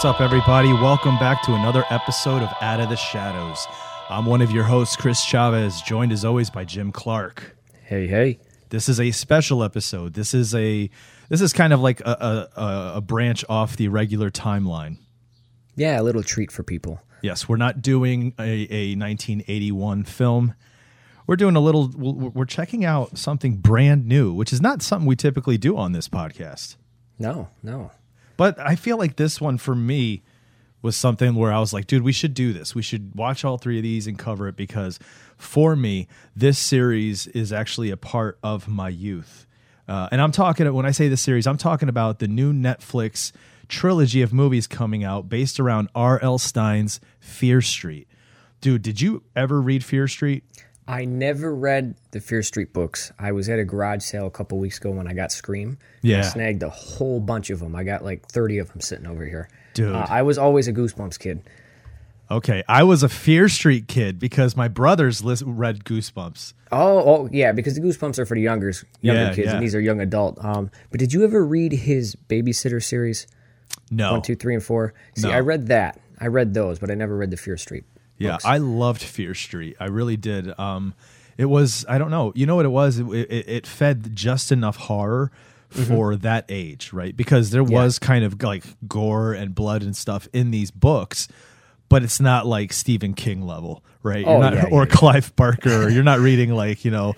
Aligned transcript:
What's 0.00 0.16
up, 0.16 0.22
everybody? 0.22 0.72
Welcome 0.72 1.18
back 1.18 1.42
to 1.42 1.52
another 1.52 1.84
episode 1.90 2.42
of 2.42 2.48
Out 2.62 2.80
of 2.80 2.88
the 2.88 2.96
Shadows. 2.96 3.66
I'm 4.08 4.24
one 4.24 4.40
of 4.40 4.50
your 4.50 4.64
hosts, 4.64 4.96
Chris 4.96 5.22
Chavez, 5.22 5.82
joined 5.82 6.10
as 6.10 6.24
always 6.24 6.48
by 6.48 6.64
Jim 6.64 6.90
Clark. 6.90 7.54
Hey, 7.82 8.06
hey. 8.06 8.40
This 8.70 8.88
is 8.88 8.98
a 8.98 9.10
special 9.10 9.62
episode. 9.62 10.14
This 10.14 10.32
is 10.32 10.54
a 10.54 10.88
this 11.28 11.42
is 11.42 11.52
kind 11.52 11.74
of 11.74 11.80
like 11.80 12.00
a, 12.00 12.48
a, 12.56 12.92
a 12.94 13.00
branch 13.02 13.44
off 13.46 13.76
the 13.76 13.88
regular 13.88 14.30
timeline. 14.30 14.96
Yeah, 15.76 16.00
a 16.00 16.02
little 16.02 16.22
treat 16.22 16.50
for 16.50 16.62
people. 16.62 17.02
Yes, 17.20 17.46
we're 17.46 17.58
not 17.58 17.82
doing 17.82 18.32
a, 18.38 18.66
a 18.70 18.96
1981 18.96 20.04
film. 20.04 20.54
We're 21.26 21.36
doing 21.36 21.56
a 21.56 21.60
little. 21.60 21.90
We're 21.94 22.46
checking 22.46 22.86
out 22.86 23.18
something 23.18 23.58
brand 23.58 24.06
new, 24.06 24.32
which 24.32 24.50
is 24.50 24.62
not 24.62 24.80
something 24.80 25.06
we 25.06 25.14
typically 25.14 25.58
do 25.58 25.76
on 25.76 25.92
this 25.92 26.08
podcast. 26.08 26.76
No, 27.18 27.50
no. 27.62 27.90
But 28.40 28.58
I 28.58 28.74
feel 28.74 28.96
like 28.96 29.16
this 29.16 29.38
one 29.38 29.58
for 29.58 29.74
me 29.74 30.22
was 30.80 30.96
something 30.96 31.34
where 31.34 31.52
I 31.52 31.58
was 31.58 31.74
like, 31.74 31.86
dude, 31.86 32.02
we 32.02 32.12
should 32.12 32.32
do 32.32 32.54
this. 32.54 32.74
We 32.74 32.80
should 32.80 33.14
watch 33.14 33.44
all 33.44 33.58
three 33.58 33.76
of 33.76 33.82
these 33.82 34.06
and 34.06 34.18
cover 34.18 34.48
it 34.48 34.56
because 34.56 34.98
for 35.36 35.76
me, 35.76 36.08
this 36.34 36.58
series 36.58 37.26
is 37.26 37.52
actually 37.52 37.90
a 37.90 37.98
part 37.98 38.38
of 38.42 38.66
my 38.66 38.88
youth. 38.88 39.46
Uh, 39.86 40.08
and 40.10 40.22
I'm 40.22 40.32
talking, 40.32 40.72
when 40.72 40.86
I 40.86 40.90
say 40.90 41.06
this 41.06 41.20
series, 41.20 41.46
I'm 41.46 41.58
talking 41.58 41.90
about 41.90 42.18
the 42.18 42.28
new 42.28 42.54
Netflix 42.54 43.32
trilogy 43.68 44.22
of 44.22 44.32
movies 44.32 44.66
coming 44.66 45.04
out 45.04 45.28
based 45.28 45.60
around 45.60 45.90
R.L. 45.94 46.38
Stine's 46.38 46.98
Fear 47.18 47.60
Street. 47.60 48.08
Dude, 48.62 48.80
did 48.80 49.02
you 49.02 49.22
ever 49.36 49.60
read 49.60 49.84
Fear 49.84 50.08
Street? 50.08 50.44
I 50.90 51.04
never 51.04 51.54
read 51.54 51.94
the 52.10 52.20
Fear 52.20 52.42
Street 52.42 52.72
books. 52.72 53.12
I 53.18 53.32
was 53.32 53.48
at 53.48 53.58
a 53.58 53.64
garage 53.64 54.02
sale 54.02 54.26
a 54.26 54.30
couple 54.30 54.58
weeks 54.58 54.78
ago 54.78 54.90
when 54.90 55.06
I 55.06 55.12
got 55.12 55.30
Scream. 55.30 55.78
Yeah. 56.02 56.18
I 56.18 56.22
snagged 56.22 56.62
a 56.62 56.68
whole 56.70 57.20
bunch 57.20 57.50
of 57.50 57.60
them. 57.60 57.76
I 57.76 57.84
got 57.84 58.04
like 58.04 58.26
30 58.26 58.58
of 58.58 58.72
them 58.72 58.80
sitting 58.80 59.06
over 59.06 59.24
here. 59.24 59.48
Dude. 59.74 59.94
Uh, 59.94 60.06
I 60.08 60.22
was 60.22 60.36
always 60.36 60.66
a 60.66 60.72
Goosebumps 60.72 61.18
kid. 61.18 61.42
Okay, 62.28 62.62
I 62.68 62.82
was 62.84 63.02
a 63.02 63.08
Fear 63.08 63.48
Street 63.48 63.88
kid 63.88 64.18
because 64.18 64.56
my 64.56 64.68
brothers 64.68 65.22
lis- 65.24 65.42
read 65.42 65.84
Goosebumps. 65.84 66.54
Oh, 66.70 66.98
oh, 66.98 67.28
yeah, 67.32 67.50
because 67.52 67.74
the 67.74 67.80
Goosebumps 67.80 68.18
are 68.20 68.24
for 68.26 68.36
the 68.36 68.40
youngers, 68.40 68.84
younger 69.00 69.22
Yeah, 69.22 69.34
kids, 69.34 69.46
yeah. 69.46 69.54
and 69.54 69.62
these 69.62 69.74
are 69.74 69.80
young 69.80 70.00
adult. 70.00 70.44
Um, 70.44 70.70
but 70.90 71.00
did 71.00 71.12
you 71.12 71.24
ever 71.24 71.44
read 71.44 71.72
his 71.72 72.16
Babysitter 72.28 72.82
series? 72.82 73.26
No. 73.90 74.12
One, 74.12 74.22
two, 74.22 74.36
three, 74.36 74.54
and 74.54 74.62
four? 74.62 74.94
See, 75.16 75.26
No. 75.28 75.34
I 75.34 75.40
read 75.40 75.66
that. 75.68 76.00
I 76.20 76.26
read 76.28 76.54
those, 76.54 76.78
but 76.78 76.90
I 76.90 76.94
never 76.94 77.16
read 77.16 77.30
the 77.32 77.36
Fear 77.36 77.56
Street. 77.56 77.82
Yeah, 78.20 78.32
books. 78.32 78.44
I 78.44 78.58
loved 78.58 79.02
Fear 79.02 79.34
Street. 79.34 79.76
I 79.80 79.86
really 79.86 80.16
did. 80.16 80.56
Um, 80.58 80.94
it 81.36 81.46
was 81.46 81.84
I 81.88 81.98
don't 81.98 82.10
know. 82.10 82.32
You 82.36 82.46
know 82.46 82.54
what 82.56 82.64
it 82.66 82.70
was? 82.70 82.98
It, 82.98 83.06
it, 83.08 83.48
it 83.48 83.66
fed 83.66 84.14
just 84.14 84.52
enough 84.52 84.76
horror 84.76 85.32
for 85.70 86.16
that 86.16 86.44
age, 86.48 86.92
right? 86.92 87.16
Because 87.16 87.50
there 87.50 87.62
was 87.64 87.98
kind 87.98 88.24
of 88.24 88.42
like 88.42 88.64
gore 88.88 89.32
and 89.32 89.54
blood 89.54 89.82
and 89.82 89.96
stuff 89.96 90.28
in 90.32 90.50
these 90.50 90.70
books, 90.70 91.28
but 91.88 92.02
it's 92.02 92.20
not 92.20 92.44
like 92.44 92.72
Stephen 92.72 93.14
King 93.14 93.42
level, 93.46 93.82
right? 94.02 94.20
You're 94.26 94.30
Oh, 94.36 94.40
not, 94.40 94.54
yeah, 94.54 94.64
or 94.70 94.82
yeah, 94.82 94.88
yeah. 94.90 94.96
Clive 94.96 95.36
Barker. 95.36 95.88
You're 95.88 96.02
not 96.02 96.18
reading 96.20 96.52
like 96.52 96.84
you 96.84 96.90
know. 96.90 97.14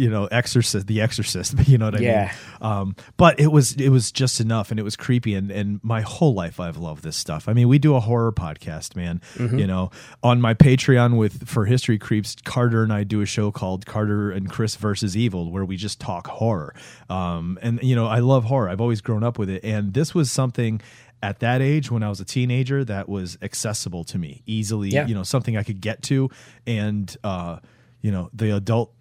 You 0.00 0.10
know, 0.10 0.26
Exorcist, 0.26 0.86
The 0.86 1.00
Exorcist. 1.00 1.54
You 1.68 1.78
know 1.78 1.84
what 1.86 1.96
I 1.96 2.02
Yeah. 2.02 2.24
mean? 2.60 2.70
Um, 2.72 2.96
but 3.16 3.38
it 3.38 3.48
was 3.52 3.74
it 3.74 3.90
was 3.90 4.10
just 4.10 4.40
enough, 4.40 4.70
and 4.70 4.80
it 4.80 4.82
was 4.82 4.96
creepy. 4.96 5.34
And 5.34 5.50
and 5.50 5.78
my 5.84 6.00
whole 6.00 6.34
life, 6.34 6.58
I've 6.58 6.76
loved 6.78 7.02
this 7.04 7.16
stuff. 7.16 7.48
I 7.48 7.52
mean, 7.52 7.68
we 7.68 7.78
do 7.78 7.94
a 7.94 8.00
horror 8.00 8.32
podcast, 8.32 8.96
man. 8.96 9.20
You 9.38 9.66
know, 9.66 9.90
on 10.22 10.40
my 10.40 10.54
Patreon 10.54 11.16
with 11.16 11.46
for 11.48 11.66
History 11.66 11.98
Creeps, 11.98 12.36
Carter 12.44 12.82
and 12.82 12.92
I 12.92 13.04
do 13.04 13.20
a 13.20 13.26
show 13.26 13.50
called 13.52 13.86
Carter 13.86 14.30
and 14.30 14.50
Chris 14.50 14.76
versus 14.76 15.16
Evil, 15.16 15.50
where 15.52 15.64
we 15.64 15.76
just 15.76 16.00
talk 16.00 16.26
horror. 16.26 16.74
Um, 17.08 17.58
and 17.62 17.78
you 17.82 17.94
know, 17.94 18.06
I 18.06 18.18
love 18.20 18.44
horror. 18.44 18.68
I've 18.68 18.80
always 18.80 19.00
grown 19.00 19.22
up 19.22 19.38
with 19.38 19.50
it, 19.50 19.62
and 19.64 19.92
this 19.94 20.14
was 20.14 20.32
something 20.32 20.80
at 21.22 21.40
that 21.40 21.60
age 21.60 21.90
when 21.90 22.02
I 22.02 22.08
was 22.08 22.18
a 22.20 22.24
teenager 22.24 22.82
that 22.86 23.06
was 23.08 23.36
accessible 23.42 24.04
to 24.04 24.18
me 24.18 24.42
easily. 24.46 24.88
Yeah. 24.88 25.06
You 25.06 25.14
know, 25.14 25.22
something 25.22 25.56
I 25.56 25.62
could 25.62 25.80
get 25.80 26.02
to, 26.04 26.30
and 26.66 27.14
uh, 27.22 27.58
you 28.00 28.10
know, 28.10 28.30
the 28.32 28.56
adult 28.56 28.94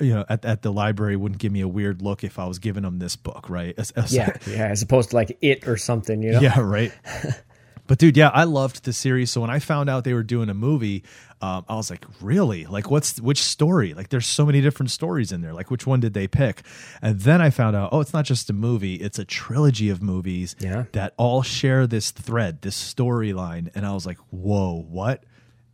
you 0.00 0.14
know 0.14 0.24
at, 0.28 0.44
at 0.44 0.62
the 0.62 0.72
library 0.72 1.16
wouldn't 1.16 1.40
give 1.40 1.52
me 1.52 1.60
a 1.60 1.68
weird 1.68 2.02
look 2.02 2.24
if 2.24 2.38
i 2.38 2.44
was 2.46 2.58
giving 2.58 2.82
them 2.82 2.98
this 2.98 3.16
book 3.16 3.48
right? 3.48 3.74
As- 3.78 3.90
as- 3.92 4.14
Yeah, 4.14 4.36
yeah, 4.46 4.66
as 4.68 4.82
opposed 4.82 5.10
to 5.10 5.16
like 5.16 5.36
it 5.40 5.66
or 5.68 5.76
something, 5.76 6.22
you 6.22 6.32
know? 6.32 6.40
yeah 6.40 6.58
right. 6.60 6.92
But 7.86 7.98
dude 7.98 8.16
yeah 8.16 8.30
i 8.30 8.44
loved 8.44 8.84
the 8.86 8.94
series. 8.94 9.30
So 9.30 9.42
when 9.42 9.50
i 9.50 9.58
found 9.58 9.90
out 9.90 10.04
they 10.04 10.14
were 10.14 10.22
doing 10.22 10.48
a 10.48 10.54
movie 10.54 11.04
um, 11.42 11.66
i 11.68 11.74
was 11.74 11.90
like 11.90 12.06
really? 12.22 12.64
Like 12.64 12.90
what's 12.90 13.20
which 13.20 13.42
story? 13.42 13.92
Like 13.92 14.08
there's 14.08 14.26
so 14.26 14.46
many 14.46 14.62
different 14.62 14.90
stories 14.90 15.32
in 15.32 15.42
there. 15.42 15.52
Like 15.52 15.70
which 15.70 15.86
one 15.86 16.00
did 16.00 16.14
they 16.14 16.26
pick? 16.26 16.62
And 17.02 17.20
then 17.20 17.42
i 17.42 17.50
found 17.50 17.76
out 17.76 17.90
oh 17.92 18.00
it's 18.00 18.14
not 18.14 18.24
just 18.24 18.48
a 18.48 18.54
movie 18.54 18.94
it's 18.94 19.18
a 19.18 19.24
trilogy 19.26 19.90
of 19.90 20.02
movies 20.02 20.56
Yeah. 20.60 20.84
that 20.92 21.12
all 21.18 21.42
share 21.42 21.86
this 21.86 22.10
thread 22.10 22.62
this 22.62 22.74
storyline. 22.94 23.68
And 23.74 23.84
i 23.84 23.92
was 23.92 24.06
like 24.06 24.18
whoa 24.30 24.80
what 24.88 25.24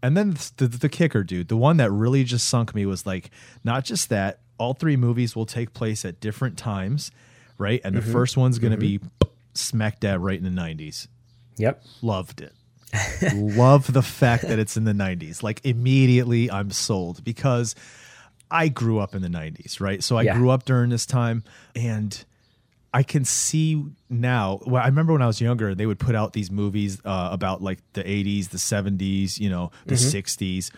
and 0.03 0.17
then 0.17 0.37
the, 0.57 0.67
the 0.67 0.89
kicker, 0.89 1.23
dude, 1.23 1.49
the 1.49 1.57
one 1.57 1.77
that 1.79 1.91
really 1.91 2.25
just 2.25 2.49
sunk 2.49 2.75
me 2.75 2.87
was 2.87 3.07
like, 3.07 3.31
not 3.65 3.85
just 3.85 4.09
that, 4.09 4.41
all 4.59 4.75
three 4.75 4.97
movies 4.97 5.35
will 5.35 5.47
take 5.47 5.73
place 5.73 6.05
at 6.05 6.21
different 6.21 6.59
times, 6.59 7.11
right? 7.59 7.81
And 7.85 7.97
the 7.97 8.01
mm-hmm. 8.01 8.13
first 8.13 8.37
one's 8.37 8.59
going 8.59 8.73
to 8.73 8.79
be 8.79 8.99
mm-hmm. 8.99 9.29
smack 9.55 10.01
dab 10.01 10.21
right 10.23 10.39
in 10.39 10.45
the 10.45 10.61
90s. 10.61 11.09
Yep. 11.57 11.83
Loved 12.03 12.41
it. 12.41 12.53
Love 13.35 13.93
the 13.93 14.03
fact 14.03 14.43
that 14.49 14.59
it's 14.59 14.77
in 14.77 14.85
the 14.85 14.93
90s. 14.93 15.43
Like, 15.43 15.61
immediately 15.65 16.51
I'm 16.51 16.71
sold 16.71 17.23
because 17.23 17.75
I 18.51 18.69
grew 18.69 18.99
up 18.99 19.15
in 19.15 19.23
the 19.23 19.29
90s, 19.29 19.81
right? 19.81 20.03
So 20.03 20.17
I 20.17 20.23
Yeah. 20.23 20.35
grew 20.35 20.51
up 20.51 20.65
during 20.65 20.91
this 20.91 21.07
time 21.07 21.45
and. 21.75 22.25
I 22.93 23.03
can 23.03 23.25
see 23.25 23.85
now. 24.09 24.61
Well, 24.67 24.83
I 24.83 24.87
remember 24.87 25.13
when 25.13 25.23
I 25.23 25.27
was 25.27 25.41
younger, 25.41 25.75
they 25.75 25.87
would 25.87 26.01
put 26.01 26.15
out 26.15 26.33
these 26.33 26.51
movies 26.51 27.01
uh, 27.05 27.29
about 27.31 27.63
like 27.63 27.79
the 27.93 28.03
80s, 28.03 28.49
the 28.49 28.59
70s, 28.59 29.39
you 29.39 29.49
know, 29.49 29.71
the 29.87 29.95
60s. 29.95 30.71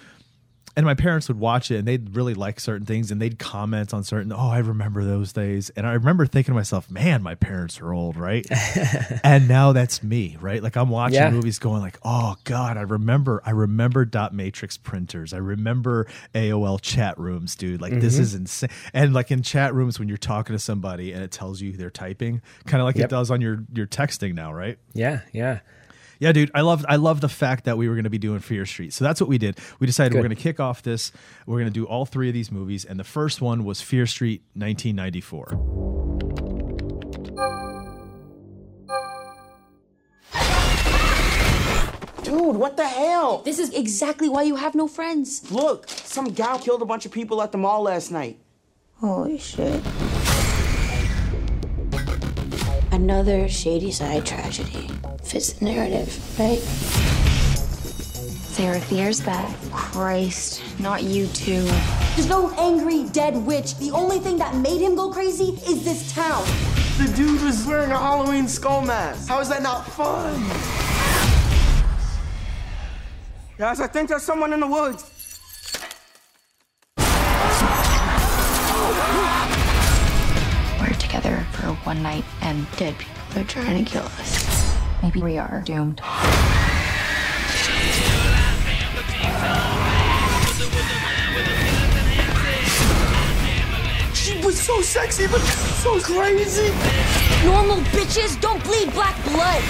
And 0.75 0.87
my 0.87 0.95
parents 0.95 1.29
would 1.29 1.39
watch 1.39 1.71
it 1.71 1.77
and 1.77 1.87
they'd 1.87 2.17
really 2.17 2.33
like 2.33 2.59
certain 2.59 2.87
things 2.87 3.11
and 3.11 3.21
they'd 3.21 3.39
comment 3.39 3.93
on 3.93 4.05
certain, 4.05 4.33
oh, 4.33 4.49
I 4.51 4.59
remember 4.59 5.05
those 5.05 5.33
days. 5.33 5.71
And 5.77 5.87
I 5.87 5.93
remember 5.93 6.25
thinking 6.25 6.53
to 6.53 6.57
myself, 6.57 6.91
man, 6.91 7.23
my 7.23 7.35
parents 7.35 7.79
are 7.83 7.93
old, 7.93 8.17
right? 8.17 8.47
and 9.25 9.49
now 9.49 9.73
that's 9.73 10.03
me, 10.03 10.37
right? 10.41 10.63
Like 10.63 10.77
I'm 10.77 10.89
watching 10.89 11.17
Yeah. 11.17 11.31
movies 11.31 11.59
going 11.59 11.83
like, 11.83 11.99
oh 12.03 12.37
God, 12.45 12.77
I 12.79 12.83
remember, 12.83 13.43
I 13.45 13.51
remember 13.51 14.05
dot 14.07 14.33
matrix 14.35 14.77
printers. 14.79 15.33
I 15.35 15.39
remember 15.39 16.07
AOL 16.35 16.81
chat 16.81 17.19
rooms, 17.19 17.55
dude. 17.55 17.81
Like 17.83 18.01
this 18.01 18.15
Mm-hmm. 18.15 18.23
is 18.23 18.35
insane. 18.35 18.71
And 18.95 19.13
like 19.13 19.31
in 19.31 19.43
chat 19.43 19.75
rooms 19.75 19.99
when 19.99 20.09
you're 20.09 20.17
talking 20.17 20.55
to 20.55 20.59
somebody 20.59 21.13
and 21.13 21.23
it 21.23 21.31
tells 21.31 21.61
you 21.61 21.73
they're 21.77 21.91
typing, 21.91 22.41
kind 22.67 22.81
of 22.81 22.87
like 22.87 22.97
it 22.97 23.11
does 23.11 23.31
on 23.31 23.41
your 23.43 23.65
your 23.75 23.87
texting 23.87 24.35
now, 24.35 24.53
right? 24.53 24.79
Yeah, 24.95 25.21
yeah. 25.33 25.61
Yeah, 26.23 26.31
dude, 26.31 26.53
I 26.55 26.61
love 26.61 26.87
I 26.89 26.95
love 26.97 27.21
the 27.21 27.29
fact 27.29 27.65
that 27.65 27.77
we 27.77 27.89
were 27.89 27.97
going 27.97 28.05
to 28.05 28.11
be 28.11 28.17
doing 28.17 28.39
Fear 28.39 28.65
Street. 28.65 28.93
So 28.93 29.05
that's 29.05 29.21
what 29.21 29.29
we 29.29 29.39
did. 29.39 29.59
We 29.81 29.89
decided 29.89 30.15
we're 30.15 30.21
going 30.21 30.31
to 30.31 30.41
kick 30.41 30.61
off 30.61 30.81
this. 30.81 31.11
We're 31.47 31.59
going 31.59 31.67
to 31.67 31.73
do 31.73 31.85
all 31.85 32.07
three 32.07 32.29
of 32.29 32.33
these 32.33 32.53
movies, 32.53 32.85
and 32.85 32.97
the 33.01 33.03
first 33.03 33.41
one 33.41 33.65
was 33.65 33.83
Fear 33.83 34.07
Street, 34.07 34.43
1994. 34.55 35.47
Dude, 42.23 42.55
what 42.55 42.77
the 42.77 42.87
hell? 42.87 43.39
This 43.39 43.59
is 43.59 43.75
exactly 43.75 44.29
why 44.29 44.45
you 44.45 44.55
have 44.55 44.77
no 44.77 44.87
friends. 44.87 45.51
Look, 45.51 45.89
some 45.89 46.27
gal 46.27 46.61
killed 46.61 46.83
a 46.83 46.85
bunch 46.85 47.05
of 47.05 47.11
people 47.11 47.43
at 47.43 47.51
the 47.51 47.59
mall 47.59 47.83
last 47.83 48.13
night. 48.13 48.39
Holy 49.01 49.39
shit. 49.39 49.83
Another 53.03 53.49
shady 53.49 53.91
side 53.91 54.25
tragedy. 54.25 54.89
Fits 55.25 55.55
the 55.55 55.65
narrative, 55.65 56.09
right? 56.39 56.61
Sarah 58.55 58.79
Fier's 58.79 59.21
back. 59.21 59.53
Christ, 59.73 60.63
not 60.79 61.03
you 61.03 61.27
too. 61.27 61.65
There's 62.15 62.29
no 62.29 62.55
angry 62.57 63.03
dead 63.09 63.37
witch. 63.45 63.77
The 63.79 63.91
only 63.91 64.21
thing 64.21 64.39
that 64.39 64.55
made 64.55 64.81
him 64.81 64.95
go 64.95 65.11
crazy 65.11 65.59
is 65.69 65.85
this 65.85 66.13
town. 66.13 66.45
The 66.97 67.13
dude 67.17 67.43
was 67.43 67.67
wearing 67.67 67.91
a 67.91 67.99
Halloween 67.99 68.47
skull 68.47 68.83
mask. 68.83 69.29
How 69.29 69.41
is 69.41 69.49
that 69.49 69.65
not 69.65 69.85
fun? 69.85 70.39
Guys, 73.59 73.81
I 73.81 73.89
think 73.89 74.11
there's 74.11 74.23
someone 74.23 74.53
in 74.53 74.61
the 74.61 74.69
woods. 74.69 75.12
One 81.93 82.03
night, 82.03 82.25
and 82.41 82.67
dead 82.79 82.97
people 82.97 83.43
are 83.43 83.45
trying 83.45 83.85
to 83.85 83.91
kill 83.91 84.05
us. 84.05 84.75
Maybe 85.03 85.21
we 85.21 85.37
are 85.37 85.61
doomed. 85.67 86.01
She 94.15 94.43
was 94.43 94.59
so 94.59 94.81
sexy, 94.81 95.27
but 95.27 95.43
so 95.85 96.01
crazy. 96.01 96.71
Normal 97.45 97.83
bitches 97.93 98.41
don't 98.41 98.65
bleed 98.65 98.91
black 98.95 99.23
blood. 99.25 99.63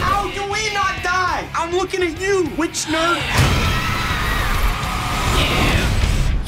How 0.00 0.28
do 0.32 0.42
we 0.52 0.74
not 0.74 1.00
die? 1.04 1.48
I'm 1.54 1.70
looking 1.70 2.02
at 2.02 2.20
you, 2.20 2.50
witch 2.58 2.86
nerd. 2.86 3.22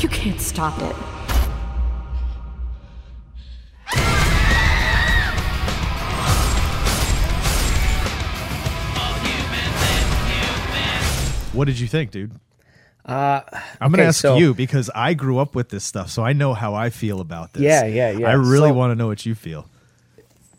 You 0.03 0.09
can't 0.09 0.41
stop 0.41 0.83
it. 0.83 1.19
What 11.52 11.67
did 11.67 11.79
you 11.81 11.87
think, 11.88 12.11
dude? 12.11 12.32
Uh, 13.05 13.41
I'm 13.81 13.91
gonna 13.91 14.02
okay, 14.05 14.08
ask 14.08 14.20
so- 14.20 14.37
you 14.37 14.55
because 14.55 14.91
I 14.94 15.14
grew 15.14 15.38
up 15.38 15.55
with 15.55 15.70
this 15.70 15.85
stuff, 15.85 16.11
so 16.11 16.25
I 16.25 16.32
know 16.32 16.55
how 16.55 16.75
I 16.75 16.91
feel 16.91 17.20
about 17.20 17.55
this. 17.55 17.62
Yeah, 17.62 17.85
yeah, 17.87 18.11
yeah. 18.11 18.29
I 18.29 18.35
really 18.35 18.69
So- 18.70 18.75
want 18.75 18.91
to 18.93 18.94
know 18.94 19.06
what 19.08 19.25
you 19.26 19.35
feel. 19.35 19.67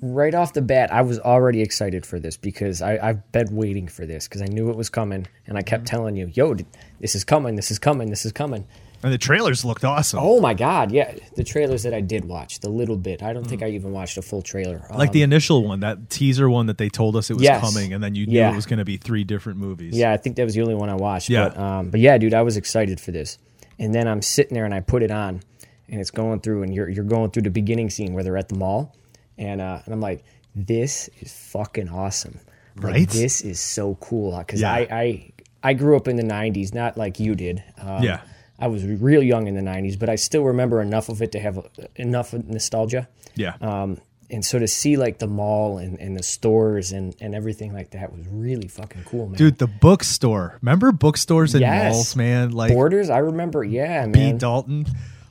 right 0.04 0.34
off 0.34 0.54
the 0.54 0.64
bat, 0.64 0.92
I 0.92 1.04
was 1.04 1.20
already 1.20 1.62
excited 1.62 2.08
for 2.08 2.20
this 2.20 2.36
because 2.36 2.82
I, 2.82 2.98
I've 2.98 3.32
been 3.32 3.56
waiting 3.56 3.88
for 3.88 4.08
this 4.08 4.28
because 4.28 4.42
I 4.42 4.48
knew 4.48 4.72
it 4.72 4.76
was 4.76 4.90
coming, 4.90 5.28
and 5.46 5.58
I 5.58 5.62
Mm-hmm. 5.62 5.68
kept 5.68 5.86
telling 5.86 6.16
you, 6.16 6.32
"Yo, 6.34 6.56
this 7.00 7.14
is 7.14 7.24
coming, 7.24 7.56
this 7.56 7.70
is 7.70 7.78
coming, 7.78 8.10
this 8.10 8.26
is 8.26 8.32
coming." 8.32 8.66
And 9.04 9.12
the 9.12 9.18
trailers 9.18 9.66
looked 9.66 9.84
awesome. 9.84 10.20
Oh 10.22 10.40
my 10.40 10.54
god, 10.54 10.92
yeah, 10.92 11.14
the 11.36 11.44
trailers 11.44 11.84
that 11.84 11.94
I 11.94 12.02
did 12.02 12.26
watch, 12.26 12.60
the 12.60 12.70
little 12.70 12.98
bit. 12.98 13.24
I 13.24 13.34
don't 13.34 13.46
think 13.46 13.64
I 13.64 13.70
even 13.70 13.92
watched 13.92 14.18
a 14.18 14.22
full 14.22 14.42
trailer. 14.42 14.80
Mm. 14.90 14.96
like 14.98 15.12
the 15.12 15.24
initial 15.24 15.66
one, 15.68 15.80
that 15.80 16.10
teaser 16.10 16.50
one 16.50 16.68
that 16.68 16.78
they 16.78 16.90
told 16.90 17.16
us 17.16 17.30
it 17.30 17.34
was 17.34 17.44
Yes. 17.44 17.62
coming, 17.62 17.94
and 17.94 18.04
then 18.04 18.14
you 18.16 18.26
knew 18.28 18.38
Yeah. 18.38 18.52
it 18.52 18.56
was 18.56 18.66
going 18.66 18.80
to 18.80 18.86
be 18.86 18.98
three 18.98 19.24
different 19.24 19.58
movies. 19.60 19.96
Yeah, 19.98 20.12
I 20.12 20.18
think 20.18 20.36
that 20.36 20.44
was 20.46 20.54
the 20.54 20.62
only 20.62 20.76
one 20.76 20.90
I 20.90 20.96
watched. 20.96 21.30
Yeah. 21.30 21.50
But, 21.50 21.58
um, 21.58 21.90
but 21.90 22.00
yeah, 22.00 22.18
dude, 22.18 22.34
I 22.34 22.42
was 22.44 22.58
excited 22.58 23.00
for 23.00 23.12
this. 23.12 23.38
And 23.80 23.94
then 23.96 24.08
I'm 24.08 24.22
sitting 24.22 24.54
there 24.54 24.66
and 24.66 24.74
I 24.74 24.82
put 24.82 25.02
it 25.02 25.10
on, 25.12 25.42
and 25.90 26.00
it's 26.00 26.12
going 26.12 26.40
through, 26.42 26.62
and 26.64 26.74
you're 26.74 26.88
you're 26.90 27.04
going 27.04 27.32
through 27.32 27.44
the 27.44 27.50
beginning 27.50 27.90
scene 27.90 28.14
where 28.14 28.24
they're 28.24 28.38
at 28.38 28.50
the 28.50 28.56
mall, 28.56 28.96
and 29.38 29.60
uh, 29.62 29.80
and 29.86 29.94
I'm 29.94 30.02
like, 30.02 30.24
this 30.56 31.10
is 31.20 31.34
fucking 31.34 31.90
awesome. 31.90 32.40
Like, 32.76 32.84
Right? 32.94 33.10
this 33.10 33.42
is 33.42 33.60
so 33.60 33.96
cool 33.96 34.38
because 34.38 34.62
Yeah. 34.62 34.72
I, 34.74 34.88
I 34.92 35.32
I 35.64 35.74
grew 35.74 35.96
up 35.98 36.08
in 36.08 36.16
the 36.18 36.24
'90s, 36.24 36.74
not 36.76 36.98
like 36.98 37.20
you 37.20 37.34
did. 37.36 37.64
Um, 37.80 38.04
Yeah. 38.04 38.22
I 38.62 38.68
was 38.68 38.86
real 38.86 39.24
young 39.24 39.48
in 39.48 39.56
the 39.56 39.62
'90s, 39.62 39.98
but 40.00 40.10
I 40.10 40.16
still 40.16 40.44
remember 40.44 40.82
enough 40.82 41.10
of 41.10 41.22
it 41.22 41.32
to 41.34 41.40
have 41.40 41.60
enough 41.96 42.34
nostalgia. 42.34 43.08
yeah. 43.36 43.56
Um, 43.62 44.00
and 44.30 44.46
so 44.46 44.60
to 44.60 44.68
see 44.68 44.96
like 44.96 45.20
the 45.20 45.28
mall 45.28 45.78
and, 45.78 46.00
and 46.00 46.16
the 46.16 46.24
stores 46.24 46.94
and, 46.94 47.14
and 47.20 47.36
everything 47.36 47.74
like 47.74 47.92
that 47.92 48.14
was 48.16 48.26
really 48.30 48.70
fucking 48.70 49.04
cool, 49.04 49.28
man. 49.28 49.36
Dude, 49.38 49.58
the 49.58 49.68
bookstore. 49.68 50.58
Remember 50.62 50.94
bookstores 50.94 51.54
and 51.54 51.60
Yes. 51.62 51.94
malls, 51.94 52.16
man? 52.16 52.52
Like 52.52 52.72
Borders, 52.72 53.10
I 53.10 53.18
remember. 53.18 53.62
Yeah, 53.62 54.06
man. 54.06 54.12
B. 54.14 54.32
Dalton. 54.38 54.86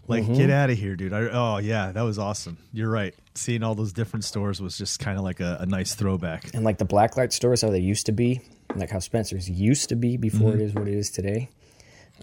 Like, 0.06 0.24
Mm-hmm. 0.24 0.34
get 0.34 0.50
out 0.50 0.68
of 0.70 0.76
here, 0.76 0.96
dude. 0.96 1.12
I, 1.14 1.20
oh, 1.32 1.58
yeah, 1.58 1.92
that 1.92 2.02
was 2.02 2.18
awesome. 2.18 2.58
You're 2.74 2.90
right. 2.90 3.14
Seeing 3.36 3.62
all 3.62 3.74
those 3.74 3.92
different 3.94 4.24
stores 4.24 4.60
was 4.60 4.76
just 4.76 4.98
kind 5.00 5.16
of 5.16 5.24
like 5.24 5.40
a, 5.40 5.58
a 5.60 5.66
nice 5.66 5.94
throwback. 5.94 6.52
and 6.52 6.62
like 6.64 6.76
the 6.78 6.84
blacklight 6.84 7.32
stores, 7.32 7.62
how 7.62 7.70
they 7.70 7.78
used 7.78 8.04
to 8.06 8.12
be, 8.12 8.40
like 8.74 8.90
how 8.90 8.98
Spencer's 8.98 9.48
used 9.48 9.88
to 9.88 9.96
be 9.96 10.18
before 10.18 10.50
Mm-hmm. 10.50 10.60
it 10.60 10.64
is 10.64 10.74
what 10.74 10.88
it 10.88 10.94
is 10.94 11.10
today. 11.10 11.48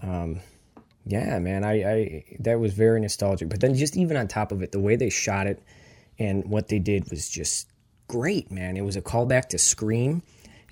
Um, 0.02 0.40
yeah, 1.08 1.38
man, 1.38 1.64
I, 1.64 1.82
I 1.92 2.24
that 2.40 2.60
was 2.60 2.72
very 2.74 3.00
nostalgic. 3.00 3.48
But 3.48 3.60
then 3.60 3.74
just 3.74 3.96
even 3.96 4.16
on 4.16 4.28
top 4.28 4.52
of 4.52 4.62
it, 4.62 4.72
the 4.72 4.80
way 4.80 4.96
they 4.96 5.10
shot 5.10 5.46
it 5.46 5.62
and 6.18 6.44
what 6.50 6.68
they 6.68 6.78
did 6.78 7.10
was 7.10 7.28
just 7.28 7.68
great, 8.06 8.50
man. 8.50 8.76
It 8.76 8.82
was 8.84 8.96
a 8.96 9.02
callback 9.02 9.48
to 9.50 9.58
Scream. 9.58 10.22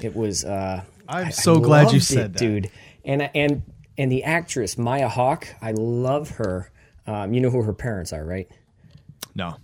It 0.01 0.15
was. 0.15 0.45
Uh, 0.45 0.83
I'm 1.09 1.27
I- 1.27 1.31
so 1.31 1.57
I 1.57 1.61
glad 1.61 1.93
you 1.93 2.01
said 2.01 2.27
it, 2.27 2.33
that. 2.35 2.39
dude. 2.39 2.71
And 3.05 3.31
and 3.35 3.63
and 3.99 4.13
the 4.13 4.25
actress 4.25 4.77
Maya 4.77 5.09
Hawke, 5.09 5.49
I 5.63 5.73
love 5.73 6.31
her. 6.31 6.71
Um, 7.07 7.33
you 7.33 7.41
know 7.41 7.51
who 7.51 7.63
her 7.63 7.73
parents 7.73 8.13
are, 8.13 8.25
right? 8.25 8.49
No. 9.35 9.57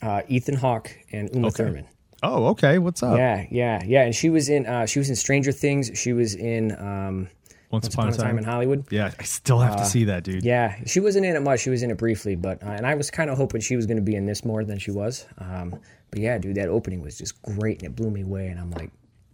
Uh, 0.00 0.22
Ethan 0.28 0.54
Hawke 0.56 0.96
and 1.12 1.28
Uma 1.34 1.48
Okay. 1.48 1.56
Thurman. 1.64 1.86
Oh, 2.22 2.46
okay. 2.48 2.78
What's 2.78 3.02
up? 3.02 3.16
Yeah, 3.18 3.46
yeah, 3.50 3.82
yeah. 3.84 4.02
And 4.04 4.14
she 4.14 4.30
was 4.30 4.48
in 4.48 4.66
uh, 4.66 4.86
she 4.86 4.98
was 4.98 5.10
in 5.10 5.16
Stranger 5.16 5.52
Things. 5.52 5.90
She 5.94 6.12
was 6.12 6.34
in 6.34 6.72
um, 6.80 7.28
Once, 7.70 7.86
Upon 7.88 8.08
a 8.08 8.16
Time 8.16 8.38
in 8.38 8.44
Hollywood. 8.44 8.86
Yeah, 8.90 9.12
I 9.18 9.24
still 9.24 9.58
have 9.60 9.76
to 9.76 9.84
see 9.84 10.04
that, 10.04 10.24
dude. 10.24 10.36
Uh, 10.44 10.48
Yeah, 10.48 10.76
she 10.86 11.00
wasn't 11.00 11.26
in 11.26 11.36
it 11.36 11.42
much. 11.42 11.60
She 11.60 11.68
was 11.70 11.82
in 11.82 11.90
it 11.90 11.98
briefly, 11.98 12.34
but 12.34 12.62
uh, 12.62 12.66
and 12.70 12.86
I 12.86 12.94
was 12.94 13.10
kind 13.10 13.28
of 13.28 13.36
hoping 13.36 13.60
she 13.60 13.76
was 13.76 13.84
going 13.86 13.98
to 13.98 14.02
be 14.02 14.14
in 14.16 14.24
this 14.24 14.42
more 14.44 14.64
than 14.64 14.78
she 14.78 14.90
was. 14.90 15.26
Um, 15.36 15.78
but 16.10 16.20
yeah, 16.20 16.38
dude, 16.38 16.54
that 16.56 16.68
opening 16.68 17.02
was 17.02 17.18
just 17.18 17.40
great 17.42 17.82
and 17.82 17.90
it 17.92 17.94
blew 17.96 18.10
me 18.10 18.22
away. 18.22 18.46
And 18.48 18.58
I'm 18.58 18.70
like, 18.70 18.90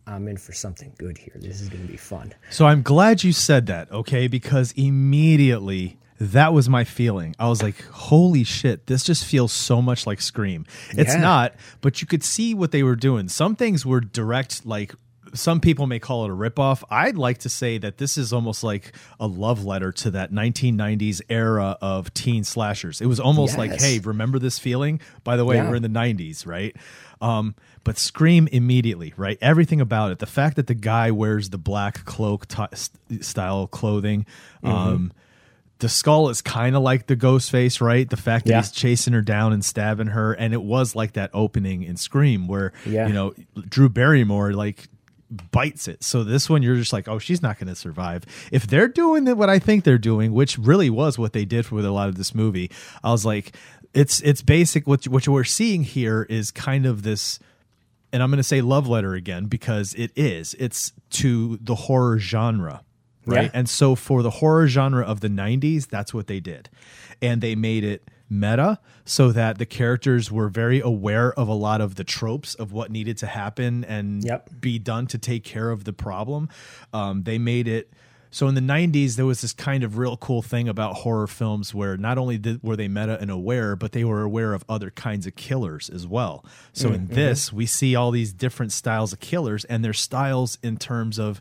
I'm 0.08 0.26
in 0.26 0.36
for 0.36 0.52
something 0.52 0.92
good 0.98 1.16
here. 1.16 1.34
This 1.36 1.60
is 1.60 1.68
going 1.68 1.86
to 1.86 1.90
be 1.90 1.96
fun. 1.96 2.34
So 2.50 2.66
I'm 2.66 2.82
glad 2.82 3.22
you 3.22 3.32
said 3.32 3.66
that, 3.66 3.90
okay? 3.92 4.26
Because 4.26 4.72
immediately 5.18 5.96
that 6.20 6.52
was 6.52 6.68
my 6.68 6.84
feeling. 6.84 7.34
I 7.38 7.48
was 7.48 7.62
like, 7.62 7.82
holy 7.86 8.44
shit, 8.44 8.86
this 8.86 9.02
just 9.04 9.24
feels 9.24 9.52
so 9.52 9.80
much 9.80 10.06
like 10.06 10.20
Scream. 10.20 10.66
It's 10.90 11.14
Yeah. 11.14 11.20
not, 11.20 11.54
but 11.80 12.00
you 12.00 12.06
could 12.06 12.22
see 12.24 12.54
what 12.54 12.70
they 12.72 12.82
were 12.82 12.96
doing. 12.96 13.28
Some 13.28 13.56
things 13.56 13.86
were 13.86 14.00
direct, 14.00 14.66
like 14.66 14.94
some 15.34 15.60
people 15.60 15.86
may 15.86 15.98
call 15.98 16.24
it 16.24 16.30
a 16.30 16.34
ripoff. 16.34 16.82
I'd 16.90 17.16
like 17.16 17.38
to 17.38 17.48
say 17.48 17.76
that 17.78 17.98
this 17.98 18.16
is 18.16 18.32
almost 18.32 18.62
like 18.64 18.92
a 19.20 19.26
love 19.26 19.64
letter 19.64 19.92
to 19.92 20.10
that 20.12 20.32
1990s 20.32 21.20
era 21.28 21.76
of 21.82 22.14
teen 22.14 22.44
slashers. 22.44 23.00
It 23.00 23.06
was 23.06 23.20
almost 23.20 23.58
like, 23.58 23.80
hey, 23.80 23.98
remember 23.98 24.38
this 24.38 24.58
feeling? 24.58 25.00
By 25.24 25.36
the 25.36 25.44
way, 25.44 25.56
Yeah. 25.56 25.68
we're 25.68 25.76
in 25.76 25.82
the 25.82 25.88
90s, 25.88 26.46
right? 26.46 26.74
Um, 27.20 27.54
but 27.84 27.98
Scream 27.98 28.48
immediately, 28.52 29.12
right? 29.16 29.36
Everything 29.40 29.80
about 29.80 30.12
it. 30.12 30.18
The 30.20 30.26
fact 30.26 30.56
that 30.56 30.66
the 30.68 30.74
guy 30.74 31.10
wears 31.10 31.50
the 31.50 31.58
black 31.58 32.04
cloak 32.04 32.46
t- 32.48 32.64
style 33.20 33.66
clothing. 33.66 34.26
Mm-hmm. 34.62 34.66
Um, 34.74 35.12
the 35.80 35.88
skull 35.88 36.28
is 36.28 36.40
kind 36.40 36.76
of 36.76 36.82
like 36.82 37.08
the 37.08 37.16
ghost 37.16 37.50
face, 37.50 37.80
right? 37.80 38.08
The 38.08 38.16
fact 38.16 38.46
that 38.46 38.52
Yeah. 38.52 38.60
he's 38.60 38.70
chasing 38.70 39.12
her 39.12 39.20
down 39.20 39.52
and 39.52 39.64
stabbing 39.64 40.06
her. 40.08 40.32
And 40.32 40.54
it 40.54 40.62
was 40.62 40.94
like 40.94 41.12
that 41.14 41.30
opening 41.34 41.82
in 41.82 41.96
Scream 41.96 42.46
where, 42.46 42.72
Yeah. 42.86 43.08
you 43.08 43.12
know, 43.12 43.34
Drew 43.68 43.88
Barrymore, 43.88 44.52
like, 44.52 44.88
bites 45.50 45.88
it. 45.88 46.02
So 46.02 46.24
this 46.24 46.48
one, 46.48 46.62
you're 46.62 46.76
just 46.76 46.92
like, 46.92 47.08
oh, 47.08 47.18
she's 47.18 47.42
not 47.42 47.58
going 47.58 47.68
to 47.68 47.74
survive. 47.74 48.24
If 48.52 48.66
they're 48.66 48.88
doing 48.88 49.26
what 49.36 49.50
I 49.50 49.58
think 49.58 49.84
they're 49.84 49.98
doing, 49.98 50.32
which 50.32 50.58
really 50.58 50.90
was 50.90 51.18
what 51.18 51.32
they 51.32 51.44
did 51.44 51.70
with 51.70 51.84
a 51.84 51.90
lot 51.90 52.08
of 52.08 52.16
this 52.16 52.34
movie, 52.34 52.70
I 53.02 53.10
was 53.10 53.24
like, 53.24 53.56
it's 53.92 54.20
it's 54.20 54.42
basic. 54.42 54.86
What 54.86 55.06
what 55.06 55.26
we're 55.28 55.44
seeing 55.44 55.84
here 55.84 56.26
is 56.28 56.50
kind 56.50 56.84
of 56.84 57.02
this, 57.02 57.38
and 58.12 58.22
I'm 58.22 58.30
going 58.30 58.38
to 58.38 58.42
say 58.42 58.60
love 58.60 58.88
letter 58.88 59.14
again 59.14 59.46
because 59.46 59.94
it 59.94 60.10
is. 60.16 60.54
It's 60.58 60.92
to 61.10 61.58
the 61.62 61.74
horror 61.74 62.18
genre. 62.18 62.82
Right. 63.26 63.44
Yeah. 63.44 63.50
And 63.54 63.68
so 63.68 63.94
for 63.94 64.22
the 64.22 64.30
horror 64.30 64.68
genre 64.68 65.02
of 65.02 65.20
the 65.20 65.28
90s, 65.28 65.88
that's 65.88 66.12
what 66.12 66.26
they 66.26 66.40
did. 66.40 66.68
And 67.22 67.40
they 67.40 67.54
made 67.54 67.82
it 67.82 68.06
meta 68.30 68.78
so 69.04 69.30
that 69.32 69.58
the 69.58 69.66
characters 69.66 70.32
were 70.32 70.48
very 70.48 70.80
aware 70.80 71.32
of 71.34 71.46
a 71.46 71.52
lot 71.54 71.80
of 71.80 71.96
the 71.96 72.04
tropes 72.04 72.54
of 72.54 72.72
what 72.72 72.90
needed 72.90 73.16
to 73.18 73.26
happen 73.26 73.84
and 73.84 74.24
Yep. 74.24 74.50
be 74.60 74.78
done 74.78 75.06
to 75.08 75.18
take 75.18 75.44
care 75.44 75.70
of 75.70 75.84
the 75.84 75.92
problem. 75.92 76.48
Um, 76.92 77.22
they 77.24 77.38
made 77.38 77.68
it 77.68 77.92
so 78.30 78.48
in 78.48 78.56
the 78.56 78.60
90s 78.60 79.14
there 79.14 79.26
was 79.26 79.42
this 79.42 79.52
kind 79.52 79.84
of 79.84 79.96
real 79.96 80.16
cool 80.16 80.42
thing 80.42 80.68
about 80.68 80.94
horror 80.96 81.28
films 81.28 81.72
where 81.72 81.96
not 81.96 82.18
only 82.18 82.36
did, 82.36 82.60
were 82.64 82.74
they 82.74 82.88
meta 82.88 83.16
and 83.20 83.30
aware 83.30 83.76
but 83.76 83.92
they 83.92 84.02
were 84.02 84.22
aware 84.22 84.54
of 84.54 84.64
other 84.68 84.90
kinds 84.90 85.24
of 85.26 85.36
killers 85.36 85.88
as 85.88 86.04
well 86.04 86.44
so 86.72 86.90
in 86.92 87.06
this 87.08 87.52
we 87.52 87.64
see 87.64 87.94
all 87.94 88.10
these 88.10 88.32
different 88.32 88.72
styles 88.72 89.12
of 89.12 89.20
killers 89.20 89.64
and 89.66 89.84
their 89.84 89.92
styles 89.92 90.58
in 90.64 90.76
terms 90.76 91.16
of 91.18 91.40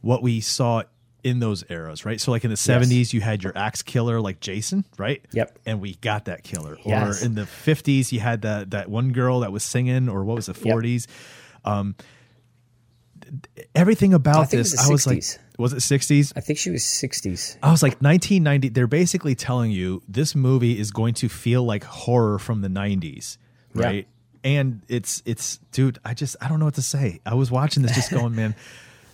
what 0.00 0.22
we 0.22 0.40
saw 0.40 0.82
in 1.28 1.38
those 1.40 1.62
eras, 1.68 2.04
right? 2.04 2.20
So 2.20 2.30
like 2.30 2.44
in 2.44 2.50
the 2.50 2.56
70s 2.56 3.12
you 3.12 3.20
had 3.20 3.42
your 3.44 3.52
axe 3.56 3.82
killer 3.82 4.20
like 4.20 4.40
Jason, 4.40 4.84
right? 4.96 5.24
Yep. 5.32 5.58
And 5.66 5.80
we 5.80 5.94
got 5.96 6.24
that 6.24 6.42
killer. 6.42 6.76
Yes. 6.84 7.22
Or 7.22 7.24
in 7.26 7.34
the 7.34 7.42
50s 7.42 8.10
you 8.12 8.20
had 8.20 8.42
that 8.42 8.70
that 8.70 8.88
one 8.88 9.12
girl 9.12 9.40
that 9.40 9.52
was 9.52 9.62
singing 9.62 10.08
or 10.08 10.24
what 10.24 10.36
was 10.36 10.46
the 10.46 10.54
40s? 10.54 11.06
Um 11.64 11.94
everything 13.74 14.14
about 14.14 14.52
I 14.52 14.56
this 14.56 14.72
was 14.72 14.88
I 14.88 14.92
was 14.92 15.06
like 15.06 15.22
was 15.58 15.72
it 15.72 15.78
60s? 15.78 16.32
I 16.36 16.40
think 16.40 16.58
she 16.58 16.70
was 16.70 16.82
60s. 16.82 17.56
I 17.62 17.70
was 17.70 17.82
like 17.82 18.00
1990 18.00 18.68
they're 18.70 18.86
basically 18.86 19.34
telling 19.34 19.70
you 19.70 20.02
this 20.08 20.34
movie 20.34 20.78
is 20.78 20.90
going 20.90 21.14
to 21.14 21.28
feel 21.28 21.64
like 21.64 21.84
horror 21.84 22.38
from 22.38 22.60
the 22.62 22.68
90s, 22.68 23.36
Yeah. 23.74 23.84
right? 23.86 24.08
And 24.44 24.82
it's 24.88 25.20
it's 25.26 25.58
dude, 25.72 25.98
I 26.04 26.14
just 26.14 26.36
I 26.40 26.48
don't 26.48 26.60
know 26.60 26.64
what 26.64 26.74
to 26.76 26.82
say. 26.82 27.20
I 27.26 27.34
was 27.34 27.50
watching 27.50 27.82
this 27.82 27.94
just 27.94 28.10
going, 28.12 28.36
man, 28.36 28.54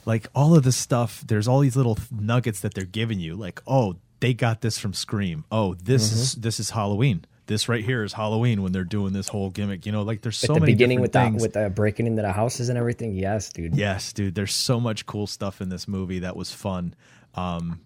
like 0.07 0.27
all 0.35 0.55
of 0.57 0.63
this 0.65 0.77
stuff, 0.77 1.23
there's 1.27 1.49
all 1.49 1.61
these 1.61 1.77
little 1.77 1.99
nuggets 2.11 2.61
that 2.61 2.75
they're 2.75 2.85
giving 2.85 3.19
you 3.21 3.35
like, 3.37 3.61
"Oh, 3.67 3.97
they 4.21 4.35
got 4.35 4.61
this 4.61 4.79
from 4.79 4.93
Scream. 4.95 5.45
Oh, 5.53 5.75
this 5.75 6.09
Mm-hmm. 6.11 6.21
is 6.21 6.35
this 6.37 6.61
is 6.61 6.71
Halloween. 6.71 7.25
This 7.47 7.69
right 7.69 7.85
here 7.85 8.03
is 8.05 8.15
Halloween 8.15 8.63
when 8.63 8.73
they're 8.73 8.85
doing 8.85 9.13
this 9.13 9.29
whole 9.29 9.51
gimmick. 9.51 9.85
You 9.85 9.93
know, 9.93 10.03
like 10.03 10.23
there's 10.23 10.39
so 10.39 10.55
the 10.55 10.61
many 10.61 10.73
beginning 10.73 11.01
with 11.03 11.13
different 11.13 11.35
the, 11.35 11.41
things. 11.41 11.43
with 11.43 11.65
the 11.65 11.71
breaking 11.71 12.07
into 12.07 12.23
the 12.23 12.33
houses 12.33 12.71
and 12.71 12.79
everything. 12.79 13.13
Yes, 13.15 13.53
dude. 13.53 13.75
Yes, 13.77 14.13
dude. 14.15 14.35
There's 14.35 14.55
so 14.55 14.81
much 14.81 15.05
cool 15.05 15.27
stuff 15.27 15.61
in 15.61 15.69
this 15.69 15.87
movie 15.87 16.21
that 16.21 16.37
was 16.37 16.51
fun. 16.53 16.95
Um, 17.35 17.81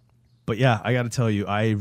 but 0.46 0.58
yeah, 0.58 0.80
I 0.84 0.92
got 0.92 1.02
to 1.02 1.08
tell 1.08 1.28
you, 1.30 1.46
I 1.48 1.74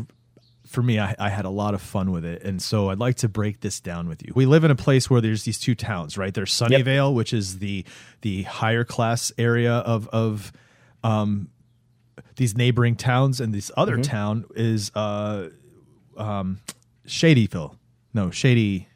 for 0.68 0.84
me, 0.84 1.00
I, 1.00 1.16
I 1.18 1.30
had 1.30 1.46
a 1.46 1.50
lot 1.50 1.74
of 1.74 1.82
fun 1.82 2.12
with 2.12 2.26
it, 2.26 2.44
and 2.44 2.62
so 2.62 2.90
I'd 2.90 3.00
like 3.00 3.16
to 3.18 3.30
break 3.30 3.62
this 3.62 3.80
down 3.80 4.08
with 4.08 4.22
you. 4.26 4.34
We 4.36 4.46
live 4.46 4.64
in 4.64 4.72
a 4.72 4.76
place 4.76 5.10
where 5.10 5.22
there's 5.22 5.44
these 5.44 5.60
two 5.60 5.76
towns, 5.76 6.18
right? 6.18 6.34
There's 6.34 6.52
Sunnyvale, 6.54 7.14
which 7.14 7.34
is 7.34 7.60
the 7.60 7.86
the 8.22 8.44
higher 8.44 8.84
class 8.84 9.32
area 9.38 9.74
of 9.74 10.08
of 10.10 10.52
um, 11.04 11.50
these 12.36 12.56
neighboring 12.56 12.96
towns, 12.96 13.40
and 13.40 13.54
this 13.54 13.72
other 13.78 13.98
town 14.02 14.46
is 14.56 14.92
uh, 14.96 15.50
um, 16.18 16.60
Shadyville. 17.08 17.78
No, 18.14 18.30
Shady. 18.32 18.88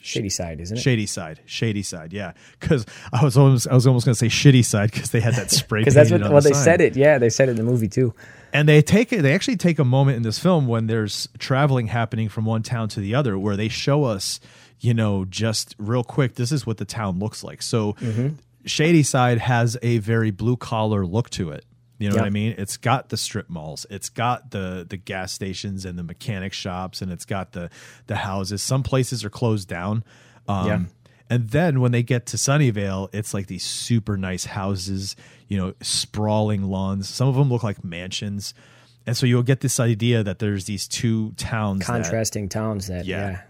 Shady 0.00 0.28
side, 0.28 0.60
isn't 0.60 0.76
it? 0.76 0.80
Shady 0.80 1.04
side, 1.04 1.40
shady 1.46 1.82
side, 1.82 2.12
yeah. 2.12 2.32
Because 2.60 2.86
I 3.12 3.24
was 3.24 3.36
almost, 3.36 3.66
I 3.66 3.74
was 3.74 3.88
almost 3.88 4.06
going 4.06 4.14
to 4.14 4.18
say 4.18 4.28
shitty 4.28 4.64
side 4.64 4.92
because 4.92 5.10
they 5.10 5.18
had 5.18 5.34
that 5.34 5.50
spray. 5.50 5.80
Because 5.82 5.94
that's 5.94 6.12
what 6.12 6.20
well 6.20 6.34
the 6.40 6.50
they 6.50 6.52
sign. 6.52 6.62
said 6.64 6.80
it. 6.80 6.96
Yeah, 6.96 7.18
they 7.18 7.28
said 7.28 7.48
it 7.48 7.52
in 7.52 7.56
the 7.56 7.64
movie 7.64 7.88
too. 7.88 8.14
And 8.52 8.68
they 8.68 8.82
take 8.82 9.12
it. 9.12 9.22
They 9.22 9.34
actually 9.34 9.56
take 9.56 9.78
a 9.78 9.84
moment 9.84 10.16
in 10.16 10.22
this 10.22 10.38
film 10.38 10.66
when 10.66 10.86
there's 10.86 11.28
traveling 11.38 11.88
happening 11.88 12.28
from 12.28 12.44
one 12.44 12.62
town 12.62 12.88
to 12.90 13.00
the 13.00 13.14
other, 13.14 13.38
where 13.38 13.56
they 13.56 13.68
show 13.68 14.04
us, 14.04 14.40
you 14.80 14.94
know, 14.94 15.24
just 15.24 15.74
real 15.78 16.04
quick. 16.04 16.34
This 16.34 16.52
is 16.52 16.66
what 16.66 16.78
the 16.78 16.84
town 16.84 17.18
looks 17.18 17.42
like. 17.44 17.62
So, 17.62 17.92
Mm-hmm. 17.94 18.28
Shady 18.64 19.04
Side 19.04 19.38
has 19.38 19.78
a 19.80 19.98
very 19.98 20.32
blue 20.32 20.56
collar 20.56 21.06
look 21.06 21.30
to 21.30 21.50
it. 21.50 21.64
You 21.98 22.10
know 22.10 22.16
what 22.16 22.26
I 22.26 22.30
mean? 22.30 22.56
It's 22.58 22.76
got 22.76 23.10
the 23.10 23.16
strip 23.16 23.48
malls, 23.48 23.86
it's 23.88 24.08
got 24.08 24.50
the 24.50 24.84
the 24.88 24.96
gas 24.96 25.32
stations 25.32 25.84
and 25.84 25.96
the 25.98 26.02
mechanic 26.02 26.52
shops, 26.52 27.00
and 27.00 27.10
it's 27.12 27.24
got 27.24 27.52
the 27.52 27.70
the 28.08 28.16
houses. 28.16 28.62
Some 28.62 28.82
places 28.82 29.24
are 29.24 29.30
closed 29.30 29.68
down. 29.68 30.02
Um, 30.48 30.66
Yeah. 30.66 30.80
And 31.28 31.48
then 31.50 31.80
when 31.80 31.92
they 31.92 32.02
get 32.02 32.26
to 32.26 32.36
Sunnyvale, 32.36 33.08
it's 33.12 33.34
like 33.34 33.46
these 33.48 33.64
super 33.64 34.16
nice 34.16 34.44
houses, 34.44 35.16
you 35.48 35.56
know, 35.56 35.74
sprawling 35.82 36.62
lawns. 36.64 37.08
Some 37.08 37.26
of 37.28 37.34
them 37.34 37.50
look 37.50 37.62
like 37.64 37.82
mansions. 37.84 38.54
And 39.06 39.16
so 39.16 39.26
you'll 39.26 39.42
get 39.42 39.60
this 39.60 39.78
idea 39.80 40.22
that 40.22 40.38
there's 40.38 40.64
these 40.66 40.86
two 40.88 41.32
towns 41.36 41.80
that- 41.80 41.86
Contrasting 41.86 42.48
towns 42.48 42.86
that 42.88 43.06
Yeah. 43.06 43.30
yeah. 43.30 43.40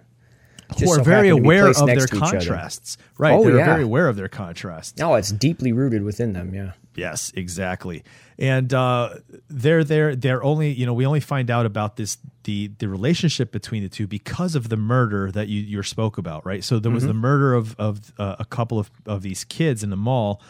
Who 0.78 0.90
are 0.90 0.96
so 0.96 1.02
very 1.02 1.28
happen 1.28 1.36
to 1.36 1.42
be 1.42 1.46
aware 1.46 1.68
of 1.68 1.86
their 1.86 2.06
contrasts. 2.06 2.98
Right. 3.18 3.32
Oh, 3.34 3.44
They're 3.44 3.56
yeah. 3.58 3.66
very 3.66 3.82
aware 3.82 4.08
of 4.08 4.16
their 4.16 4.28
contrasts. 4.28 4.98
No, 4.98 5.14
it's 5.14 5.30
deeply 5.32 5.72
rooted 5.72 6.02
within 6.02 6.32
them. 6.32 6.54
Yeah. 6.54 6.72
Yes, 6.94 7.30
exactly. 7.34 8.04
And 8.38 8.72
uh, 8.72 9.16
they're 9.48 9.84
there. 9.84 10.16
They're 10.16 10.42
only 10.42 10.72
you 10.72 10.86
know 10.86 10.94
we 10.94 11.04
only 11.06 11.20
find 11.20 11.50
out 11.50 11.66
about 11.66 11.96
this 11.96 12.18
the 12.44 12.70
the 12.78 12.88
relationship 12.88 13.52
between 13.52 13.82
the 13.82 13.88
two 13.88 14.06
because 14.06 14.54
of 14.54 14.68
the 14.70 14.76
murder 14.76 15.30
that 15.32 15.48
you 15.48 15.60
you 15.60 15.82
spoke 15.82 16.16
about, 16.18 16.44
right? 16.46 16.64
So 16.64 16.78
there 16.78 16.90
was 16.92 17.02
Mm-hmm. 17.02 17.08
the 17.08 17.14
murder 17.14 17.54
of 17.54 17.76
of 17.78 18.12
uh, 18.18 18.36
a 18.38 18.44
couple 18.46 18.78
of 18.78 18.90
of 19.06 19.22
these 19.22 19.44
kids 19.44 19.82
in 19.82 19.90
the 19.90 19.96
mall. 19.96 20.40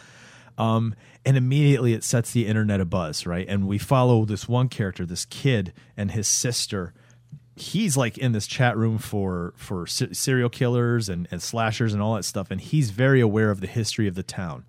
Um, 0.57 0.95
and 1.25 1.37
immediately 1.37 1.93
it 1.93 2.03
sets 2.03 2.31
the 2.31 2.47
internet 2.47 2.79
abuzz, 2.79 3.27
right? 3.27 3.45
And 3.47 3.67
we 3.67 3.77
follow 3.77 4.25
this 4.25 4.47
one 4.47 4.69
character, 4.69 5.05
this 5.05 5.25
kid, 5.25 5.71
and 5.95 6.11
his 6.11 6.27
sister. 6.27 6.93
He's 7.59 7.97
like 7.97 8.17
in 8.17 8.31
this 8.33 8.47
chat 8.47 8.77
room 8.77 8.97
for 8.97 9.53
for 9.57 9.87
se- 9.87 10.13
serial 10.13 10.49
killers 10.49 11.09
and, 11.09 11.27
and 11.31 11.41
slashers 11.41 11.93
and 11.93 12.01
all 12.01 12.15
that 12.15 12.23
stuff, 12.23 12.51
and 12.51 12.61
he's 12.61 12.91
very 12.91 13.19
aware 13.19 13.49
of 13.51 13.61
the 13.61 13.67
history 13.67 14.07
of 14.07 14.15
the 14.15 14.23
town. 14.23 14.65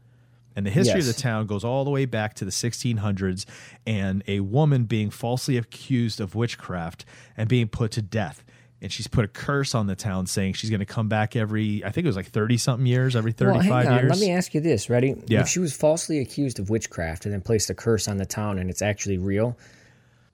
And 0.57 0.67
the 0.67 0.71
history 0.71 0.99
Yes. 0.99 1.09
of 1.09 1.15
the 1.15 1.23
town 1.23 1.47
goes 1.47 1.63
all 1.63 1.85
the 1.85 1.91
way 1.91 2.05
back 2.05 2.35
to 2.35 2.45
the 2.45 2.51
1600s 2.51 3.45
and 3.87 4.25
a 4.27 4.41
woman 4.41 4.85
being 4.85 5.09
falsely 5.09 5.57
accused 5.57 6.21
of 6.21 6.35
witchcraft 6.35 7.05
and 7.37 7.49
being 7.49 7.69
put 7.69 7.93
to 7.93 8.03
death. 8.03 8.43
And 8.83 8.91
she's 8.91 9.07
put 9.07 9.25
a 9.25 9.29
curse 9.29 9.73
on 9.75 9.87
the 9.87 9.95
town 9.95 10.27
saying 10.27 10.55
she's 10.55 10.71
going 10.71 10.81
to 10.81 10.87
come 10.87 11.09
back 11.09 11.37
every, 11.37 11.85
I 11.85 11.91
think 11.91 12.05
it 12.05 12.09
was 12.09 12.17
like 12.17 12.27
30 12.27 12.57
something 12.57 12.87
years, 12.87 13.15
every 13.15 13.31
35 13.31 13.69
well, 13.69 14.01
years. 14.01 14.11
Let 14.11 14.19
me 14.19 14.33
ask 14.33 14.53
you 14.53 14.61
this. 14.61 14.91
Ready? 14.91 15.15
Yeah. 15.27 15.43
If 15.43 15.49
she 15.49 15.61
was 15.61 15.77
falsely 15.77 16.19
accused 16.19 16.59
of 16.59 16.71
witchcraft 16.71 17.25
and 17.25 17.33
then 17.33 17.41
placed 17.41 17.71
a 17.71 17.75
curse 17.75 18.09
on 18.09 18.17
the 18.17 18.27
town 18.27 18.59
and 18.59 18.69
it's 18.69 18.83
actually 18.83 19.19
real, 19.19 19.57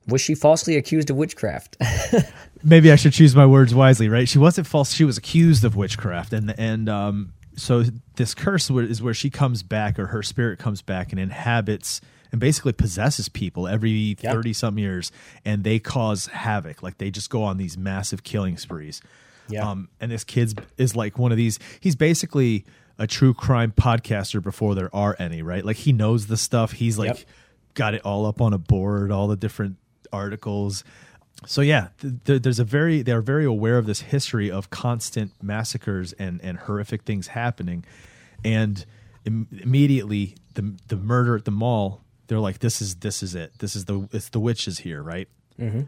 was 0.07 0.21
she 0.21 0.35
falsely 0.35 0.77
accused 0.77 1.11
of 1.11 1.17
witchcraft? 1.17 1.77
maybe 2.65 2.91
I 2.93 2.97
should 2.97 3.13
choose 3.13 3.35
my 3.35 3.47
words 3.47 3.75
wisely, 3.75 4.09
right? 4.09 4.29
She 4.29 4.39
wasn't 4.39 4.67
false. 4.67 4.93
She 4.93 5.05
was 5.05 5.17
accused 5.19 5.65
of 5.65 5.77
witchcraft, 5.77 6.33
and 6.33 6.55
and 6.59 6.89
um, 6.89 7.33
so 7.57 7.85
this 8.17 8.35
curse 8.35 8.71
is 8.71 9.03
where 9.03 9.15
she 9.15 9.31
comes 9.31 9.63
back, 9.63 9.99
or 9.99 10.07
her 10.09 10.23
spirit 10.23 10.59
comes 10.59 10.83
back 10.83 11.13
and 11.13 11.21
inhabits 11.21 12.01
and 12.33 12.41
basically 12.41 12.73
possesses 12.73 13.29
people 13.29 13.69
every 13.69 14.15
thirty 14.15 14.53
some 14.53 14.79
years, 14.79 15.13
and 15.45 15.65
they 15.65 15.79
cause 15.79 16.27
havoc. 16.27 16.83
Like 16.83 16.99
they 16.99 17.11
just 17.11 17.31
go 17.31 17.43
on 17.43 17.57
these 17.57 17.79
massive 17.79 18.23
killing 18.25 18.57
sprees. 18.57 19.01
Yeah. 19.49 19.69
Um, 19.71 19.89
and 20.01 20.11
this 20.11 20.25
kid's 20.25 20.55
is 20.79 20.97
like 20.97 21.19
one 21.19 21.31
of 21.31 21.37
these. 21.39 21.59
He's 21.81 21.97
basically 21.97 22.65
a 22.99 23.07
true 23.07 23.35
crime 23.35 23.73
podcaster 23.73 24.43
before 24.43 24.75
there 24.75 24.95
are 24.95 25.17
any, 25.19 25.43
right? 25.43 25.65
Like 25.65 25.77
he 25.77 25.93
knows 25.93 26.27
the 26.29 26.37
stuff. 26.37 26.73
He's 26.73 26.97
like 26.99 27.09
Yep. 27.09 27.19
got 27.75 27.95
it 27.95 28.03
all 28.05 28.25
up 28.25 28.41
on 28.41 28.53
a 28.53 28.59
board, 28.59 29.11
all 29.11 29.27
the 29.29 29.37
different 29.37 29.77
articles. 30.15 30.85
So 31.47 31.61
yeah, 31.61 31.89
th- 32.01 32.15
th- 32.25 32.43
there's 32.43 32.61
a 32.61 32.65
very 32.65 33.03
they're 33.03 33.21
very 33.21 33.45
aware 33.45 33.79
of 33.79 33.87
this 33.87 34.01
history 34.01 34.51
of 34.51 34.71
constant 34.71 35.33
massacres 35.43 36.15
and 36.15 36.41
and 36.43 36.59
horrific 36.59 37.03
things 37.03 37.29
happening, 37.29 37.85
and 38.45 38.87
Im- 39.27 39.49
immediately 39.63 40.37
the 40.55 40.75
the 40.89 40.97
murder 40.97 41.37
at 41.37 41.45
the 41.45 41.51
mall. 41.51 42.01
They're 42.29 42.41
like, 42.41 42.61
this 42.61 42.81
is 42.81 42.97
this 42.97 43.23
is 43.23 43.35
it. 43.35 43.53
This 43.59 43.77
is 43.77 43.85
the 43.85 44.09
it's 44.13 44.31
the 44.31 44.41
witches 44.41 44.79
here, 44.79 45.03
right? 45.03 45.29
Mm-hmm. 45.61 45.83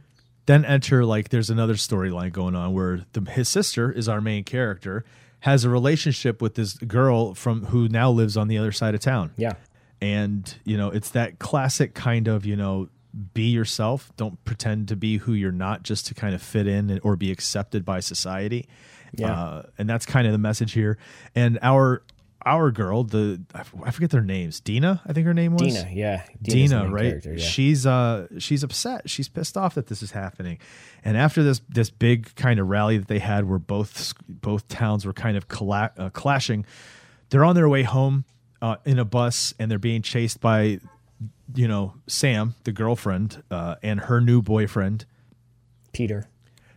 then 0.47 0.65
enter 0.65 1.05
like 1.05 1.31
there's 1.31 1.51
another 1.51 1.75
storyline 1.75 2.33
going 2.33 2.55
on 2.55 2.73
where 2.73 3.05
the, 3.15 3.21
his 3.33 3.49
sister 3.49 3.91
is 3.91 4.09
our 4.09 4.21
main 4.21 4.45
character 4.45 5.05
has 5.41 5.65
a 5.65 5.69
relationship 5.71 6.41
with 6.41 6.55
this 6.55 6.75
girl 6.75 7.35
from 7.35 7.65
who 7.67 7.89
now 7.89 8.09
lives 8.11 8.37
on 8.37 8.47
the 8.47 8.59
other 8.59 8.71
side 8.71 8.95
of 8.95 9.01
town 9.01 9.33
yeah. 9.37 9.55
and 10.01 10.55
you 10.65 10.77
know 10.77 10.89
it's 10.91 11.11
that 11.11 11.41
classic 11.41 11.95
kind 11.95 12.29
of 12.29 12.47
you 12.47 12.55
know 12.55 12.89
be 13.35 13.49
yourself 13.51 14.11
don't 14.17 14.43
pretend 14.45 14.89
to 14.89 14.97
be 14.97 15.17
who 15.19 15.33
you're 15.33 15.53
not 15.53 15.83
just 15.83 16.07
to 16.07 16.15
kind 16.15 16.35
of 16.35 16.43
fit 16.43 16.67
in 16.67 17.01
or 17.03 17.17
be 17.17 17.31
accepted 17.31 17.85
by 17.85 18.01
society 18.01 18.69
Yeah. 19.15 19.33
uh, 19.33 19.63
and 19.79 19.89
that's 19.89 20.05
kind 20.07 20.27
of 20.27 20.33
the 20.33 20.39
message 20.39 20.73
here 20.73 20.99
and 21.35 21.59
our 21.63 22.03
our 22.45 22.71
girl 22.71 23.03
the 23.03 23.41
I 23.83 23.91
forget 23.91 24.11
their 24.11 24.21
names 24.23 24.61
Deena 24.61 25.01
I 25.07 25.13
think 25.13 25.27
her 25.27 25.35
name 25.35 25.55
was 25.57 25.63
Deena, 25.75 25.89
yeah. 25.93 26.23
Deena's 26.43 26.71
Deena, 26.71 26.91
right? 26.91 27.25
yeah. 27.25 27.37
She's 27.39 27.87
uh 27.87 28.29
she's 28.39 28.63
upset. 28.63 29.09
She's 29.11 29.29
pissed 29.29 29.57
off 29.57 29.75
that 29.75 29.89
this 29.89 30.01
is 30.03 30.13
happening. 30.13 30.59
And 31.05 31.17
after 31.17 31.43
this 31.43 31.61
this 31.69 31.91
big 31.91 32.35
kind 32.37 32.61
of 32.61 32.69
rally 32.69 32.99
that 32.99 33.09
they 33.09 33.19
had, 33.19 33.49
where 33.49 33.59
both 33.59 34.13
both 34.29 34.69
towns 34.69 35.05
were 35.05 35.13
kind 35.13 35.37
of 35.37 35.49
colla- 35.49 35.91
uh, 35.99 36.11
clashing, 36.11 36.65
they're 37.31 37.45
on 37.45 37.57
their 37.57 37.69
way 37.69 37.83
home 37.83 38.25
uh, 38.63 38.77
in 38.85 39.01
a 39.01 39.05
bus, 39.05 39.53
and 39.59 39.69
they're 39.69 39.79
being 39.81 40.03
chased 40.03 40.41
by, 40.41 40.79
you 41.55 41.69
know, 41.69 41.95
Sam, 42.07 42.55
the 42.65 42.73
girlfriend, 42.73 43.43
uh, 43.51 43.77
and 43.83 44.01
her 44.01 44.21
new 44.21 44.43
boyfriend. 44.43 45.05
Peter. 45.93 46.29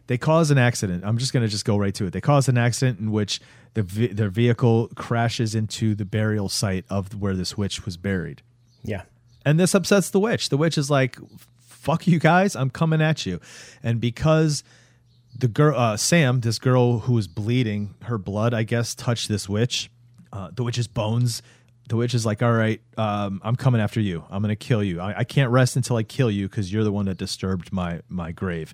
They 0.08 0.18
cause 0.18 0.50
an 0.50 0.58
accident. 0.58 1.04
I'm 1.06 1.18
just 1.18 1.34
going 1.34 1.46
to 1.46 1.50
just 1.50 1.66
go 1.66 1.78
right 1.78 1.94
to 1.96 2.06
it. 2.08 2.14
They 2.14 2.22
cause 2.22 2.50
an 2.50 2.58
accident 2.58 3.00
in 3.00 3.12
which 3.12 3.40
the 3.76 3.84
their 3.84 4.30
vehicle 4.30 4.90
crashes 4.96 5.54
into 5.54 5.94
the 5.94 6.06
burial 6.06 6.50
site 6.50 6.86
of 6.90 7.20
where 7.20 7.36
this 7.36 7.58
witch 7.58 7.86
was 7.86 7.96
buried. 7.98 8.42
Yeah. 8.84 9.04
And 9.46 9.60
this 9.60 9.76
upsets 9.76 10.10
the 10.10 10.20
witch. 10.20 10.50
The 10.50 10.58
witch 10.58 10.78
is 10.78 10.90
like, 10.90 11.18
"Fuck 11.60 12.08
you 12.08 12.20
guys, 12.20 12.56
I'm 12.56 12.70
coming 12.70 13.02
at 13.02 13.26
you." 13.26 13.40
And 13.84 14.02
because 14.02 14.64
the 15.38 15.48
girl, 15.48 15.78
uh, 15.78 15.96
Sam, 15.98 16.42
this 16.42 16.60
girl 16.60 17.00
who 17.00 17.14
was 17.14 17.28
bleeding, 17.28 17.94
her 18.04 18.18
blood, 18.18 18.54
I 18.54 18.64
guess, 18.64 18.96
touched 18.96 19.28
this 19.30 19.48
witch. 19.48 19.92
Uh, 20.34 20.50
the 20.54 20.64
witch's 20.64 20.88
bones. 20.88 21.42
The 21.90 21.98
witch 21.98 22.14
is 22.14 22.26
like, 22.26 22.42
"All 22.42 22.54
right, 22.54 22.82
um, 22.98 23.42
I'm 23.44 23.56
coming 23.56 23.82
after 23.82 24.00
you. 24.00 24.24
I'm 24.30 24.42
gonna 24.42 24.56
kill 24.56 24.84
you. 24.84 25.02
I, 25.02 25.20
I 25.20 25.24
can't 25.26 25.52
rest 25.52 25.76
until 25.76 25.98
I 25.98 26.04
kill 26.04 26.32
you 26.32 26.48
because 26.48 26.72
you're 26.72 26.84
the 26.84 26.92
one 26.92 27.06
that 27.06 27.18
disturbed 27.18 27.74
my 27.74 28.02
my 28.08 28.32
grave." 28.32 28.74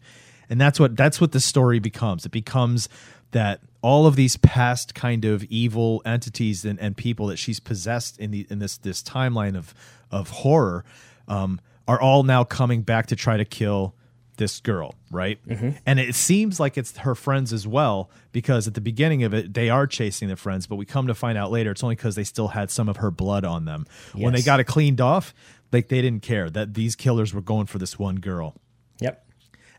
And 0.50 0.62
that's 0.62 0.80
what 0.80 0.96
that's 0.96 1.20
what 1.20 1.32
the 1.32 1.40
story 1.40 1.80
becomes. 1.80 2.26
It 2.26 2.32
becomes 2.32 2.88
that 3.32 3.62
all 3.82 4.06
of 4.06 4.16
these 4.16 4.38
past 4.38 4.96
kind 4.96 5.26
of 5.26 5.44
evil 5.46 6.02
entities 6.06 6.66
and, 6.66 6.80
and 6.80 6.96
people 6.96 7.28
that 7.28 7.38
she's 7.38 7.60
possessed 7.60 8.20
in 8.20 8.32
the 8.32 8.48
in 8.50 8.60
this 8.60 8.78
this 8.78 9.02
timeline 9.02 9.58
of 9.58 9.74
of 10.12 10.30
horror 10.30 10.86
um, 11.28 11.60
are 11.88 12.00
all 12.00 12.24
now 12.24 12.44
coming 12.44 12.82
back 12.82 13.08
to 13.08 13.16
try 13.16 13.38
to 13.38 13.46
kill 13.46 13.96
this 14.38 14.60
girl, 14.60 14.96
right? 15.12 15.40
Mm-hmm. 15.48 15.72
And 15.86 16.00
it 16.00 16.16
seems 16.16 16.60
like 16.60 16.78
it's 16.78 16.98
her 16.98 17.16
friends 17.16 17.52
as 17.54 17.68
well 17.68 18.10
because 18.32 18.68
at 18.68 18.74
the 18.74 18.82
beginning 18.82 19.24
of 19.24 19.34
it 19.34 19.54
they 19.54 19.70
are 19.70 19.88
chasing 19.88 20.28
the 20.30 20.36
friends, 20.36 20.68
but 20.68 20.76
we 20.76 20.86
come 20.86 21.08
to 21.08 21.16
find 21.16 21.38
out 21.38 21.52
later 21.52 21.72
it's 21.72 21.84
only 21.84 21.96
because 21.96 22.16
they 22.16 22.24
still 22.24 22.50
had 22.50 22.70
some 22.72 22.88
of 22.90 22.98
her 22.98 23.12
blood 23.12 23.44
on 23.46 23.66
them. 23.66 23.86
When 24.14 24.34
they 24.34 24.42
got 24.42 24.60
it 24.60 24.66
cleaned 24.66 25.02
off, 25.02 25.34
like 25.72 25.88
they 25.90 26.02
didn't 26.02 26.22
care 26.24 26.50
that 26.50 26.74
these 26.74 26.96
killers 26.96 27.34
were 27.34 27.42
going 27.42 27.66
for 27.66 27.78
this 27.80 27.98
one 28.00 28.18
girl 28.18 28.56
Yep. 29.02 29.26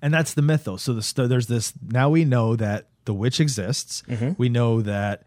and 0.03 0.13
that's 0.13 0.35
the 0.35 0.43
mythos. 0.43 0.83
So 0.83 0.93
the, 0.93 1.27
there's 1.27 1.47
this. 1.47 1.73
Now 1.87 2.11
we 2.11 2.25
know 2.25 2.55
that 2.57 2.89
the 3.07 3.15
witch 3.15 3.41
exists. 3.41 4.03
Mm-hmm. 4.09 4.33
We 4.37 4.49
know 4.49 4.83
that 4.83 5.23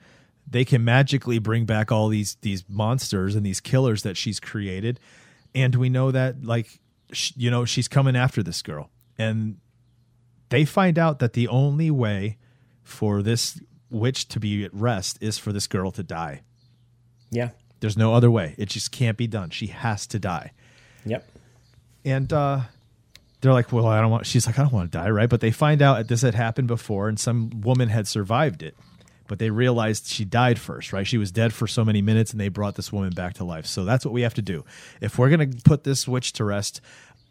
they 0.52 0.66
can 0.66 0.84
magically 0.84 1.40
bring 1.40 1.66
back 1.66 1.92
all 1.92 2.08
these 2.08 2.36
these 2.42 2.64
monsters 2.70 3.36
and 3.36 3.46
these 3.46 3.60
killers 3.60 4.04
that 4.04 4.18
she's 4.18 4.40
created, 4.40 5.00
and 5.56 5.76
we 5.76 5.90
know 5.90 6.12
that 6.12 6.44
like 6.44 6.80
sh- 7.12 7.32
you 7.36 7.50
know 7.50 7.66
she's 7.66 7.88
coming 7.88 8.16
after 8.16 8.44
this 8.44 8.62
girl, 8.62 8.90
and 9.20 9.58
they 10.50 10.66
find 10.66 10.98
out 10.98 11.20
that 11.20 11.34
the 11.34 11.48
only 11.48 11.92
way 11.92 12.38
for 12.82 13.22
this 13.22 13.62
witch 13.92 14.28
to 14.30 14.40
be 14.40 14.64
at 14.64 14.74
rest 14.74 15.18
is 15.22 15.38
for 15.38 15.52
this 15.54 15.68
girl 15.68 15.92
to 15.92 16.02
die. 16.02 16.42
Yeah. 17.30 17.50
There's 17.82 17.98
no 17.98 18.14
other 18.16 18.32
way. 18.32 18.56
It 18.58 18.70
just 18.70 18.92
can't 18.92 19.18
be 19.18 19.28
done. 19.28 19.52
She 19.52 19.68
has 19.68 20.08
to 20.08 20.18
die 20.20 20.52
Yep. 21.06 21.30
and 22.04 22.34
uh 22.34 22.62
they're 23.42 23.54
like, 23.54 23.72
well, 23.72 23.88
I 23.88 24.02
don't 24.02 24.12
want. 24.12 24.26
She's 24.26 24.46
like, 24.46 24.60
I 24.60 24.64
don't 24.64 24.74
want 24.74 24.92
to 24.92 24.98
die, 24.98 25.10
right? 25.10 25.30
But 25.30 25.40
they 25.40 25.52
find 25.52 25.82
out 25.82 25.98
that 25.98 26.10
this 26.10 26.24
had 26.24 26.36
happened 26.36 26.68
before, 26.68 27.08
and 27.08 27.18
some 27.18 27.62
woman 27.62 27.88
had 27.88 28.06
survived 28.06 28.62
it. 28.64 28.76
But 29.30 29.40
they 29.40 29.50
realized 29.50 30.08
she 30.08 30.26
died 30.26 30.60
first, 30.60 30.92
right? 30.92 31.08
She 31.08 31.18
was 31.18 31.32
dead 31.32 31.54
for 31.54 31.66
so 31.66 31.86
many 31.86 32.02
minutes, 32.02 32.32
and 32.32 32.42
they 32.42 32.50
brought 32.50 32.76
this 32.76 32.92
woman 32.92 33.12
back 33.12 33.36
to 33.36 33.46
life. 33.46 33.66
So 33.66 33.86
that's 33.86 34.04
what 34.04 34.14
we 34.14 34.24
have 34.24 34.34
to 34.34 34.42
do. 34.42 34.66
If 35.00 35.18
we're 35.18 35.30
gonna 35.30 35.48
put 35.64 35.86
this 35.86 36.06
witch 36.06 36.34
to 36.34 36.44
rest, 36.44 36.82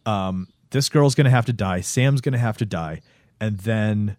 um, 0.06 0.48
this 0.70 0.88
girl's 0.88 1.14
gonna 1.14 1.30
have 1.30 1.46
to 1.46 1.52
die. 1.52 1.80
Sam's 1.80 2.20
gonna 2.20 2.38
have 2.38 2.56
to 2.58 2.66
die, 2.66 3.00
and 3.40 3.58
then 3.58 4.16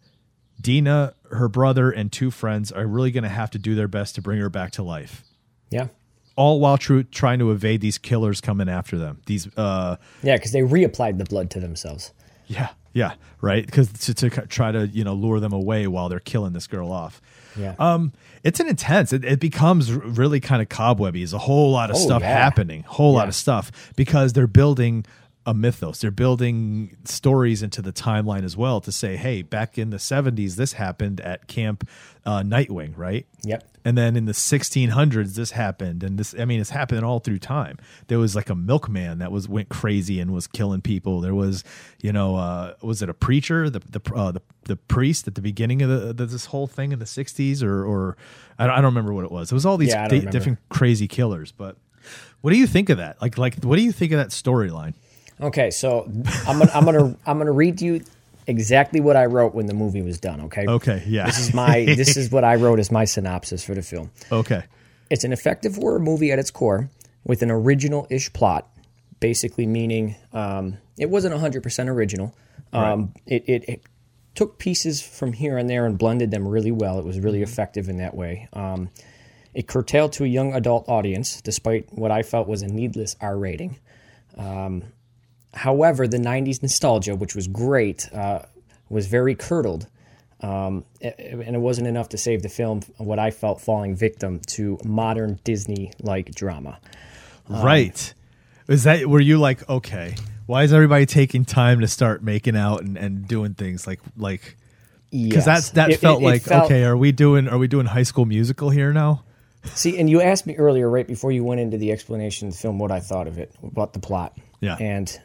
Deena, 0.61 1.13
her 1.31 1.47
brother, 1.47 1.89
and 1.91 2.11
two 2.11 2.31
friends 2.31 2.71
are 2.71 2.85
really 2.85 3.11
gonna 3.11 3.29
have 3.29 3.49
to 3.51 3.57
do 3.59 3.75
their 3.75 3.87
best 3.87 4.15
to 4.15 4.21
bring 4.21 4.39
her 4.39 4.49
back 4.49 4.71
to 4.71 4.83
life 4.83 5.23
Yeah. 5.69 5.87
all 6.35 6.59
while 6.59 6.77
trying 6.77 7.39
to 7.39 7.51
evade 7.51 7.81
these 7.81 7.97
killers 7.97 8.41
coming 8.41 8.67
after 8.69 8.97
them. 8.97 9.19
These, 9.25 9.47
uh, 9.57 9.95
Yeah, 10.21 10.35
because 10.35 10.51
they 10.51 10.61
reapplied 10.61 11.17
the 11.17 11.25
blood 11.25 11.49
to 11.51 11.59
themselves. 11.59 12.11
yeah, 12.47 12.69
yeah, 12.93 13.13
right. 13.41 13.65
Because 13.65 13.91
to, 13.93 14.13
to 14.15 14.29
try 14.47 14.71
to 14.71 14.87
you 14.87 15.03
know 15.03 15.13
lure 15.13 15.39
them 15.39 15.53
away 15.53 15.87
while 15.87 16.09
they're 16.09 16.19
killing 16.19 16.53
this 16.53 16.67
girl 16.67 16.91
off. 16.91 17.21
Yeah. 17.57 17.75
Um, 17.79 18.11
it's 18.43 18.59
an 18.59 18.67
intense. 18.67 19.11
It, 19.13 19.23
it 19.25 19.39
becomes 19.39 19.91
really 19.91 20.39
kind 20.39 20.61
of 20.61 20.69
cobwebby. 20.69 21.19
There's 21.19 21.33
a 21.33 21.37
whole 21.39 21.71
lot 21.71 21.89
of 21.89 21.95
Oh, 21.95 21.99
stuff 21.99 22.21
yeah. 22.21 22.31
happening, 22.31 22.83
whole 22.83 23.13
lot 23.13 23.27
of 23.27 23.35
stuff 23.35 23.91
because 23.95 24.33
they're 24.33 24.47
building 24.47 25.05
a 25.49 25.53
mythos. 25.55 25.99
They're 25.99 26.11
building 26.11 26.95
stories 27.05 27.63
into 27.63 27.81
the 27.81 27.91
timeline 27.91 28.43
as 28.43 28.55
well 28.55 28.79
to 28.81 28.91
say, 28.91 29.17
hey, 29.17 29.41
back 29.41 29.79
in 29.79 29.89
the 29.89 29.97
70s, 29.97 30.55
this 30.57 30.73
happened 30.73 31.19
at 31.21 31.47
Camp 31.47 31.89
uh, 32.23 32.43
Nightwing, 32.43 32.93
right? 32.95 33.25
Yep. 33.43 33.63
And 33.83 33.97
then 33.97 34.15
in 34.15 34.25
the 34.25 34.33
1600s, 34.33 35.33
this 35.33 35.51
happened, 35.51 36.03
and 36.03 36.19
this—I 36.19 36.45
mean, 36.45 36.59
it's 36.59 36.69
happening 36.69 37.03
all 37.03 37.19
through 37.19 37.39
time. 37.39 37.77
There 38.07 38.19
was 38.19 38.35
like 38.35 38.49
a 38.49 38.53
milkman 38.55 39.17
that 39.19 39.31
was 39.31 39.47
went 39.47 39.69
crazy 39.69 40.19
and 40.19 40.31
was 40.31 40.45
killing 40.45 40.81
people. 40.81 41.21
There 41.21 41.33
was, 41.33 41.63
you 42.01 42.11
know, 42.11 42.35
uh, 42.35 42.73
was 42.83 43.01
it 43.01 43.09
a 43.09 43.13
preacher, 43.13 43.69
the 43.69 43.79
the 43.79 44.01
uh, 44.13 44.33
the, 44.33 44.41
the 44.65 44.75
priest 44.75 45.27
at 45.27 45.35
the 45.35 45.41
beginning 45.41 45.81
of 45.81 45.89
the, 45.89 46.13
the 46.13 46.25
this 46.25 46.47
whole 46.47 46.67
thing 46.67 46.91
in 46.91 46.99
the 46.99 47.05
60s, 47.05 47.63
or 47.63 47.83
or 47.85 48.17
I 48.59 48.67
don't, 48.67 48.73
I 48.75 48.81
don't 48.81 48.91
remember 48.93 49.13
what 49.13 49.23
it 49.23 49.31
was. 49.31 49.49
It 49.49 49.55
was 49.55 49.65
all 49.65 49.77
these 49.77 49.89
Yeah, 49.89 50.07
different 50.09 50.59
crazy 50.69 51.07
killers. 51.07 51.53
But 51.53 51.77
what 52.41 52.51
do 52.51 52.57
you 52.59 52.67
think 52.67 52.89
of 52.89 52.97
that? 52.97 53.19
Like 53.21 53.37
like 53.37 53.63
what 53.63 53.77
do 53.77 53.81
you 53.81 53.93
think 53.93 54.11
of 54.11 54.19
that 54.19 54.29
storyline? 54.29 54.93
Okay, 55.41 55.72
so 55.72 56.10
I'm 56.48 56.60
gonna 56.60 56.72
I'm 56.74 56.86
gonna 56.86 57.17
I'm 57.25 57.38
gonna 57.38 57.51
read 57.51 57.81
you 57.81 58.01
exactly 58.48 59.00
what 59.00 59.15
I 59.15 59.25
wrote 59.25 59.53
when 59.53 59.67
the 59.67 59.74
movie 59.74 60.01
was 60.01 60.19
done. 60.19 60.41
Okay. 60.41 60.65
Okay, 60.67 61.03
yeah. 61.08 61.25
This 61.25 61.39
is 61.39 61.53
my 61.53 61.86
this 61.86 62.17
is 62.17 62.31
what 62.31 62.43
I 62.43 62.55
wrote 62.63 62.79
as 62.79 62.91
my 62.91 63.05
synopsis 63.05 63.63
for 63.63 63.74
the 63.75 63.81
film. 63.81 64.12
Okay, 64.31 64.63
It's 65.10 65.24
an 65.24 65.31
effective 65.31 65.75
horror 65.75 66.00
movie 66.00 66.31
at 66.31 66.39
its 66.39 66.51
core 66.51 66.89
with 67.24 67.41
an 67.41 67.51
original 67.51 68.08
ish 68.10 68.31
plot, 68.34 68.67
basically 69.19 69.65
meaning 69.65 70.15
um, 70.34 70.77
it 70.98 71.10
wasn't 71.10 71.36
100% 71.36 71.88
original. 71.88 72.34
Um, 72.72 73.13
it, 73.25 73.43
it, 73.48 73.69
it 73.69 73.84
took 74.36 74.58
pieces 74.60 75.01
from 75.01 75.34
here 75.34 75.58
and 75.58 75.69
there 75.69 75.86
and 75.86 75.98
blended 75.98 76.31
them 76.31 76.48
really 76.48 76.72
well. 76.72 77.00
It 77.00 77.05
was 77.05 77.19
really 77.19 77.41
effective 77.41 77.89
in 77.89 77.98
that 77.98 78.15
way. 78.15 78.48
Um, 78.53 78.89
it 79.53 79.67
curtailed 79.67 80.13
to 80.13 80.24
a 80.24 80.27
young 80.27 80.53
adult 80.53 80.88
audience, 80.88 81.41
despite 81.41 81.91
what 81.91 82.12
I 82.12 82.22
felt 82.24 82.48
was 82.48 82.62
a 82.62 82.67
needless 82.67 83.15
R 83.19 83.38
rating. 83.38 83.79
Um, 84.38 84.84
however, 85.59 86.07
the 86.07 86.17
90s 86.17 86.61
nostalgia, 86.61 87.15
which 87.15 87.35
was 87.35 87.47
great, 87.47 88.07
uh, 88.13 88.39
was 88.89 89.07
very 89.07 89.35
curdled. 89.35 89.87
Um, 90.41 90.85
and 91.01 91.55
it 91.55 91.59
wasn't 91.59 91.87
enough 91.87 92.09
to 92.09 92.17
save 92.17 92.41
the 92.43 92.49
film, 92.49 92.81
what 92.97 93.19
I 93.19 93.29
felt 93.31 93.59
falling 93.59 93.95
victim 93.95 94.39
to 94.55 94.77
modern 94.85 95.37
Disney 95.43 95.91
like 95.99 96.33
drama. 96.33 96.79
Um, 97.49 97.61
right. 97.65 98.13
Is 98.69 98.83
that 98.85 99.05
were 99.07 99.19
you 99.19 99.37
like 99.37 99.67
okay? 99.67 100.15
Why 100.45 100.63
is 100.63 100.71
everybody 100.71 101.05
taking 101.05 101.43
time 101.45 101.81
to 101.81 101.87
start 101.87 102.23
making 102.23 102.55
out 102.55 102.81
and, 102.83 102.97
and 102.97 103.27
doing 103.27 103.53
things 103.53 103.85
like 103.85 103.99
like 104.17 104.55
because 105.11 105.36
Yes. 105.36 105.45
that's 105.45 105.69
that 105.71 105.89
It- 105.89 105.93
it- 105.95 105.99
felt 105.99 106.21
it 106.21 106.25
like 106.25 106.41
felt- 106.43 106.65
okay 106.65 106.84
are 106.84 106.95
we 106.95 107.12
doing 107.12 107.47
are 107.49 107.57
we 107.57 107.67
doing 107.67 107.88
high 107.88 108.03
school 108.03 108.25
musical 108.25 108.69
here 108.69 108.93
now 108.93 109.23
See, 109.65 109.97
and 109.99 110.10
you 110.10 110.21
asked 110.21 110.47
me 110.47 110.55
earlier, 110.55 110.89
right 110.89 111.05
before 111.05 111.34
you 111.34 111.43
went 111.43 111.60
into 111.60 111.77
the 111.77 111.91
explanation 111.91 112.47
of 112.47 112.53
the 112.53 112.60
film, 112.60 112.79
what 112.79 112.91
I 112.91 113.01
thought 113.01 113.27
of 113.27 113.38
it, 113.38 113.51
about 113.62 113.91
the 113.91 113.99
plot. 113.99 114.38
Yeah. 114.62 114.77
And 114.79 115.19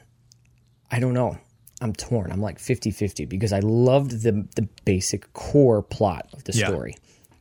I 0.90 1.00
don't 1.00 1.14
know. 1.14 1.38
I'm 1.80 1.92
torn. 1.92 2.30
I'm 2.32 2.40
like 2.40 2.58
50 2.58 2.90
50 2.90 3.24
because 3.26 3.52
I 3.52 3.58
loved 3.60 4.22
the, 4.22 4.46
the 4.56 4.68
basic 4.84 5.32
core 5.32 5.82
plot 5.82 6.28
of 6.32 6.44
the 6.44 6.52
Yeah. 6.52 6.68
story. 6.68 6.96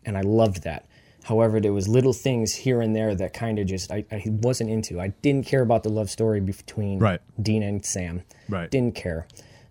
And 0.06 0.18
I 0.18 0.22
loved 0.22 0.64
that. 0.64 0.86
However, 1.24 1.62
there 1.62 1.72
was 1.72 1.88
little 1.88 2.12
things 2.12 2.54
here 2.54 2.82
and 2.82 2.94
there 2.96 3.16
that 3.16 3.34
kind 3.34 3.58
of 3.60 3.68
just 3.68 3.92
I, 3.92 4.04
I 4.12 4.24
wasn't 4.26 4.70
into. 4.70 5.00
I 5.00 5.10
didn't 5.22 5.46
care 5.46 5.62
about 5.62 5.84
the 5.84 5.90
love 5.90 6.10
story 6.10 6.42
between 6.42 7.00
Right. 7.00 7.22
Deena 7.42 7.68
and 7.68 7.86
Sam. 7.86 8.24
Right. 8.50 8.70
Didn't 8.70 8.96
care. 8.96 9.28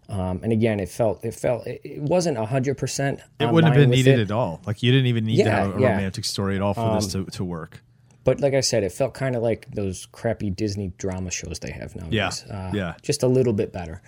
Um, 0.09 0.41
and 0.43 0.53
again, 0.53 0.81
it 0.81 0.89
felt 0.89 1.25
it 1.25 1.35
felt 1.35 1.67
it, 1.67 1.81
it 1.85 2.01
wasn't 2.03 2.39
hundred 2.39 2.77
percent. 2.79 3.21
it 3.41 3.51
wouldn't 3.51 3.73
have 3.75 3.81
been 3.83 3.91
needed 3.91 4.21
at 4.21 4.31
all 4.31 4.61
like 4.67 4.83
you 4.83 4.93
didn't 4.93 5.07
even 5.07 5.25
need 5.25 5.43
to 5.45 5.51
have 5.51 5.77
a 5.77 5.81
yeah. 5.81 5.89
Um, 5.89 5.93
romantic 5.97 6.25
story 6.25 6.57
at 6.57 6.63
all 6.63 6.75
for 6.75 6.95
this 6.95 7.13
to, 7.13 7.25
to 7.27 7.45
work 7.45 7.83
But 8.25 8.41
like 8.41 8.55
I 8.55 8.61
said, 8.61 8.85
it 8.85 8.93
felt 8.93 9.15
kind 9.15 9.35
of 9.35 9.43
like 9.43 9.71
those 9.73 10.07
crappy 10.13 10.51
Disney 10.51 10.93
drama 10.97 11.31
shows 11.31 11.59
they 11.59 11.73
have 11.73 11.97
nowadays. 11.97 12.45
Yeah, 12.49 12.69
Uh, 12.69 12.71
yeah. 12.73 12.95
Just 13.03 13.23
a 13.23 13.27
little 13.29 13.53
bit 13.53 13.73
better. 13.73 14.01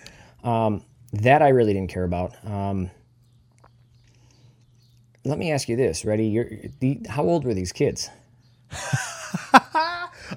Um, 0.43 0.83
that 1.13 1.41
I 1.41 1.49
really 1.49 1.73
didn't 1.73 1.91
care 1.91 2.03
about. 2.03 2.33
Um, 2.45 2.89
let 5.25 5.37
me 5.37 5.51
ask 5.51 5.67
you 5.67 5.75
this. 5.75 6.05
Ready? 6.05 6.27
You're, 6.27 6.49
the, 6.79 7.01
how 7.09 7.23
old 7.23 7.45
were 7.45 7.53
these 7.53 7.71
kids? 7.71 8.09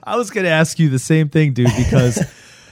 I 0.05 0.17
was 0.17 0.31
going 0.31 0.45
to 0.45 0.51
ask 0.51 0.79
you 0.79 0.89
the 0.89 0.99
same 0.99 1.29
thing, 1.29 1.53
dude, 1.53 1.71
because, 1.77 2.23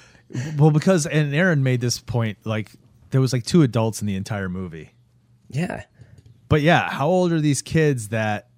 well, 0.56 0.70
because, 0.70 1.06
and 1.06 1.34
Aaron 1.34 1.62
made 1.62 1.80
this 1.80 1.98
point 1.98 2.38
like 2.44 2.70
there 3.10 3.20
was 3.20 3.32
like 3.32 3.44
two 3.44 3.62
adults 3.62 4.00
in 4.00 4.06
the 4.06 4.16
entire 4.16 4.48
movie. 4.48 4.90
Yeah. 5.50 5.84
But 6.48 6.62
yeah, 6.62 6.90
how 6.90 7.08
old 7.08 7.32
are 7.32 7.40
these 7.40 7.62
kids 7.62 8.08
that 8.08 8.48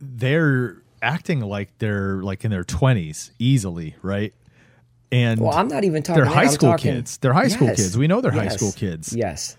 they're 0.00 0.79
acting 1.02 1.40
like 1.40 1.70
they're 1.78 2.22
like 2.22 2.44
in 2.44 2.50
their 2.50 2.64
20s 2.64 3.30
easily, 3.38 3.96
right? 4.02 4.32
And 5.12 5.40
Well, 5.40 5.52
I'm 5.52 5.68
not 5.68 5.84
even 5.84 6.02
talking. 6.02 6.22
they're 6.22 6.32
high 6.32 6.42
I'm 6.44 6.48
school 6.50 6.70
talking- 6.70 6.92
kids. 6.94 7.16
They're 7.18 7.32
high 7.32 7.48
school 7.48 7.68
kids. 7.68 7.98
We 7.98 8.06
know 8.06 8.20
they're 8.20 8.30
high 8.30 8.48
school 8.48 8.72
kids. 8.72 9.12
Yes. 9.12 9.56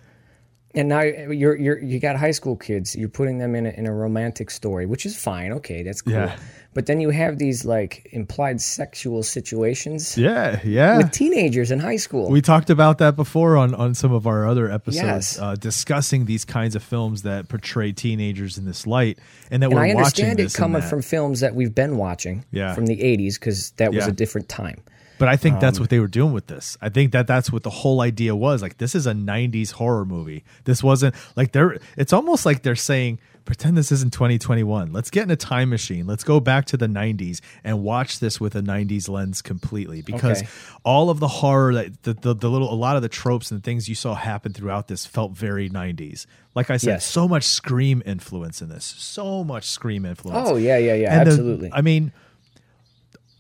And 0.74 0.88
now 0.88 1.02
you're 1.02 1.58
you're 1.58 1.78
you 1.80 2.00
got 2.00 2.16
high 2.16 2.32
school 2.32 2.56
kids. 2.56 2.96
You're 2.96 3.10
putting 3.10 3.40
them 3.40 3.56
in 3.56 3.66
a, 3.66 3.72
in 3.72 3.86
a 3.88 3.94
romantic 3.94 4.50
story, 4.50 4.86
which 4.86 5.06
is 5.06 5.18
fine. 5.22 5.52
Okay, 5.52 5.84
that's 5.84 6.02
cool. 6.02 6.14
Yeah. 6.14 6.38
But 6.74 6.86
then 6.86 7.02
you 7.02 7.10
have 7.10 7.38
these 7.38 7.66
like 7.66 8.08
implied 8.14 8.62
sexual 8.62 9.24
situations 9.24 10.18
Yeah, 10.18 10.60
yeah. 10.64 10.98
with 10.98 11.12
teenagers 11.12 11.70
in 11.70 11.80
high 11.80 11.98
school. 11.98 12.30
We 12.30 12.42
talked 12.42 12.70
about 12.70 12.98
that 13.00 13.18
before 13.18 13.58
on, 13.58 13.76
on 13.76 13.94
some 13.94 14.14
of 14.14 14.26
our 14.26 14.48
other 14.48 14.72
episodes, 14.72 15.04
Yes. 15.36 15.40
uh, 15.40 15.56
discussing 15.56 16.26
these 16.26 16.46
kinds 16.46 16.76
of 16.76 16.82
films 16.84 17.24
that 17.24 17.50
portray 17.50 17.92
teenagers 17.92 18.58
in 18.58 18.66
this 18.66 18.88
light, 18.88 19.20
and 19.52 19.62
that 19.62 19.68
and 19.68 19.76
we're 19.76 19.84
I 19.86 19.90
understand 19.92 20.40
it 20.40 20.54
coming 20.54 20.82
from 20.82 21.02
films 21.02 21.42
that 21.42 21.56
we've 21.56 21.76
been 21.76 21.98
watching 21.98 22.46
Yeah. 22.52 22.74
from 22.74 22.86
the 22.86 23.02
80s 23.02 23.36
because 23.38 23.72
that 23.72 23.90
was 23.94 24.06
Yeah. 24.06 24.10
a 24.10 24.14
different 24.14 24.48
time. 24.48 24.78
But 25.20 25.28
I 25.28 25.36
think 25.36 25.56
Um, 25.56 25.60
that's 25.62 25.80
what 25.80 25.90
they 25.92 26.00
were 26.00 26.08
doing 26.08 26.34
with 26.34 26.48
this. 26.48 26.78
I 26.82 26.90
think 26.90 27.12
that 27.12 27.28
that's 27.28 27.52
what 27.52 27.62
the 27.62 27.70
whole 27.70 28.02
idea 28.02 28.34
was. 28.36 28.64
Like 28.64 28.78
this 28.80 28.96
is 28.96 29.06
a 29.06 29.14
'90s 29.14 29.72
horror 29.74 30.04
movie. 30.04 30.44
This 30.64 30.82
wasn't 30.82 31.14
like 31.36 31.52
they're. 31.52 31.78
It's 31.96 32.12
almost 32.12 32.44
like 32.44 32.64
they're 32.64 32.76
saying, 32.76 33.20
"Pretend 33.46 33.78
this 33.78 33.92
isn't 33.92 34.14
2021. 34.14 34.94
Let's 34.94 35.10
get 35.10 35.24
in 35.24 35.32
a 35.32 35.36
time 35.36 35.70
machine. 35.70 36.08
Let's 36.08 36.24
go 36.24 36.40
back 36.40 36.66
to 36.66 36.78
the 36.78 36.88
'90s 36.88 37.42
and 37.64 37.84
watch 37.84 38.20
this 38.20 38.40
with 38.40 38.56
a 38.56 38.62
'90s 38.62 39.10
lens 39.10 39.42
completely." 39.42 40.02
Because 40.02 40.40
Okay. 40.42 40.50
all 40.84 41.10
of 41.10 41.20
the 41.20 41.28
horror 41.28 41.74
that 41.74 42.04
the, 42.04 42.14
the 42.14 42.34
the 42.36 42.50
little 42.50 42.72
a 42.72 42.76
lot 42.76 42.96
of 42.96 43.02
the 43.02 43.10
tropes 43.10 43.52
and 43.52 43.64
things 43.64 43.90
you 43.90 43.96
saw 43.96 44.16
happen 44.16 44.54
throughout 44.54 44.88
this 44.88 45.06
felt 45.06 45.32
very 45.34 45.70
'90s. 45.70 46.26
Like 46.56 46.70
I 46.70 46.78
said, 46.78 46.90
Yes. 46.90 47.06
so 47.06 47.28
much 47.28 47.44
scream 47.44 48.04
influence 48.06 48.62
in 48.62 48.70
this. 48.70 48.84
So 48.86 49.44
much 49.44 49.66
scream 49.70 50.06
influence. 50.06 50.50
Oh, 50.50 50.56
yeah, 50.58 50.78
yeah, 50.78 50.94
yeah, 50.96 51.18
And 51.20 51.28
the- 51.28 51.32
absolutely. 51.32 51.70
I 51.74 51.82
mean, 51.82 52.12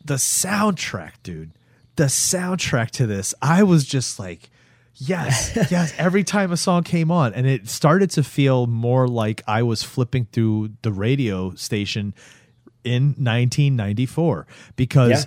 the 0.04 0.16
soundtrack, 0.16 1.12
dude. 1.24 1.52
The 1.98 2.06
soundtrack 2.06 2.90
to 2.92 3.06
this, 3.06 3.34
I 3.42 3.64
was 3.64 3.86
just 3.86 4.18
like, 4.18 4.50
yes, 4.96 5.52
yes. 5.72 5.94
Every 5.98 6.24
time 6.24 6.52
a 6.52 6.58
song 6.58 6.84
came 6.84 7.12
on, 7.12 7.34
and 7.34 7.46
it 7.48 7.68
started 7.70 8.10
to 8.12 8.24
feel 8.24 8.68
more 8.68 9.08
like 9.08 9.42
I 9.48 9.64
was 9.64 9.84
flipping 9.84 10.26
through 10.32 10.72
the 10.82 10.92
radio 10.92 11.54
station 11.56 12.14
in 12.84 13.10
1994 13.18 14.48
because 14.76 15.26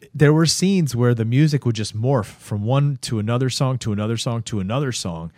Yeah. 0.00 0.08
there 0.14 0.32
were 0.32 0.46
scenes 0.46 0.94
where 0.94 1.14
the 1.14 1.24
music 1.24 1.64
would 1.64 1.74
just 1.76 1.96
morph 1.96 2.26
from 2.26 2.64
one 2.64 2.98
to 3.02 3.18
another 3.18 3.48
song 3.50 3.78
to 3.78 3.92
another 3.92 4.16
song 4.16 4.42
to 4.44 4.60
another 4.60 4.92
song. 4.92 5.32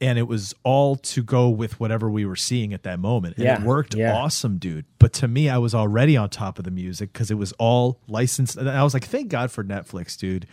And 0.00 0.18
it 0.18 0.26
was 0.26 0.52
all 0.64 0.96
to 0.96 1.22
go 1.22 1.48
with 1.48 1.78
whatever 1.78 2.10
we 2.10 2.26
were 2.26 2.34
seeing 2.34 2.74
at 2.74 2.82
that 2.82 2.98
moment. 2.98 3.36
And 3.36 3.46
it 3.46 3.60
worked 3.62 3.94
yeah. 3.94 4.12
awesome, 4.16 4.58
dude. 4.58 4.84
But 4.98 5.12
to 5.14 5.28
me, 5.28 5.48
I 5.48 5.58
was 5.58 5.76
already 5.76 6.16
on 6.16 6.28
top 6.28 6.58
of 6.58 6.64
the 6.64 6.72
music 6.72 7.12
because 7.12 7.30
it 7.30 7.36
was 7.36 7.52
all 7.52 8.00
licensed. 8.08 8.56
And 8.56 8.68
I 8.68 8.82
was 8.82 8.94
like, 8.94 9.04
thank 9.04 9.28
God 9.28 9.52
for 9.52 9.62
Netflix, 9.62 10.18
dude. 10.18 10.48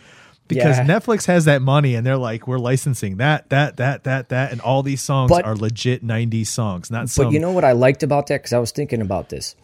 Because 0.50 0.76
Yeah. 0.78 0.84
Netflix 0.86 1.26
has 1.26 1.46
that 1.46 1.62
money 1.62 1.94
and 1.94 2.06
they're 2.06 2.18
like, 2.18 2.46
we're 2.46 2.58
licensing 2.58 3.16
that, 3.16 3.48
that, 3.48 3.78
that, 3.78 4.04
that, 4.04 4.28
that. 4.28 4.52
And 4.52 4.60
all 4.60 4.82
these 4.82 5.00
songs 5.00 5.30
But- 5.30 5.44
are 5.46 5.56
legit 5.56 6.04
90s 6.04 6.46
songs, 6.48 6.90
not 6.90 7.08
some. 7.08 7.24
But 7.26 7.32
you 7.32 7.38
know 7.40 7.52
what 7.52 7.64
I 7.64 7.72
liked 7.72 8.02
about 8.02 8.26
that? 8.26 8.40
Because 8.42 8.52
I 8.52 8.58
was 8.58 8.70
thinking 8.72 9.00
about 9.00 9.28
this. 9.30 9.54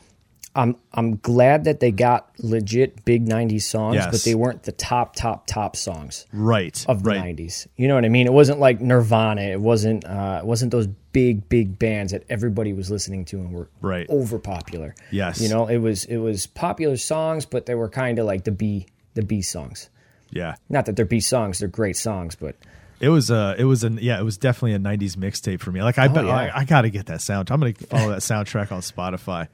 I'm 0.54 0.74
I'm 0.94 1.16
glad 1.16 1.64
that 1.64 1.80
they 1.80 1.90
got 1.90 2.30
legit 2.38 3.04
big 3.04 3.26
'90s 3.28 3.60
songs, 3.64 3.96
Yes. 3.96 4.08
but 4.10 4.22
they 4.24 4.34
weren't 4.34 4.62
the 4.62 4.72
top, 4.72 5.14
top, 5.14 5.46
top 5.46 5.76
songs 5.76 6.24
right 6.32 6.82
of 6.88 7.02
the 7.02 7.10
right 7.10 7.36
'90s. 7.36 7.66
You 7.76 7.88
know 7.88 7.94
what 7.94 8.06
I 8.06 8.08
mean? 8.08 8.26
It 8.26 8.32
wasn't 8.32 8.58
like 8.58 8.80
Nirvana. 8.80 9.42
It 9.42 9.60
wasn't. 9.60 10.06
Uh, 10.06 10.38
it 10.42 10.46
wasn't 10.46 10.70
those 10.72 10.86
big, 11.12 11.46
big 11.50 11.78
bands 11.78 12.12
that 12.12 12.24
everybody 12.30 12.72
was 12.72 12.90
listening 12.90 13.26
to 13.26 13.36
and 13.38 13.52
were 13.52 13.68
Right. 13.82 14.06
over 14.08 14.38
popular. 14.38 14.94
Yes. 15.10 15.42
You 15.42 15.50
know, 15.50 15.66
it 15.66 15.76
was 15.76 16.06
it 16.06 16.16
was 16.16 16.46
popular 16.46 16.96
songs, 16.96 17.44
but 17.44 17.66
they 17.66 17.74
were 17.74 17.90
kind 17.90 18.18
of 18.18 18.24
like 18.24 18.44
the 18.44 18.50
B 18.52 18.86
the 19.12 19.22
B 19.22 19.42
songs. 19.42 19.90
Yeah 20.30 20.56
Not 20.68 20.86
that 20.86 20.96
they're 20.96 21.04
B 21.04 21.20
songs; 21.20 21.58
they're 21.58 21.68
great 21.68 21.96
songs, 21.96 22.34
but 22.34 22.56
It 23.00 23.10
was 23.10 23.30
a, 23.30 23.54
it 23.58 23.64
was 23.64 23.84
an, 23.84 23.98
yeah, 24.00 24.18
it 24.18 24.24
was 24.24 24.36
definitely 24.38 24.72
a 24.72 24.78
'90s 24.78 25.16
mixtape 25.16 25.60
for 25.60 25.70
me. 25.70 25.82
Like 25.82 25.98
I, 25.98 26.08
bet 26.08 26.24
Oh, 26.24 26.28
yeah. 26.28 26.34
I, 26.34 26.60
I 26.60 26.64
got 26.64 26.82
to 26.82 26.90
get 26.90 27.06
that 27.06 27.20
sound. 27.20 27.50
I'm 27.50 27.60
gonna 27.60 27.74
follow 27.74 28.10
that 28.10 28.20
soundtrack 28.20 28.72
on 28.72 28.80
Spotify. 28.80 29.48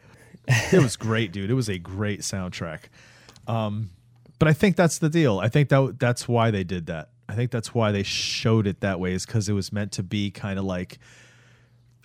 It 0.72 0.82
was 0.82 0.96
great, 0.96 1.32
dude. 1.32 1.50
It 1.50 1.54
was 1.54 1.68
a 1.68 1.78
great 1.78 2.20
soundtrack. 2.20 2.80
Um, 3.46 3.90
but 4.38 4.48
I 4.48 4.52
think 4.52 4.76
that's 4.76 4.98
the 4.98 5.08
deal. 5.08 5.38
I 5.38 5.48
think 5.48 5.68
that 5.68 5.96
that's 5.98 6.26
why 6.26 6.50
they 6.50 6.64
did 6.64 6.86
that. 6.86 7.10
I 7.28 7.34
think 7.34 7.50
that's 7.50 7.72
why 7.72 7.92
they 7.92 8.02
showed 8.02 8.66
it 8.66 8.80
that 8.80 8.98
way 9.00 9.12
is 9.12 9.24
because 9.24 9.48
it 9.48 9.52
was 9.52 9.72
meant 9.72 9.92
to 9.92 10.02
be 10.02 10.30
kind 10.30 10.58
of 10.58 10.64
like 10.64 10.98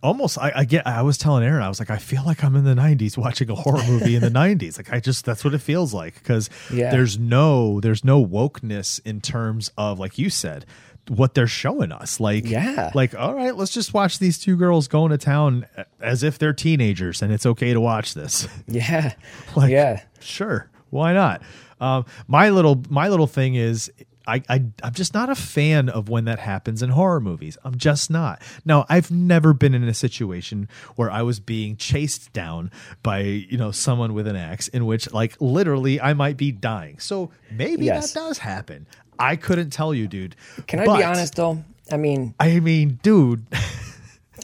almost 0.04 0.38
I, 0.38 0.52
I 0.56 0.66
get 0.66 0.86
I 0.86 1.02
was 1.02 1.18
telling 1.18 1.44
Aaron 1.44 1.64
I 1.64 1.70
was 1.70 1.80
like 1.80 1.90
I 1.90 1.98
feel 1.98 2.24
like 2.24 2.44
I'm 2.44 2.56
in 2.56 2.64
the 2.64 2.76
90s 2.76 3.18
watching 3.18 3.50
a 3.50 3.56
horror 3.56 3.84
movie 3.88 4.16
in 4.16 4.22
the 4.22 4.30
90s 4.46 4.78
like 4.78 4.94
I 4.94 5.00
just 5.00 5.26
that's 5.26 5.44
what 5.44 5.54
it 5.54 5.60
feels 5.60 5.94
like 5.94 6.14
because 6.16 6.50
Yeah. 6.72 6.92
there's 6.92 7.18
no 7.18 7.80
there's 7.82 8.04
no 8.04 8.24
wokeness 8.24 9.00
in 9.06 9.22
terms 9.22 9.72
of 9.78 10.00
like 10.00 10.18
you 10.18 10.30
said 10.30 10.66
what 11.10 11.34
they're 11.34 11.48
showing 11.48 11.92
us 11.92 12.20
like 12.20 12.46
Yeah. 12.46 12.92
like 12.94 13.16
all 13.16 13.34
right 13.34 13.56
let's 13.56 13.72
just 13.72 13.94
watch 13.94 14.20
these 14.20 14.38
two 14.38 14.56
girls 14.56 14.88
going 14.88 15.10
to 15.12 15.18
town 15.18 15.66
as 16.02 16.22
if 16.22 16.38
they're 16.38 16.54
teenagers 16.54 17.22
and 17.22 17.32
it's 17.34 17.46
okay 17.46 17.74
to 17.74 17.80
watch 17.82 18.14
this 18.14 18.48
yeah, 18.68 19.14
like 19.56 19.72
yeah. 19.72 20.02
sure 20.20 20.70
why 20.90 21.14
not 21.14 21.42
um, 21.80 22.06
my 22.28 22.50
little 22.50 22.84
my 22.90 23.08
little 23.08 23.28
thing 23.28 23.56
is 23.56 23.92
I, 24.28 24.44
I 24.50 24.66
i'm 24.84 24.94
just 24.94 25.14
not 25.14 25.30
a 25.30 25.36
fan 25.36 25.88
of 25.90 26.10
when 26.10 26.26
that 26.26 26.40
happens 26.40 26.84
in 26.84 26.90
horror 26.90 27.20
movies. 27.22 27.58
I'm 27.64 27.78
just 27.78 28.10
not. 28.12 28.42
Now 28.66 28.86
i've 28.90 29.10
never 29.10 29.54
been 29.54 29.74
in 29.74 29.84
a 29.86 29.94
situation 29.94 30.68
where 30.96 31.10
i 31.10 31.22
was 31.22 31.40
being 31.40 31.78
chased 31.78 32.34
down 32.34 32.70
by 33.04 33.20
you 33.22 33.58
know 33.58 33.72
someone 33.72 34.14
with 34.14 34.28
an 34.28 34.36
axe 34.36 34.68
in 34.68 34.86
which 34.86 35.12
like 35.14 35.36
literally 35.40 36.00
i 36.02 36.14
might 36.14 36.38
be 36.38 36.52
dying. 36.52 37.00
So 37.00 37.32
maybe 37.52 37.86
Yes. 37.86 38.12
that 38.14 38.20
does 38.20 38.38
happen. 38.40 38.86
I 39.20 39.36
couldn't 39.36 39.72
tell 39.72 39.94
you 39.94 40.08
dude. 40.08 40.36
Can 40.68 40.80
I 40.82 40.86
But, 40.86 40.98
be 40.98 41.04
honest 41.04 41.36
though? 41.36 41.64
I 41.92 41.96
mean, 41.98 42.36
i 42.40 42.60
mean 42.60 43.00
dude 43.02 43.46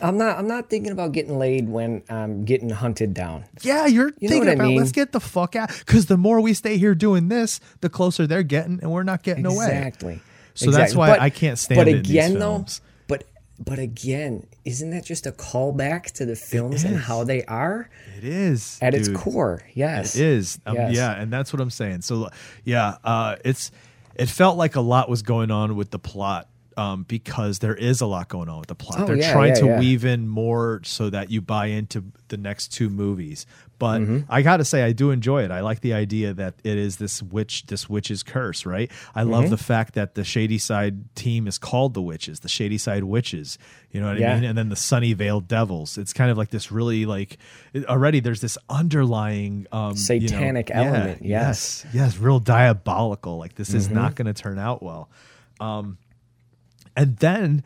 I'm 0.01 0.17
not. 0.17 0.37
I'm 0.37 0.47
not 0.47 0.69
thinking 0.69 0.91
about 0.91 1.11
getting 1.11 1.37
laid 1.37 1.69
when 1.69 2.03
I'm 2.09 2.45
getting 2.45 2.69
hunted 2.69 3.13
down. 3.13 3.45
Yeah, 3.61 3.85
you're 3.85 4.11
You 4.19 4.27
thinking 4.29 4.39
what 4.39 4.49
I 4.49 4.53
about 4.53 4.67
mean? 4.67 4.77
let's 4.77 4.91
get 4.91 5.11
the 5.11 5.19
fuck 5.19 5.55
out 5.55 5.69
because 5.79 6.07
the 6.07 6.17
more 6.17 6.41
we 6.41 6.53
stay 6.53 6.77
here 6.77 6.95
doing 6.95 7.27
this, 7.29 7.59
the 7.81 7.89
closer 7.89 8.25
they're 8.27 8.43
getting, 8.43 8.79
and 8.81 8.91
we're 8.91 9.03
not 9.03 9.23
getting 9.23 9.45
away. 9.45 9.65
Exactly. 9.65 10.21
So 10.55 10.71
that's 10.71 10.93
Exactly. 10.93 10.97
why 10.97 11.17
I 11.19 11.29
can't 11.29 11.57
stand 11.59 11.77
But 11.79 11.87
it 11.87 11.95
in 11.97 12.03
these 12.03 12.09
again, 12.11 12.39
though, 12.39 12.65
but 13.07 13.23
but 13.59 13.79
again, 13.79 14.47
isn't 14.65 14.89
that 14.91 15.05
just 15.05 15.25
a 15.25 15.31
callback 15.31 16.11
to 16.13 16.25
the 16.25 16.35
films 16.35 16.83
and 16.83 16.97
how 16.97 17.23
they 17.23 17.43
are 17.45 17.89
It 18.17 18.23
is 18.23 18.77
at 18.81 18.93
its 18.93 19.07
core? 19.09 19.61
Yes, 19.73 20.15
It 20.15 20.21
is. 20.21 20.59
Um, 20.65 20.75
Yes. 20.75 20.95
Yeah, 20.95 21.11
and 21.13 21.31
that's 21.31 21.53
what 21.53 21.61
I'm 21.61 21.69
saying. 21.71 22.01
So 22.01 22.29
yeah, 22.63 22.97
uh, 23.03 23.35
it's 23.45 23.71
it 24.15 24.29
felt 24.29 24.57
like 24.57 24.75
a 24.75 24.81
lot 24.81 25.09
was 25.09 25.21
going 25.23 25.49
on 25.49 25.75
with 25.75 25.89
the 25.91 25.99
plot. 25.99 26.47
Um, 26.77 27.03
because 27.03 27.59
there 27.59 27.75
is 27.75 28.01
a 28.01 28.05
lot 28.05 28.29
going 28.29 28.49
on 28.49 28.59
with 28.59 28.67
the 28.67 28.75
plot. 28.75 29.01
Oh, 29.01 29.05
They're 29.05 29.17
yeah, 29.17 29.31
trying 29.33 29.49
yeah, 29.49 29.59
to 29.61 29.65
yeah. 29.65 29.79
weave 29.79 30.05
in 30.05 30.27
more 30.27 30.81
so 30.83 31.09
that 31.09 31.29
you 31.29 31.41
buy 31.41 31.67
into 31.67 32.03
the 32.29 32.37
next 32.37 32.69
two 32.73 32.89
movies. 32.89 33.45
But 33.79 34.01
Mm-hmm. 34.01 34.19
I 34.31 34.43
got 34.43 34.57
to 34.57 34.65
say, 34.65 34.81
I 34.83 34.93
do 34.93 35.11
enjoy 35.11 35.43
it. 35.43 35.51
I 35.51 35.59
like 35.59 35.81
the 35.81 35.93
idea 35.93 36.33
that 36.33 36.53
it 36.63 36.77
is 36.77 36.97
this 36.97 37.21
witch, 37.21 37.65
this 37.67 37.89
witch's 37.89 38.23
curse, 38.23 38.65
right? 38.65 38.89
I 39.13 39.21
Mm-hmm. 39.23 39.31
love 39.31 39.49
the 39.49 39.57
fact 39.57 39.93
that 39.95 40.15
the 40.15 40.23
Shady 40.23 40.57
Side 40.57 41.13
team 41.15 41.47
is 41.47 41.57
called 41.57 41.93
the 41.93 42.01
Witches, 42.01 42.39
the 42.39 42.49
Shady 42.49 42.77
Side 42.77 43.03
Witches. 43.03 43.57
You 43.91 43.99
know 44.01 44.07
what. 44.07 44.23
I 44.23 44.35
mean? 44.35 44.45
And 44.45 44.57
then 44.57 44.69
the 44.69 44.75
Sunnyvale 44.75 45.45
Devils. 45.47 45.97
It's 45.97 46.13
kind 46.13 46.31
of 46.31 46.37
like 46.37 46.49
this 46.49 46.71
really 46.71 47.05
like 47.05 47.37
already. 47.89 48.19
There's 48.21 48.41
this 48.41 48.57
underlying 48.69 49.67
um, 49.71 49.95
you 50.09 50.19
know- 50.21 50.27
Satanic 50.27 50.71
element, 50.71 51.23
yes. 51.25 51.83
yes, 51.85 51.93
yes, 51.93 52.17
real 52.17 52.39
diabolical. 52.39 53.37
Like 53.37 53.55
this 53.55 53.73
is 53.73 53.85
Mm-hmm. 53.87 53.95
not 53.95 54.15
going 54.15 54.27
to 54.27 54.33
turn 54.33 54.57
out 54.59 54.81
well. 54.81 55.09
Um, 55.59 55.97
and 56.95 57.17
then 57.17 57.63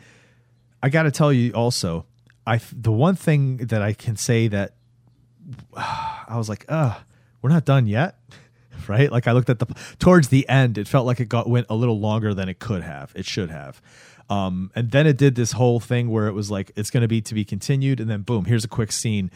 I 0.82 0.90
got 0.90 1.04
to 1.04 1.12
tell 1.12 1.34
you 1.34 1.52
also, 1.54 2.06
I 2.46 2.60
the 2.72 2.92
one 2.92 3.16
thing 3.16 3.58
that 3.58 3.82
I 3.82 3.94
can 3.94 4.16
say 4.16 4.48
that 4.48 4.74
I 5.76 6.36
was 6.36 6.50
like, 6.50 6.66
uh, 6.70 7.00
we're 7.42 7.50
not 7.50 7.66
done 7.66 7.88
yet. 7.88 8.18
Right? 8.88 9.12
Like 9.12 9.28
I 9.28 9.34
looked 9.34 9.50
at 9.50 9.60
the 9.60 9.66
towards 10.00 10.30
the 10.30 10.48
end, 10.48 10.78
it 10.78 10.88
felt 10.88 11.06
like 11.06 11.20
it 11.20 11.28
got 11.28 11.50
went 11.50 11.66
a 11.68 11.76
little 11.76 12.00
longer 12.00 12.34
than 12.34 12.48
it 12.48 12.60
could 12.60 12.84
have. 12.84 13.12
It 13.16 13.26
should 13.26 13.50
have. 13.50 13.82
Um, 14.30 14.72
and 14.76 14.92
then 14.92 15.08
it 15.08 15.18
did 15.18 15.36
this 15.36 15.54
whole 15.54 15.80
thing 15.82 16.10
where 16.10 16.28
it 16.28 16.34
was 16.34 16.52
like 16.52 16.72
it's 16.78 16.90
going 16.90 17.02
to 17.02 17.08
be 17.08 17.20
to 17.22 17.34
be 17.34 17.44
continued, 17.44 18.00
and 18.00 18.10
then 18.10 18.22
boom, 18.22 18.46
here's 18.46 18.64
a 18.64 18.68
quick 18.70 18.94
scene, 18.94 19.32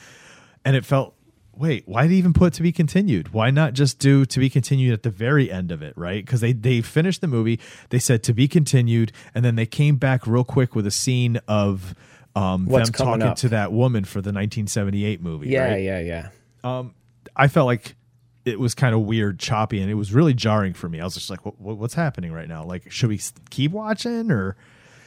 and 0.64 0.76
it 0.76 0.86
felt. 0.86 1.16
Wait, 1.56 1.88
why 1.88 2.04
did 2.04 2.12
he 2.12 2.18
even 2.18 2.34
put 2.34 2.54
to 2.54 2.64
be 2.64 2.72
continued? 2.72 3.34
Why 3.34 3.52
not 3.52 3.74
just 3.74 4.00
do 4.00 4.26
to 4.26 4.40
be 4.40 4.50
continued 4.50 4.94
at 4.94 5.04
the 5.04 5.10
very 5.10 5.52
end 5.52 5.72
of 5.72 5.82
it, 5.82 5.94
right? 5.98 6.26
Because 6.26 6.42
they 6.42 6.54
they 6.54 6.82
finished 6.82 7.22
the 7.22 7.28
movie, 7.28 7.60
they 7.90 8.00
said 8.00 8.24
to 8.24 8.34
be 8.34 8.48
continued, 8.48 9.12
and 9.36 9.44
then 9.44 9.56
they 9.56 9.66
came 9.66 9.98
back 9.98 10.26
real 10.26 10.44
quick 10.44 10.76
with 10.76 10.88
a 10.88 10.92
scene 10.92 11.40
of 11.48 11.94
um, 12.36 12.66
them 12.66 12.86
talking 12.86 13.24
up. 13.24 13.36
to 13.38 13.50
that 13.50 13.74
woman 13.74 14.06
for 14.06 14.22
the 14.22 14.30
1978 14.30 15.22
movie. 15.22 15.50
yeah, 15.50 15.72
right? 15.72 15.84
yeah, 15.84 16.30
yeah. 16.64 16.84
I 17.36 17.48
felt 17.48 17.66
like 17.66 17.96
it 18.46 18.60
was 18.60 18.74
kind 18.74 18.96
of 18.96 19.02
weird, 19.02 19.40
choppy, 19.40 19.82
and 19.82 19.92
it 19.92 19.96
was 19.96 20.14
really 20.14 20.34
jarring 20.34 20.74
for 20.74 20.90
me. 20.90 21.00
I 21.00 21.04
was 21.04 21.14
just 21.14 21.30
like, 21.30 21.46
what, 21.46 21.60
what, 21.60 21.78
"What's 21.78 21.94
happening 21.94 22.32
right 22.32 22.48
now? 22.48 22.64
Like, 22.64 22.92
should 22.92 23.10
we 23.10 23.20
keep 23.50 23.72
watching 23.72 24.32
or?" 24.32 24.56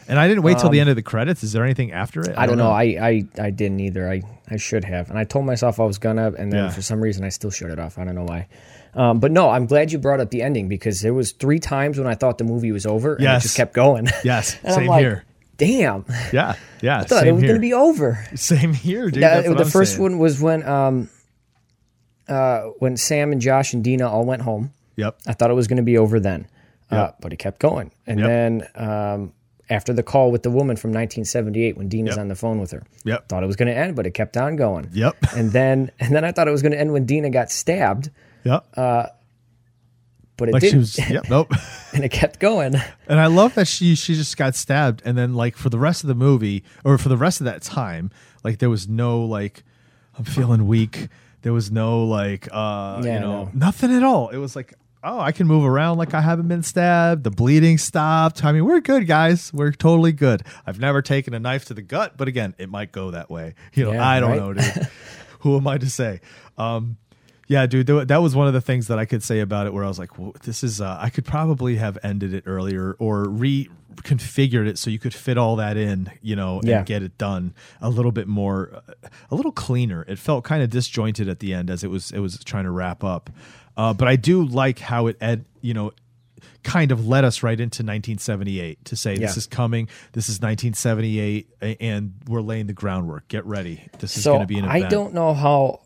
And 0.09 0.19
I 0.19 0.29
didn't 0.29 0.43
wait 0.43 0.59
till 0.59 0.69
the 0.71 0.81
end 0.81 0.91
of 0.91 0.97
the 0.97 1.03
credits. 1.03 1.43
Is 1.43 1.53
there 1.53 1.65
anything 1.65 1.93
after 1.93 2.21
it? 2.21 2.29
Um, 2.31 2.35
I 2.37 2.47
don't 2.47 2.59
know. 2.59 2.71
I, 2.71 2.83
I 2.83 3.25
I 3.39 3.51
didn't 3.51 3.81
either. 3.81 4.09
I 4.11 4.23
I 4.51 4.57
should 4.57 4.85
have, 4.85 5.09
and 5.11 5.19
I 5.19 5.25
told 5.25 5.47
myself 5.47 5.81
I 5.81 5.85
was 5.85 5.99
gonna, 5.99 6.33
and 6.39 6.53
then 6.53 6.65
Yeah. 6.65 6.71
for 6.71 6.83
some 6.83 7.01
reason 7.01 7.25
I 7.25 7.31
still 7.31 7.51
shut 7.51 7.71
it 7.71 7.79
off. 7.79 7.99
I 7.99 8.05
don't 8.05 8.15
know 8.15 8.25
why. 8.25 8.47
Um, 8.95 9.19
but 9.19 9.33
no, 9.33 9.51
I'm 9.51 9.67
glad 9.67 9.91
you 9.93 9.99
brought 9.99 10.21
up 10.21 10.31
the 10.31 10.43
ending 10.43 10.69
because 10.69 11.01
there 11.01 11.15
was 11.15 11.33
three 11.33 11.59
times 11.59 11.99
when 11.99 12.07
I 12.07 12.15
thought 12.15 12.39
the 12.39 12.45
movie 12.45 12.71
was 12.73 12.87
over, 12.87 13.15
and 13.15 13.23
Yes. 13.23 13.43
it 13.43 13.49
just 13.49 13.57
kept 13.57 13.73
going. 13.75 14.09
Yes, 14.25 14.57
same 14.63 14.87
like, 14.89 15.01
here. 15.01 15.25
Damn, 15.57 16.05
Yeah, 16.33 16.55
yeah. 16.83 16.99
I 17.01 17.05
thought 17.05 17.27
it 17.27 17.33
was 17.33 17.43
here. 17.43 17.49
gonna 17.53 17.61
be 17.61 17.73
over. 17.75 18.25
same 18.35 18.73
here, 18.75 19.11
dude. 19.11 19.23
Yeah, 19.23 19.41
That's 19.41 19.49
the 19.49 19.65
I'm 19.65 19.71
first 19.71 19.93
saying. 19.93 20.03
one 20.03 20.19
was 20.19 20.41
when 20.41 20.63
um 20.69 21.09
uh 22.29 22.63
when 22.79 22.97
Sam 22.97 23.33
and 23.33 23.41
Josh 23.41 23.73
and 23.73 23.83
Deena 23.85 24.09
all 24.11 24.25
went 24.25 24.43
home. 24.43 24.73
Yep. 24.97 25.19
I 25.27 25.33
thought 25.33 25.51
it 25.51 25.55
was 25.55 25.67
going 25.67 25.79
to 25.79 25.83
be 25.83 25.99
over 25.99 26.21
then, 26.21 26.47
uh, 26.91 27.11
but 27.21 27.33
it 27.33 27.37
kept 27.41 27.59
going. 27.59 27.91
And 28.07 28.21
Yep. 28.21 28.29
then 28.29 28.69
um, 28.77 29.33
after 29.71 29.93
the 29.93 30.03
call 30.03 30.31
with 30.31 30.43
the 30.43 30.51
woman 30.51 30.77
from 30.77 30.91
1978, 30.91 31.77
when 31.77 31.89
Deena's 31.89 32.11
Yep. 32.17 32.19
on 32.19 32.29
the 32.29 32.35
phone 32.35 32.61
with 32.61 32.71
her, 32.73 32.83
Yep. 33.05 33.29
thought 33.29 33.43
it 33.43 33.47
was 33.47 33.57
going 33.57 33.69
to 33.69 33.77
end, 33.77 33.97
but 33.97 34.07
it 34.07 34.11
kept 34.13 34.37
on 34.37 34.57
going. 34.57 34.89
Yep. 34.93 35.17
And 35.37 35.53
then 35.53 35.91
and 36.01 36.15
then 36.15 36.25
I 36.25 36.33
thought 36.33 36.49
it 36.49 36.51
was 36.53 36.63
going 36.63 36.73
to 36.73 36.79
end 36.81 36.93
when 36.93 37.07
Deena 37.07 37.31
got 37.31 37.51
stabbed, 37.51 38.11
Yep. 38.45 38.65
but 40.37 40.49
it 40.49 40.53
like 40.53 40.61
didn't, 40.63 40.81
was. 40.81 40.99
Yep. 40.99 41.25
Nope. 41.31 41.53
and 41.93 42.05
it 42.05 42.11
kept 42.11 42.41
going. 42.41 42.75
And 43.09 43.21
I 43.21 43.27
love 43.27 43.55
that 43.55 43.69
she 43.69 43.95
she 43.95 44.15
just 44.15 44.37
got 44.37 44.55
stabbed, 44.55 45.03
and 45.05 45.17
then 45.17 45.35
like 45.35 45.57
for 45.57 45.69
the 45.71 45.79
rest 45.79 46.03
of 46.05 46.09
the 46.09 46.15
movie, 46.15 46.65
or 46.85 46.99
for 46.99 47.09
the 47.09 47.17
rest 47.17 47.41
of 47.41 47.45
that 47.47 47.63
time, 47.63 48.11
like 48.43 48.59
there 48.59 48.71
was 48.71 48.89
no 48.89 49.25
like 49.25 49.63
I'm 50.19 50.25
feeling 50.25 50.67
weak. 50.67 51.09
There 51.43 51.53
was 51.53 51.71
no 51.71 52.05
like 52.05 52.49
uh 52.53 53.01
Yeah, 53.05 53.15
you 53.15 53.21
know 53.21 53.45
no. 53.45 53.51
nothing 53.55 53.95
at 53.95 54.03
all. 54.03 54.29
It 54.31 54.39
was 54.39 54.57
like 54.57 54.75
oh 55.05 55.21
I 55.21 55.33
can 55.33 55.47
move 55.47 55.65
around 55.65 55.99
like 55.99 56.15
I 56.15 56.21
haven't 56.21 56.49
been 56.49 56.63
stabbed. 56.63 57.25
The 57.25 57.31
bleeding 57.31 57.79
stopped. 57.79 58.45
I 58.45 58.53
mean 58.53 58.65
we're 58.65 58.81
good 58.81 59.07
guys. 59.07 59.53
We're 59.53 59.73
totally 59.73 60.13
good. 60.13 60.43
I've 60.67 60.81
never 60.81 61.03
taken 61.03 61.35
a 61.35 61.39
knife 61.39 61.67
to 61.67 61.75
the 61.75 61.83
gut, 61.83 62.17
but 62.17 62.27
again 62.29 62.55
it 62.59 62.69
might 62.69 62.91
go 62.93 63.11
that 63.13 63.31
way. 63.31 63.55
You 63.75 63.85
know 63.85 63.93
Yeah, 63.93 64.09
I 64.09 64.21
don't 64.21 64.31
right? 64.31 64.41
know, 64.41 64.53
dude. 64.55 64.89
Who 65.41 65.57
am 65.57 65.67
I 65.69 65.79
to 65.79 65.91
say? 65.91 66.21
Um, 66.57 66.97
yeah, 67.47 67.67
dude, 67.67 67.87
th- 67.87 68.07
that 68.09 68.23
was 68.23 68.35
one 68.35 68.47
of 68.47 68.55
the 68.55 68.63
things 68.63 68.87
that 68.87 68.99
I 68.99 69.05
could 69.05 69.23
say 69.23 69.41
about 69.41 69.67
it 69.67 69.75
where 69.75 69.85
I 69.85 69.89
was 69.89 69.99
like, 69.99 70.19
well, 70.19 70.35
this 70.45 70.65
is, 70.65 70.81
uh, 70.81 70.97
I 70.99 71.11
could 71.11 71.27
probably 71.27 71.77
have 71.77 71.99
ended 72.03 72.33
it 72.33 72.45
earlier 72.47 72.97
or 72.99 73.27
reconfigured 73.27 74.67
it 74.67 74.79
so 74.79 74.89
you 74.89 74.99
could 74.99 75.13
fit 75.13 75.37
all 75.37 75.57
that 75.57 75.77
in, 75.77 76.11
you 76.23 76.37
know, 76.37 76.61
and 76.61 76.69
Yeah. 76.69 76.83
get 76.85 77.03
it 77.03 77.19
done 77.19 77.53
a 77.83 77.91
little 77.91 78.13
bit 78.13 78.27
more, 78.29 78.71
uh, 78.89 79.09
a 79.31 79.35
little 79.35 79.53
cleaner. 79.53 80.07
It 80.09 80.19
felt 80.19 80.45
kind 80.45 80.63
of 80.63 80.71
disjointed 80.71 81.29
at 81.29 81.41
the 81.41 81.53
end 81.53 81.69
as 81.71 81.85
it 81.85 81.89
was, 81.91 82.11
it 82.13 82.21
was 82.21 82.39
trying 82.45 82.65
to 82.65 82.71
wrap 82.71 83.05
up. 83.05 83.29
Uh, 83.77 83.93
but 83.95 84.09
I 84.09 84.17
do 84.17 84.45
like 84.45 84.79
how 84.79 85.09
it, 85.09 85.17
ed, 85.21 85.45
you 85.61 85.75
know, 85.75 85.93
kind 86.63 86.93
of 86.93 87.07
led 87.07 87.25
us 87.25 87.43
right 87.43 87.59
into 87.59 87.83
1978 87.83 88.85
to 88.87 88.97
say 88.97 89.17
this 89.17 89.37
is 89.37 89.47
coming. 89.47 89.89
This 90.13 90.29
is 90.29 90.41
1978, 90.41 91.79
and 91.81 92.15
we're 92.29 92.41
laying 92.41 92.67
the 92.67 92.73
groundwork. 92.73 93.29
Get 93.29 93.45
ready. 93.47 93.87
This 93.99 94.17
is 94.17 94.25
so 94.25 94.33
going 94.33 94.43
to 94.43 94.47
be 94.47 94.59
an 94.59 94.65
event. 94.65 94.85
I 94.85 94.89
don't 94.89 95.15
know 95.15 95.35
how, 95.35 95.81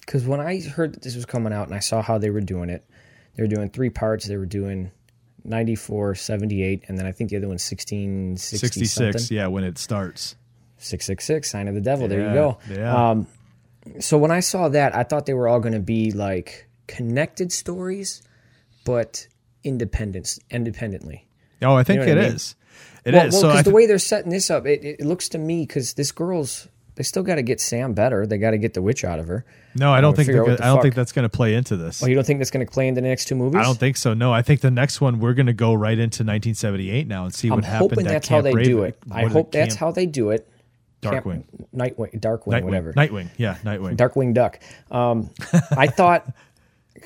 because 0.00 0.24
when 0.24 0.40
I 0.40 0.60
heard 0.60 0.94
that 0.94 1.02
this 1.02 1.14
was 1.14 1.26
coming 1.26 1.52
out 1.52 1.66
and 1.66 1.74
I 1.74 1.80
saw 1.80 2.02
how 2.02 2.18
they 2.18 2.30
were 2.30 2.40
doing 2.40 2.70
it, 2.70 2.88
they 3.36 3.42
were 3.42 3.48
doing 3.48 3.70
three 3.70 3.90
parts. 3.90 4.26
They 4.26 4.36
were 4.36 4.46
doing 4.46 4.90
94, 5.44 6.14
78, 6.14 6.84
and 6.88 6.98
then 6.98 7.06
I 7.06 7.12
think 7.12 7.30
the 7.30 7.36
other 7.36 7.48
one's 7.48 7.64
16, 7.64 8.36
60 8.36 8.56
66 8.66 8.94
something. 8.94 9.36
yeah 9.36 9.46
when 9.46 9.64
it 9.64 9.78
starts 9.78 10.36
666 10.78 11.50
sign 11.50 11.68
of 11.68 11.74
the 11.74 11.80
devil 11.80 12.06
there 12.08 12.28
you 12.28 12.34
go 12.34 12.58
yeah. 12.70 13.10
um 13.10 13.26
so 14.00 14.18
when 14.18 14.30
I 14.30 14.40
saw 14.40 14.68
that, 14.68 14.94
I 14.94 15.02
thought 15.02 15.26
they 15.26 15.34
were 15.34 15.48
all 15.48 15.60
going 15.60 15.74
to 15.74 15.80
be 15.80 16.12
like 16.12 16.67
connected 16.88 17.52
stories, 17.52 18.22
but 18.84 19.28
independent, 19.62 20.38
independently. 20.50 21.28
Oh, 21.62 21.74
I 21.74 21.84
think 21.84 22.00
know 22.00 22.06
what 22.08 22.18
it 22.18 22.24
I 22.24 22.26
is. 22.34 22.54
mean? 23.04 23.14
It 23.14 23.14
is. 23.14 23.14
well, 23.14 23.22
well, 23.22 23.32
so 23.40 23.48
because 23.48 23.58
I 23.60 23.62
the 23.62 23.70
way 23.70 23.86
they're 23.86 23.98
setting 23.98 24.30
this 24.30 24.50
up, 24.50 24.66
it, 24.66 24.84
it 24.84 25.00
looks 25.06 25.28
to 25.30 25.38
me 25.38 25.62
because 25.66 25.94
this 25.94 26.10
girl's 26.12 26.68
they 26.96 27.04
still 27.04 27.22
got 27.22 27.36
to 27.36 27.42
get 27.42 27.60
Sam 27.60 27.94
better. 27.94 28.26
They 28.26 28.38
got 28.38 28.50
to 28.50 28.58
get 28.58 28.74
the 28.74 28.82
witch 28.82 29.04
out 29.04 29.20
of 29.20 29.28
her. 29.28 29.44
no, 29.76 29.92
I 29.92 30.00
don't 30.00 30.16
think 30.16 30.26
figure 30.26 30.42
out 30.42 30.46
they're 30.46 30.52
what 30.54 30.58
gonna- 30.58 30.70
I 30.72 30.74
don't 30.74 30.82
think 30.82 30.94
that's 30.96 31.12
going 31.12 31.22
to 31.22 31.28
play 31.28 31.54
into 31.54 31.76
this. 31.76 32.02
Oh, 32.02 32.06
you 32.06 32.16
don't 32.16 32.24
think 32.26 32.40
that's 32.40 32.50
going 32.50 32.66
to 32.66 32.72
play 32.72 32.88
in 32.88 32.94
the 32.94 33.00
next 33.00 33.26
two 33.28 33.36
movies? 33.36 33.60
I 33.60 33.62
don't 33.62 33.78
think 33.78 33.96
so. 33.96 34.14
No, 34.14 34.32
I 34.32 34.42
think 34.42 34.62
the 34.62 34.70
next 34.72 35.00
one 35.00 35.20
we're 35.20 35.34
going 35.34 35.46
to 35.46 35.52
go 35.52 35.74
right 35.74 35.92
into 35.96 36.24
1978 36.24 37.06
now 37.06 37.24
and 37.24 37.32
see 37.32 37.48
I'm 37.48 37.54
what 37.56 37.64
happened. 37.64 37.90
hoping 37.92 38.06
at 38.08 38.12
that's 38.14 38.28
Camp 38.28 38.44
how 38.46 38.50
they 38.52 38.62
do 38.64 38.82
Raven. 38.82 38.84
it. 38.88 39.12
I 39.12 39.24
hope 39.26 39.52
that's 39.52 39.74
Camp 39.76 39.80
how 39.80 39.92
they 39.92 40.06
do 40.06 40.30
it. 40.30 40.48
Camp- 41.02 41.24
Darkwing. 41.24 41.44
Nightwing, 41.72 42.18
Darkwing, 42.20 42.46
Nightwing. 42.48 42.62
whatever. 42.64 42.92
Nightwing. 42.94 43.28
Yeah, 43.36 43.54
Nightwing. 43.62 43.96
Darkwing 43.96 44.34
Duck. 44.34 44.58
Um, 44.90 45.30
I 45.70 45.86
thought 45.86 46.26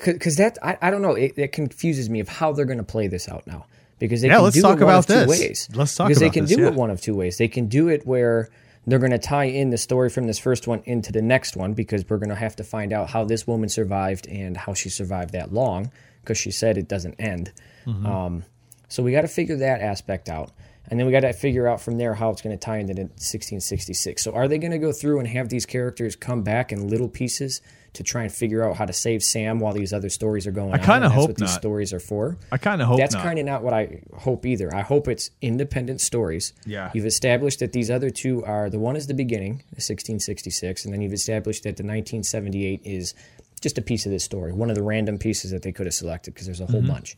because 0.05 0.37
that 0.37 0.57
I, 0.63 0.77
I 0.81 0.89
don't 0.89 1.01
know 1.01 1.15
it, 1.15 1.33
it 1.37 1.51
confuses 1.51 2.09
me 2.09 2.19
of 2.19 2.27
how 2.29 2.51
they're 2.51 2.65
going 2.65 2.77
to 2.77 2.83
play 2.83 3.07
this 3.07 3.27
out 3.29 3.45
now 3.47 3.65
because 3.99 4.21
they 4.21 4.27
Yeah, 4.27 4.35
can 4.35 4.43
let's 4.43 4.55
do 4.55 4.61
talk 4.61 4.79
it 4.79 4.83
one 4.83 4.93
about 4.93 5.09
of 5.09 5.25
two 5.25 5.29
ways. 5.29 5.69
Let's 5.73 5.95
talk 5.95 6.07
because 6.07 6.19
they 6.19 6.29
can 6.29 6.45
this, 6.45 6.55
do 6.55 6.63
yeah. 6.63 6.69
it 6.69 6.73
one 6.73 6.89
of 6.89 7.01
two 7.01 7.15
ways. 7.15 7.37
They 7.37 7.47
can 7.47 7.67
do 7.67 7.87
it 7.89 8.05
where 8.05 8.49
they're 8.85 8.99
going 8.99 9.11
to 9.11 9.17
tie 9.17 9.45
in 9.45 9.69
the 9.69 9.77
story 9.77 10.09
from 10.09 10.27
this 10.27 10.39
first 10.39 10.67
one 10.67 10.81
into 10.85 11.11
the 11.11 11.21
next 11.21 11.55
one 11.55 11.73
because 11.73 12.03
we're 12.09 12.17
going 12.17 12.29
to 12.29 12.35
have 12.35 12.55
to 12.57 12.63
find 12.63 12.91
out 12.91 13.09
how 13.09 13.23
this 13.23 13.47
woman 13.47 13.69
survived 13.69 14.27
and 14.27 14.57
how 14.57 14.73
she 14.73 14.89
survived 14.89 15.31
that 15.31 15.53
long 15.53 15.91
because 16.21 16.37
she 16.37 16.51
said 16.51 16.77
it 16.77 16.87
doesn't 16.87 17.15
end. 17.19 17.51
Mm-hmm. 17.85 18.05
Um, 18.05 18.43
so 18.89 19.01
we 19.01 19.11
got 19.11 19.21
to 19.21 19.27
figure 19.27 19.55
that 19.57 19.81
aspect 19.81 20.27
out. 20.29 20.51
And 20.89 20.99
then 20.99 21.05
we 21.07 21.11
got 21.13 21.21
to 21.21 21.31
figure 21.33 21.67
out 21.67 21.79
from 21.81 21.97
there 21.97 22.13
how 22.13 22.29
it's 22.29 22.41
going 22.41 22.55
to 22.57 22.59
tie 22.63 22.77
into 22.77 22.93
1666. 22.93 24.21
So 24.23 24.33
are 24.33 24.47
they 24.47 24.57
going 24.57 24.71
to 24.71 24.77
go 24.77 24.91
through 24.91 25.19
and 25.19 25.27
have 25.29 25.49
these 25.49 25.65
characters 25.65 26.15
come 26.15 26.43
back 26.43 26.71
in 26.71 26.87
little 26.89 27.07
pieces 27.07 27.61
to 27.93 28.03
try 28.03 28.23
and 28.23 28.31
figure 28.33 28.63
out 28.67 28.75
how 28.75 28.85
to 28.85 28.91
save 28.93 29.23
Sam 29.23 29.59
while 29.59 29.73
these 29.73 29.93
other 29.93 30.09
stories 30.09 30.45
are 30.47 30.51
going 30.51 30.73
on? 30.73 30.79
I 30.79 30.83
kinda 30.85 31.09
hope 31.09 31.29
what 31.29 31.37
these 31.37 31.49
not. 31.49 31.59
stories 31.59 31.93
are 31.93 31.99
for. 31.99 32.37
I 32.51 32.57
kind 32.57 32.81
of 32.81 32.87
hope 32.87 32.97
That's 32.97 33.15
kind 33.15 33.37
of 33.39 33.45
not 33.45 33.63
what 33.63 33.73
I 33.73 34.01
hope 34.13 34.45
either. 34.45 34.73
I 34.75 34.81
hope 34.81 35.07
it's 35.07 35.29
independent 35.41 36.01
stories. 36.01 36.53
Yeah. 36.65 36.89
You've 36.93 37.05
established 37.05 37.59
that 37.59 37.71
these 37.71 37.89
other 37.91 38.09
two 38.09 38.43
are 38.45 38.69
the 38.69 38.79
one 38.79 38.95
is 38.95 39.07
the 39.07 39.13
beginning, 39.13 39.61
1666, 39.75 40.85
and 40.85 40.93
then 40.93 41.01
you've 41.01 41.13
established 41.13 41.63
that 41.63 41.77
the 41.77 41.83
1978 41.83 42.81
is 42.83 43.13
just 43.61 43.77
a 43.77 43.81
piece 43.81 44.05
of 44.05 44.11
this 44.11 44.23
story, 44.23 44.51
one 44.51 44.69
of 44.69 44.75
the 44.75 44.83
random 44.83 45.17
pieces 45.19 45.51
that 45.51 45.61
they 45.61 45.71
could 45.71 45.85
have 45.85 45.93
selected 45.93 46.33
because 46.33 46.47
there's 46.47 46.59
a 46.61 46.65
whole 46.65 46.81
Mm-hmm. 46.81 46.91
bunch. 46.91 47.15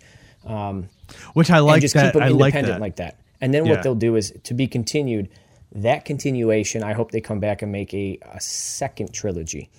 Which 1.33 1.49
I 1.49 1.59
like 1.59 1.81
just 1.81 1.93
that. 1.95 2.13
keep 2.13 2.13
them 2.13 2.23
I 2.23 2.27
like 2.27 2.53
independent 2.53 2.75
that. 2.75 2.81
like 2.81 2.95
that. 2.97 3.19
And 3.41 3.53
then 3.53 3.65
Yeah. 3.65 3.71
what 3.73 3.83
they'll 3.83 3.95
do 3.95 4.15
is 4.15 4.33
to 4.43 4.53
be 4.53 4.67
continued. 4.67 5.29
That 5.73 6.05
continuation, 6.05 6.83
I 6.83 6.93
hope 6.93 7.11
they 7.11 7.19
come 7.21 7.39
back 7.39 7.61
and 7.61 7.71
make 7.71 7.93
a, 7.93 8.17
a 8.33 8.39
second 8.39 9.13
trilogy, 9.13 9.69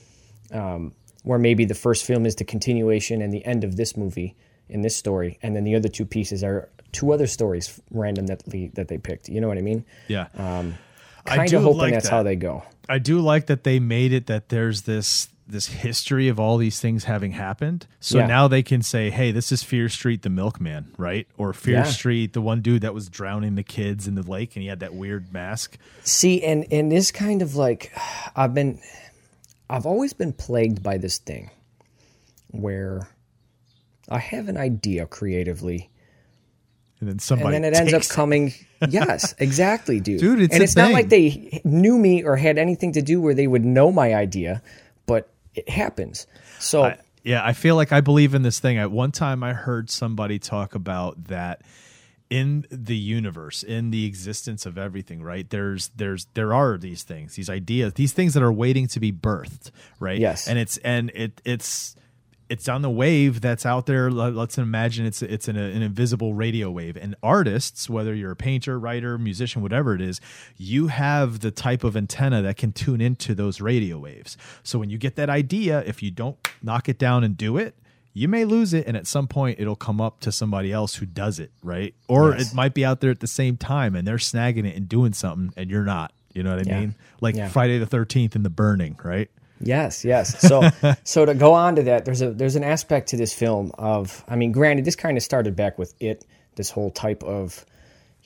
um, 0.53 0.93
where 1.23 1.39
maybe 1.39 1.65
the 1.65 1.75
first 1.75 2.05
film 2.05 2.27
is 2.27 2.35
the 2.35 2.45
continuation 2.45 3.23
and 3.23 3.33
the 3.33 3.45
end 3.47 3.65
of 3.65 3.77
this 3.77 3.97
movie 3.97 4.37
in 4.69 4.83
this 4.83 4.95
story, 4.97 5.39
and 5.43 5.57
then 5.57 5.65
the 5.65 5.75
other 5.75 5.89
two 5.89 6.05
pieces 6.05 6.43
are 6.45 6.69
two 6.93 7.13
other 7.13 7.27
stories 7.27 7.81
random 7.91 8.27
that 8.27 8.43
they, 8.47 8.67
that 8.75 8.89
they 8.89 8.99
picked. 8.99 9.29
You 9.29 9.41
know 9.41 9.49
what 9.49 9.57
I 9.59 9.63
mean? 9.63 9.85
Yeah. 10.09 10.27
I 10.39 11.37
Kind 11.37 11.51
do 11.51 11.57
of 11.57 11.63
hoping 11.65 11.79
like 11.79 11.93
that's 11.95 12.05
that. 12.07 12.11
how 12.15 12.23
they 12.23 12.37
go. 12.37 12.63
I 12.89 12.99
do 12.99 13.21
like 13.21 13.47
that 13.47 13.65
they 13.65 13.81
made 13.81 14.13
it 14.13 14.27
that 14.27 14.49
there's 14.49 14.83
this 14.83 15.29
this 15.49 15.67
history 15.67 16.27
of 16.29 16.41
all 16.41 16.57
these 16.57 16.81
things 16.81 17.05
having 17.05 17.33
happened. 17.33 17.87
So 18.01 18.19
Yeah. 18.19 18.27
now 18.27 18.49
they 18.49 18.63
can 18.63 18.83
say, 18.83 19.11
"Hey, 19.11 19.31
this 19.31 19.53
is 19.53 19.63
Fear 19.63 19.89
Street, 19.89 20.23
the 20.23 20.31
milkman, 20.31 20.93
right?" 20.99 21.27
Or 21.39 21.53
Fear 21.53 21.75
Yeah. 21.77 21.83
Street, 21.85 22.33
the 22.33 22.41
one 22.41 22.61
dude 22.63 22.83
that 22.83 22.93
was 22.95 23.09
drowning 23.09 23.55
the 23.55 23.63
kids 23.63 24.09
in 24.09 24.15
the 24.17 24.23
lake, 24.23 24.57
and 24.57 24.63
he 24.63 24.69
had 24.69 24.81
that 24.81 24.95
weird 24.95 25.33
mask. 25.33 25.79
See, 26.03 26.43
and 26.43 26.67
and 26.73 26.91
this 26.91 27.11
kind 27.13 27.43
of 27.43 27.55
like, 27.57 27.93
I've 28.37 28.55
been, 28.55 28.81
I've 29.71 29.87
always 29.87 30.13
been 30.13 30.33
plagued 30.33 30.83
by 30.83 30.99
this 30.99 31.19
thing, 31.19 31.51
where 32.51 33.09
I 34.09 34.19
have 34.19 34.49
an 34.49 34.57
idea 34.57 35.07
creatively, 35.07 35.91
And 37.01 37.09
then 37.09 37.19
somebody, 37.19 37.55
and 37.57 37.65
then 37.65 37.73
it 37.73 37.77
ends 37.77 37.93
up 37.93 38.03
coming. 38.09 38.53
Yes, 38.91 39.35
exactly, 39.39 40.01
dude. 40.01 40.21
Dude, 40.21 40.41
it's 40.43 40.53
and 40.55 40.63
it's 40.63 40.77
not 40.77 40.93
like 40.93 41.09
they 41.09 41.63
knew 41.65 41.97
me 41.99 42.23
or 42.23 42.37
had 42.37 42.59
anything 42.59 42.93
to 42.93 43.01
do 43.01 43.21
where 43.23 43.33
they 43.33 43.47
would 43.47 43.65
know 43.65 43.91
my 43.91 44.15
idea, 44.15 44.63
it 45.57 45.69
happens. 45.69 46.27
So 46.59 46.85
I- 46.85 46.99
yeah, 47.25 47.45
I 47.45 47.55
feel 47.55 47.75
like 47.75 47.91
I 47.91 48.01
believe 48.01 48.35
in 48.35 48.43
this 48.43 48.61
thing. 48.61 48.79
At 48.79 48.93
one 48.93 49.11
time, 49.11 49.43
I 49.43 49.53
heard 49.53 49.91
somebody 49.91 50.39
talk 50.39 50.77
about 50.77 51.25
that 51.25 51.63
in 52.31 52.65
the 52.71 52.97
universe, 52.97 53.63
in 53.65 53.91
the 53.91 54.05
existence 54.07 54.65
of 54.65 54.79
everything. 54.79 55.23
Right? 55.23 55.49
There's, 55.51 55.89
there's, 55.97 56.27
there 56.35 56.55
are 56.55 56.79
these 56.79 57.03
things, 57.03 57.35
these 57.35 57.51
ideas, 57.51 57.95
these 57.95 58.13
things 58.13 58.35
that 58.35 58.45
are 58.45 58.53
waiting 58.53 58.87
to 58.89 59.01
be 59.01 59.11
birthed. 59.11 59.73
Right? 59.99 60.21
Yes. 60.21 60.47
and 60.47 60.57
it's 60.57 60.77
and 60.79 61.11
it 61.15 61.41
it's 61.45 61.97
it's 62.49 62.69
on 62.69 62.83
the 62.83 62.91
wave 62.91 63.41
that's 63.41 63.67
out 63.67 63.87
there. 63.87 64.11
Let- 64.11 64.35
Let's 64.35 64.57
imagine 64.59 65.05
it's 65.07 65.21
it's 65.23 65.49
an, 65.49 65.57
an 65.57 65.83
invisible 65.83 66.35
radio 66.35 66.71
wave. 66.71 66.97
And 66.97 67.15
artists, 67.23 67.91
whether 67.91 68.15
you're 68.15 68.33
a 68.33 68.37
painter, 68.37 68.79
writer, 68.79 69.19
musician, 69.19 69.63
whatever 69.63 69.95
it 69.95 70.01
is, 70.01 70.21
you 70.57 70.87
have 70.89 71.41
the 71.41 71.51
type 71.51 71.83
of 71.85 71.97
antenna 71.97 72.43
that 72.43 72.57
can 72.57 72.73
tune 72.73 73.01
into 73.01 73.35
those 73.35 73.61
radio 73.61 73.99
waves. 73.99 74.37
So 74.63 74.79
when 74.79 74.91
you 74.91 74.99
get 74.99 75.17
that 75.17 75.29
idea, 75.31 75.83
if 75.87 76.03
you 76.03 76.11
don't 76.11 76.37
knock 76.63 76.89
it 76.89 76.99
down 76.99 77.25
and 77.25 77.37
do 77.37 77.57
it, 77.57 77.75
you 78.15 78.29
may 78.29 78.45
lose 78.47 78.73
it, 78.73 78.87
and 78.87 78.97
at 78.97 79.07
some 79.07 79.27
point 79.29 79.61
it'll 79.61 79.77
come 79.77 80.01
up 80.01 80.21
to 80.21 80.33
somebody 80.33 80.73
else 80.73 80.95
who 80.95 81.05
does 81.05 81.39
it, 81.39 81.51
right? 81.63 81.95
Or 82.09 82.31
Yes. 82.33 82.53
it 82.53 82.55
might 82.55 82.73
be 82.73 82.83
out 82.83 83.01
there 83.03 83.11
at 83.11 83.21
the 83.21 83.27
same 83.27 83.59
time, 83.59 83.95
and 83.95 84.09
they're 84.09 84.17
snagging 84.17 84.67
it 84.67 84.75
and 84.75 84.89
doing 84.89 85.13
something, 85.13 85.53
and 85.55 85.71
you're 85.71 85.85
not. 85.85 86.13
You 86.33 86.43
know 86.43 86.57
what 86.57 86.67
I 86.67 86.71
Yeah. 86.71 86.81
mean? 86.81 86.95
Like 87.21 87.35
Yeah. 87.35 87.49
Friday 87.49 87.79
the 87.79 87.85
Thirteenth 87.87 88.35
and 88.35 88.43
the 88.45 88.49
Burning, 88.51 88.97
right? 89.05 89.31
Yes, 89.61 90.05
yes. 90.05 90.41
So, 90.41 90.69
so 91.05 91.25
to 91.25 91.35
go 91.35 91.55
on 91.55 91.77
to 91.77 91.83
that, 91.85 92.05
there's 92.05 92.23
a 92.23 92.31
there's 92.31 92.57
an 92.57 92.65
aspect 92.65 93.09
to 93.09 93.17
this 93.17 93.33
film 93.33 93.73
of, 93.79 94.25
I 94.29 94.37
mean, 94.37 94.53
granted, 94.53 94.85
this 94.85 94.97
kind 94.97 95.17
of 95.17 95.23
started 95.23 95.57
back 95.57 95.79
with 95.79 95.95
it, 96.01 96.25
this 96.57 96.71
whole 96.71 96.91
type 96.91 97.23
of, 97.23 97.65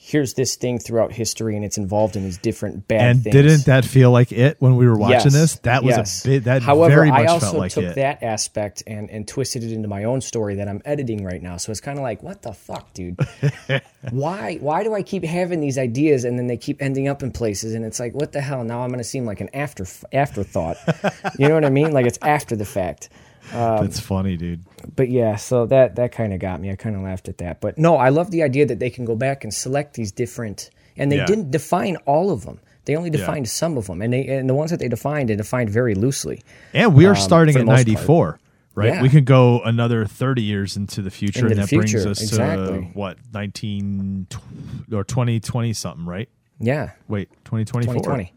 here's 0.03 0.33
this 0.33 0.55
thing 0.55 0.79
throughout 0.79 1.11
history, 1.11 1.55
and 1.55 1.63
it's 1.63 1.77
involved 1.77 2.15
in 2.15 2.23
these 2.23 2.39
different 2.39 2.87
bad 2.87 3.01
And 3.11 3.23
things. 3.23 3.33
didn't 3.35 3.65
that 3.65 3.85
feel 3.85 4.09
like 4.09 4.31
it 4.31 4.57
when 4.59 4.75
we 4.75 4.87
were 4.87 4.97
watching 4.97 5.13
Yes, 5.31 5.33
this? 5.33 5.55
That 5.59 5.83
was 5.83 5.95
yes. 5.95 6.25
a 6.25 6.27
bit. 6.27 6.43
That 6.45 6.63
However, 6.63 6.95
very 6.95 7.11
much 7.11 7.19
I 7.21 7.25
also 7.27 7.45
felt 7.45 7.57
like 7.57 7.71
took 7.71 7.83
it. 7.83 7.95
that 7.95 8.23
aspect 8.23 8.81
and 8.87 9.11
and 9.11 9.27
twisted 9.27 9.63
it 9.63 9.71
into 9.71 9.87
my 9.87 10.05
own 10.05 10.19
story 10.21 10.55
that 10.55 10.67
I'm 10.67 10.81
editing 10.85 11.23
right 11.23 11.41
now. 11.41 11.57
So 11.57 11.71
it's 11.71 11.81
kind 11.81 11.99
of 11.99 12.03
like, 12.03 12.23
what 12.23 12.41
the 12.41 12.51
fuck, 12.51 12.91
dude? 12.93 13.19
why 14.09 14.57
why 14.59 14.83
do 14.83 14.93
I 14.95 15.03
keep 15.03 15.23
having 15.23 15.59
these 15.61 15.77
ideas 15.77 16.23
and 16.23 16.37
then 16.39 16.47
they 16.47 16.57
keep 16.57 16.81
ending 16.81 17.07
up 17.07 17.21
in 17.21 17.31
places 17.31 17.75
and 17.75 17.85
it's 17.85 17.99
like, 17.99 18.13
what 18.15 18.31
the 18.31 18.41
hell? 18.41 18.63
Now 18.63 18.81
I'm 18.81 18.89
going 18.89 18.97
to 18.99 19.03
seem 19.03 19.25
like 19.25 19.39
an 19.39 19.49
after 19.53 19.85
afterthought. 20.11 20.77
you 21.37 21.47
know 21.47 21.53
what 21.53 21.65
I 21.65 21.69
mean? 21.69 21.91
Like 21.91 22.07
it's 22.07 22.19
after 22.23 22.55
the 22.55 22.65
fact. 22.65 23.09
That's 23.51 23.99
funny, 23.99 24.37
dude. 24.37 24.61
But 24.95 25.09
yeah, 25.09 25.35
so 25.35 25.65
that 25.67 25.95
that 25.95 26.11
kind 26.11 26.33
of 26.33 26.39
got 26.39 26.59
me. 26.61 26.71
I 26.71 26.75
kind 26.75 26.95
of 26.95 27.01
laughed 27.01 27.27
at 27.27 27.37
that. 27.39 27.61
But 27.61 27.77
no, 27.77 27.97
I 27.97 28.09
love 28.09 28.31
the 28.31 28.43
idea 28.43 28.65
that 28.65 28.79
they 28.79 28.89
can 28.89 29.05
go 29.05 29.15
back 29.15 29.43
and 29.43 29.53
select 29.53 29.93
these 29.95 30.11
different, 30.11 30.69
and 30.97 31.11
they 31.11 31.17
Yeah. 31.17 31.25
didn't 31.25 31.51
define 31.51 31.97
all 32.05 32.31
of 32.31 32.45
them. 32.45 32.59
They 32.85 32.95
only 32.95 33.09
defined 33.11 33.47
some 33.47 33.77
of 33.77 33.85
them, 33.87 34.01
and 34.01 34.11
they 34.11 34.25
and 34.27 34.49
the 34.49 34.55
ones 34.55 34.71
that 34.71 34.79
they 34.79 34.87
defined, 34.87 35.29
they 35.29 35.35
defined 35.35 35.69
very 35.69 35.93
loosely. 35.95 36.41
And 36.73 36.95
we 36.95 37.05
are 37.05 37.11
um, 37.11 37.15
starting 37.15 37.55
at 37.55 37.65
part. 37.65 37.85
'94, 37.87 38.39
right? 38.73 38.87
Yeah. 38.93 39.01
We 39.03 39.09
could 39.09 39.25
go 39.25 39.61
another 39.61 40.05
30 40.05 40.41
years 40.41 40.75
into 40.77 41.01
the 41.03 41.11
future, 41.11 41.41
Into 41.47 41.51
and 41.51 41.57
the 41.57 41.65
that 41.67 41.75
brings 41.75 41.91
future, 41.91 42.09
us 42.09 42.17
to 42.17 42.23
exactly. 42.23 42.89
what 42.93 43.17
19 43.33 44.25
tw- 44.29 44.93
or 44.93 45.03
2020 45.03 45.73
something, 45.73 46.05
right? 46.05 46.27
Yeah, 46.59 46.91
Wait, 47.07 47.29
2024 47.45 47.93
2020. 47.95 48.33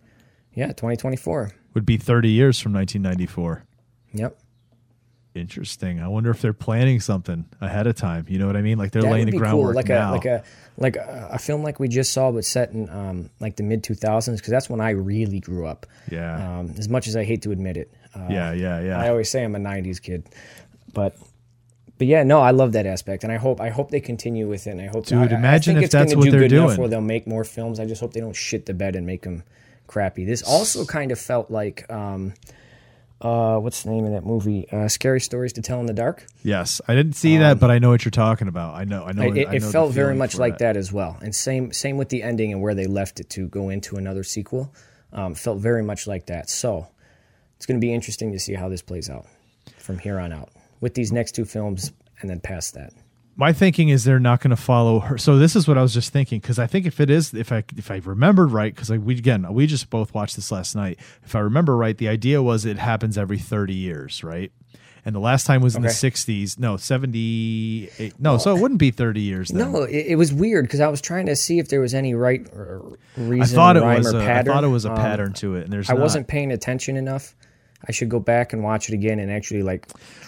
Yeah, 0.55 0.67
2024. 0.69 1.51
would 1.75 1.85
be 1.87 1.97
30 1.97 2.29
years 2.31 2.61
from 2.61 2.73
1994. 2.75 3.65
Yep. 4.13 4.39
Interesting. 5.35 6.01
I 6.01 6.07
wonder 6.07 6.31
if 6.31 6.41
they're 6.41 6.53
planning 6.53 7.01
something 7.01 7.45
ahead 7.61 7.89
of 7.89 7.97
time. 7.97 8.25
You 8.29 8.39
know 8.39 8.47
what 8.47 8.57
I 8.57 8.63
mean? 8.63 8.79
Like 8.79 8.93
they're 8.93 9.03
That 9.03 9.11
laying 9.11 9.27
the 9.27 9.33
be 9.33 9.39
cool, 9.41 9.73
like 9.75 9.89
now. 9.89 10.11
a 10.11 10.15
like 10.15 10.25
a 10.27 10.45
like 10.79 10.97
a, 10.97 11.31
a 11.33 11.39
film 11.39 11.63
like 11.65 11.81
we 11.81 11.89
just 11.89 12.13
saw, 12.13 12.31
but 12.31 12.45
set 12.45 12.71
in 12.71 12.89
um, 12.89 13.31
like 13.41 13.57
the 13.57 13.65
mid 13.65 13.83
2000s, 13.83 14.37
because 14.37 14.51
that's 14.51 14.71
when 14.71 14.81
I 14.81 14.91
really 14.91 15.41
grew 15.41 15.67
up. 15.67 15.87
yeah, 16.11 16.59
Um, 16.61 16.75
as 16.79 16.89
much 16.89 17.09
as 17.09 17.17
I 17.17 17.25
hate 17.25 17.43
to 17.43 17.51
admit 17.51 17.77
it. 17.77 17.91
Uh, 18.15 18.29
yeah, 18.31 18.53
yeah, 18.53 18.81
yeah. 18.81 19.01
I 19.01 19.09
always 19.09 19.29
say 19.29 19.43
I'm 19.43 19.57
a 19.57 19.59
'90s 19.59 20.01
kid, 20.01 20.25
but 20.93 21.17
but 21.99 22.07
yeah, 22.07 22.23
no, 22.23 22.41
I 22.41 22.53
love 22.53 22.73
that 22.73 22.87
aspect, 22.87 23.25
and 23.25 23.33
I 23.33 23.37
hope 23.37 23.61
I 23.61 23.71
hope 23.71 23.91
they 23.91 24.01
continue 24.01 24.49
with 24.49 24.69
it. 24.69 24.71
And 24.71 24.81
I 24.81 24.87
hope, 24.87 25.07
Dude, 25.07 25.19
I- 25.19 25.35
I, 25.35 25.39
imagine 25.39 25.75
think 25.75 25.85
if 25.87 25.91
that's 25.91 26.15
what 26.15 26.25
do 26.27 26.31
they're 26.31 26.47
doing. 26.49 26.79
Where 26.79 26.89
they'll 26.89 27.01
make 27.01 27.27
more 27.27 27.43
films. 27.43 27.81
I 27.81 27.87
just 27.87 28.01
hope 28.01 28.13
they 28.13 28.21
don't 28.21 28.37
shit 28.37 28.67
the 28.67 28.75
bed 28.75 28.95
and 28.95 29.05
make 29.05 29.23
them 29.23 29.43
crappy. 29.89 30.25
This 30.25 30.43
also 30.45 30.85
kind 30.85 31.11
of 31.11 31.19
felt 31.19 31.51
like. 31.51 31.91
Um, 31.91 32.35
uh, 33.21 33.59
what's 33.59 33.83
the 33.85 33.91
name 33.91 34.05
of 34.05 34.13
that 34.13 34.25
movie? 34.25 34.69
Uh, 34.71 34.89
Scary 34.89 35.21
Stories 35.21 35.53
to 35.55 35.63
Tell 35.63 35.81
in 35.81 35.87
the 35.87 35.93
Dark. 35.95 36.27
yes, 36.43 36.81
I 36.89 36.95
didn't 36.95 37.15
see 37.15 37.39
that, 37.39 37.59
but 37.61 37.71
I 37.71 37.79
know 37.79 37.91
what 37.91 38.05
you're 38.05 38.11
talking 38.11 38.49
about. 38.49 38.75
I 38.75 38.85
know. 38.85 39.05
I 39.05 39.13
know. 39.13 39.29
Um, 39.29 39.37
It, 39.37 39.49
I 39.49 39.59
know 39.59 39.71
felt 39.71 39.93
very 39.93 40.15
much 40.15 40.37
like 40.37 40.59
that. 40.59 40.77
as 40.77 40.93
well, 40.93 41.19
and 41.23 41.35
same 41.35 41.73
same 41.73 41.97
with 41.97 42.09
the 42.09 42.23
ending 42.23 42.53
and 42.53 42.61
where 42.61 42.75
they 42.75 42.87
left 42.87 43.21
it 43.21 43.31
to 43.31 43.49
go 43.49 43.69
into 43.71 43.97
another 43.97 44.25
sequel. 44.25 44.75
Um, 45.13 45.35
felt 45.35 45.59
very 45.59 45.83
much 45.83 46.07
like 46.07 46.27
that. 46.27 46.51
So 46.51 46.89
it's 47.57 47.67
going 47.67 47.81
to 47.81 47.85
be 47.87 47.95
interesting 47.95 48.33
to 48.33 48.39
see 48.41 48.55
how 48.55 48.69
this 48.69 48.83
plays 48.83 49.09
out 49.09 49.27
from 49.79 49.99
here 49.99 50.19
on 50.19 50.33
out 50.33 50.51
with 50.81 50.95
these 50.95 51.13
next 51.13 51.33
two 51.33 51.45
films 51.45 51.93
and 52.21 52.29
then 52.29 52.41
past 52.41 52.75
that. 52.75 52.93
My 53.37 53.53
thinking 53.53 53.89
is 53.89 54.05
they're 54.05 54.21
not 54.21 54.41
going 54.41 54.51
to 54.51 54.57
follow 54.57 55.01
her. 55.01 55.19
So 55.19 55.39
this 55.39 55.57
is 55.57 55.67
what 55.67 55.77
I 55.79 55.83
was 55.83 55.93
just 55.95 56.13
thinking 56.13 56.41
because 56.41 56.59
I 56.59 56.67
think 56.67 56.87
if 56.87 57.01
it 57.01 57.11
is, 57.11 57.35
if 57.35 57.51
I 57.53 57.65
if 57.77 57.91
I 57.91 58.01
remembered 58.05 58.53
right, 58.53 58.75
because 58.75 58.91
we 58.91 59.15
again 59.17 59.53
we 59.53 59.67
just 59.67 59.91
both 59.91 60.15
watched 60.15 60.37
this 60.37 60.51
last 60.53 60.75
night. 60.77 60.99
If 61.25 61.35
I 61.35 61.41
remember 61.41 61.77
right, 61.77 61.97
the 61.99 62.09
idea 62.09 62.43
was 62.43 62.65
it 62.65 62.79
happens 62.79 63.19
every 63.19 63.39
thirty 63.39 63.75
years, 63.75 64.23
right? 64.23 64.53
And 65.07 65.15
the 65.15 65.21
last 65.21 65.47
time 65.47 65.61
was 65.61 65.77
in 65.77 65.83
the 65.83 65.89
'60s. 65.89 66.59
No, 66.59 66.77
'78. 66.77 68.19
No, 68.21 68.39
so 68.39 68.57
it 68.57 68.61
wouldn't 68.61 68.81
be 68.81 68.91
30 68.91 69.21
years. 69.21 69.49
Then. 69.51 69.71
No, 69.73 69.83
it, 69.83 70.07
it 70.07 70.17
was 70.17 70.33
weird 70.33 70.65
because 70.65 70.81
I 70.81 70.89
was 70.89 71.01
trying 71.03 71.27
to 71.27 71.37
see 71.37 71.59
if 71.59 71.69
there 71.69 71.81
was 71.81 71.93
any 71.95 72.15
right 72.15 72.41
reason, 73.17 73.43
I 73.43 73.45
thought 73.45 73.77
it 73.77 73.83
was. 73.85 74.15
or 74.15 74.19
A, 74.19 74.23
I 74.23 74.27
pattern. 74.27 74.53
thought 74.55 74.65
it 74.65 74.69
was 74.69 74.85
a 74.87 74.91
Um, 74.93 74.97
pattern 74.97 75.33
to 75.35 75.57
it, 75.57 75.65
and 75.65 75.73
there's. 75.73 75.91
I 75.91 75.95
not. 75.95 76.03
wasn't 76.03 76.27
paying 76.29 76.53
attention 76.53 76.97
enough. 76.97 77.35
I 77.89 77.93
should 77.93 78.09
go 78.09 78.21
back 78.21 78.53
and 78.53 78.63
watch 78.63 78.89
it 78.89 78.95
again 78.95 79.19
and 79.19 79.31
actually 79.31 79.63
like 79.63 79.87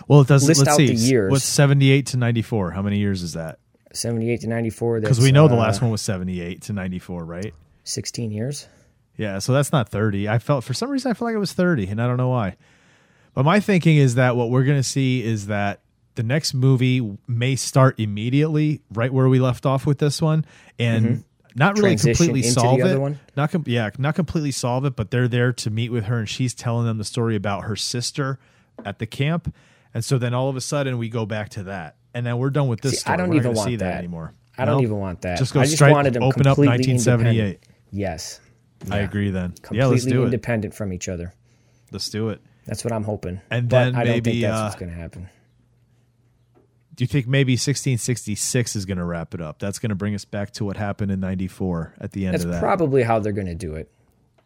Well, 0.09 0.21
it 0.21 0.29
doesn't 0.29 0.49
list 0.49 0.61
let's 0.61 0.71
out 0.71 0.77
see. 0.77 0.89
the 0.89 0.95
years. 0.95 1.31
What's 1.31 1.45
78 1.45 2.07
to 2.07 2.17
94? 2.17 2.71
How 2.73 2.83
many 2.83 2.99
years 2.99 3.23
is 3.23 3.33
that? 3.35 3.59
78 3.93 4.43
to 4.43 4.49
94. 4.49 5.01
Because 5.01 5.21
we 5.21 5.33
know 5.33 5.49
the 5.49 5.55
uh, 5.55 5.59
last 5.59 5.81
one 5.81 5.91
was 5.91 6.03
78 6.03 6.63
to 6.63 6.73
94, 6.73 7.25
right? 7.25 7.55
16 7.85 8.31
years. 8.31 8.69
Yeah, 9.17 9.39
so 9.39 9.53
that's 9.53 9.73
not 9.73 9.89
30. 9.89 10.29
I 10.29 10.39
felt 10.39 10.65
for 10.65 10.75
some 10.75 10.91
reason 10.91 11.11
I 11.11 11.15
felt 11.15 11.27
like 11.27 11.35
it 11.35 11.39
was 11.39 11.55
30, 11.55 11.87
and 11.89 12.03
I 12.03 12.07
don't 12.07 12.19
know 12.19 12.29
why. 12.29 12.57
But 13.33 13.45
my 13.45 13.61
thinking 13.61 13.97
is 13.97 14.17
that 14.17 14.37
what 14.37 14.51
we're 14.51 14.65
going 14.65 14.79
to 14.79 14.83
see 14.89 15.23
is 15.25 15.47
that 15.47 15.81
the 16.17 16.23
next 16.23 16.55
movie 16.55 17.17
may 17.27 17.57
start 17.57 17.99
immediately 18.01 18.81
right 18.93 19.13
where 19.13 19.29
we 19.29 19.39
left 19.39 19.67
off 19.67 19.87
with 19.87 19.99
this 19.99 20.21
one 20.21 20.45
and 20.79 21.25
not 21.57 21.77
really. 21.79 21.97
Completely 21.97 22.43
solve 22.43 22.81
it. 22.81 23.17
Not 23.37 23.51
com- 23.51 23.65
yeah, 23.67 23.91
not 23.99 24.15
completely 24.15 24.53
solve 24.53 24.85
it, 24.85 24.95
but 24.95 25.11
they're 25.11 25.27
there 25.29 25.53
to 25.55 25.71
meet 25.71 25.91
with 25.91 26.05
her 26.05 26.19
and 26.19 26.29
she's 26.29 26.55
telling 26.55 26.87
them 26.87 26.99
the 26.99 27.05
story 27.05 27.35
about 27.35 27.65
her 27.65 27.75
sister 27.77 28.39
at 28.85 28.99
the 28.99 29.07
camp. 29.07 29.53
And 29.95 30.05
so 30.05 30.19
then 30.19 30.35
all 30.35 30.49
of 30.49 30.57
a 30.57 30.61
sudden 30.61 30.99
we 30.99 31.09
go 31.09 31.27
back 31.27 31.49
to 31.51 31.65
that. 31.65 31.97
And 32.15 32.25
then 32.25 32.39
we're 32.39 32.51
done 32.51 32.69
with 32.69 32.81
this 32.81 32.93
See, 32.93 32.99
story. 32.99 33.15
I 33.15 33.17
don't 33.17 33.31
We're 33.31 33.37
even 33.37 33.55
want 33.55 33.69
see 33.69 33.77
that, 33.77 33.85
that. 33.85 33.99
anymore. 33.99 34.33
I 34.59 34.65
don't 34.65 34.77
No? 34.79 34.83
even 34.83 34.99
want 34.99 35.23
that. 35.23 35.39
Just 35.39 35.53
go 35.53 35.61
I 35.61 35.65
just 35.65 35.77
straight 35.77 35.93
wanted 35.93 36.15
them 36.15 36.23
open 36.23 36.47
up 36.47 36.57
completely 36.57 36.95
1978. 36.95 37.29
independent. 37.41 37.59
Yes. 37.93 38.41
I 38.91 38.99
agree 38.99 39.31
then. 39.31 39.53
Completely 39.53 39.79
Yeah, 39.79 39.87
let's 39.87 40.05
do 40.05 40.23
it. 40.23 40.27
independent 40.27 40.75
from 40.75 40.93
each 40.93 41.09
other. 41.09 41.35
Let's 41.93 42.09
do 42.11 42.29
it. 42.31 42.41
That's 42.67 42.85
what 42.85 42.93
I'm 42.93 43.05
hoping. 43.05 43.41
And 43.51 43.69
but 43.69 43.85
then 43.85 43.95
I 43.95 44.05
don't 44.05 44.13
think 44.15 44.25
maybe, 44.27 44.41
that's 44.43 44.59
uh, 44.59 44.63
what's 44.65 44.77
going 44.77 44.91
to 44.91 44.97
happen. 44.99 45.29
Do 46.97 47.05
you 47.05 47.09
think 47.09 47.27
maybe 47.27 47.53
1666 47.53 48.75
is 48.75 48.87
going 48.87 48.97
to 48.97 49.05
wrap 49.05 49.35
it 49.35 49.41
up? 49.43 49.59
That's 49.59 49.79
going 49.79 49.91
to 49.91 49.95
bring 49.95 50.15
us 50.15 50.25
back 50.25 50.51
to 50.53 50.65
what 50.65 50.79
happened 50.79 51.13
in 51.13 51.21
94 51.21 51.95
at 52.01 52.13
the 52.13 52.25
end 52.25 52.35
That's 52.35 52.45
of 52.45 52.53
that. 52.53 52.61
probably 52.61 53.03
how 53.03 53.19
they're 53.19 53.33
going 53.33 53.47
to 53.49 53.55
do 53.55 53.75
it. 53.75 53.91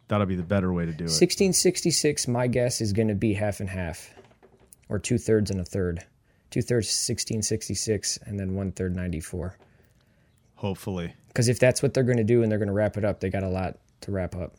That'll 0.08 0.26
be 0.26 0.34
the 0.34 0.42
better 0.42 0.72
way 0.72 0.84
to 0.84 0.90
do 0.92 1.04
it. 1.04 1.14
1666, 1.14 2.26
my 2.26 2.48
guess 2.48 2.80
is 2.80 2.92
going 2.92 3.06
to 3.06 3.14
be 3.14 3.34
half 3.34 3.60
and 3.60 3.70
half, 3.70 4.12
or 4.88 4.98
two 4.98 5.16
thirds 5.16 5.52
and 5.52 5.60
a 5.60 5.64
third. 5.64 6.04
Two 6.50 6.62
thirds 6.62 6.88
1666, 6.88 8.18
and 8.26 8.40
then 8.40 8.56
one 8.56 8.72
third 8.72 8.96
94. 8.96 9.56
Hopefully. 10.56 11.14
Because 11.28 11.48
if 11.48 11.60
that's 11.60 11.80
what 11.80 11.94
they're 11.94 12.02
going 12.02 12.18
to 12.18 12.24
do 12.24 12.42
and 12.42 12.50
they're 12.50 12.58
going 12.58 12.66
to 12.66 12.74
wrap 12.74 12.96
it 12.96 13.04
up, 13.04 13.20
they 13.20 13.30
got 13.30 13.44
a 13.44 13.48
lot 13.48 13.78
to 14.00 14.10
wrap 14.10 14.34
up. 14.34 14.56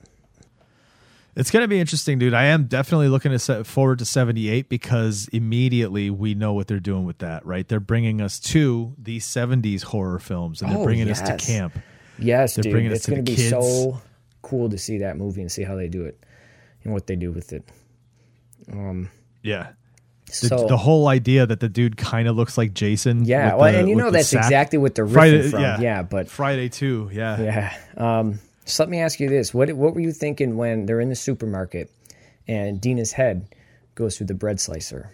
It's 1.36 1.50
going 1.50 1.64
to 1.64 1.68
be 1.68 1.80
interesting, 1.80 2.20
dude. 2.20 2.34
I 2.34 2.46
am 2.46 2.66
definitely 2.66 3.08
looking 3.08 3.32
to 3.32 3.40
set 3.40 3.66
forward 3.66 4.00
to 4.00 4.06
78 4.06 4.68
because 4.68 5.30
immediately 5.32 6.10
we 6.10 6.34
know 6.36 6.52
what 6.54 6.68
they're 6.68 6.80
doing 6.82 7.06
with 7.06 7.20
that, 7.20 7.46
right? 7.46 7.66
They're 7.68 7.80
bringing 7.80 8.20
us 8.22 8.38
to 8.40 8.94
the 8.98 9.20
70s 9.20 9.84
horror 9.84 10.20
films 10.20 10.62
and 10.62 10.70
they're 10.72 10.80
Oh, 10.80 10.84
bringing 10.84 11.10
us 11.10 11.22
to 11.22 11.38
camp. 11.38 11.78
Yes, 12.20 12.56
They're 12.56 12.64
dude. 12.64 12.72
bringing 12.74 12.92
It's 12.92 13.06
going 13.08 13.24
to 13.24 13.32
be 13.32 13.38
kids. 13.38 13.50
so 13.50 14.02
cool 14.42 14.70
to 14.70 14.78
see 14.78 14.98
that 15.00 15.16
movie 15.18 15.40
and 15.42 15.50
see 15.52 15.64
how 15.64 15.76
they 15.76 15.88
do 15.88 16.04
it 16.04 16.22
and 16.84 16.92
what 16.94 17.08
they 17.08 17.16
do 17.16 17.32
with 17.32 17.54
it. 17.54 17.64
Yeah. 19.44 19.70
The, 20.28 20.34
So, 20.34 20.68
the 20.68 20.78
whole 20.78 21.08
idea 21.08 21.46
that 21.46 21.60
the 21.62 21.70
dude 21.70 21.98
kind 21.98 22.28
of 22.28 22.36
looks 22.36 22.58
like 22.58 22.74
Jason. 22.74 23.26
yeah, 23.26 23.56
well, 23.56 23.72
the- 23.72 23.80
and 23.80 23.90
you 23.90 23.96
know 23.96 24.12
that's 24.12 24.30
sack. 24.30 24.44
exactly 24.46 24.78
what 24.80 24.96
they're 24.96 25.06
riffing 25.06 25.14
Friday, 25.14 25.50
from. 25.50 25.62
yeah. 25.62 25.80
Yeah. 25.80 26.02
but 26.04 26.28
Friday 26.30 26.70
too. 26.70 27.10
Yeah. 27.14 27.42
Yeah. 27.42 27.74
Um, 27.98 28.40
so 28.66 28.84
let 28.84 28.90
me 28.90 29.00
ask 29.00 29.20
you 29.20 29.30
this: 29.30 29.54
what 29.54 29.72
what 29.74 29.94
were 29.94 30.02
you 30.02 30.12
thinking 30.12 30.58
when 30.58 30.86
they're 30.86 31.00
in 31.02 31.10
the 31.10 31.16
supermarket 31.16 31.92
and 32.48 32.80
Deena's 32.82 33.12
head 33.14 33.48
goes 33.96 34.18
through 34.18 34.28
the 34.28 34.34
bread 34.34 34.60
slicer? 34.60 35.12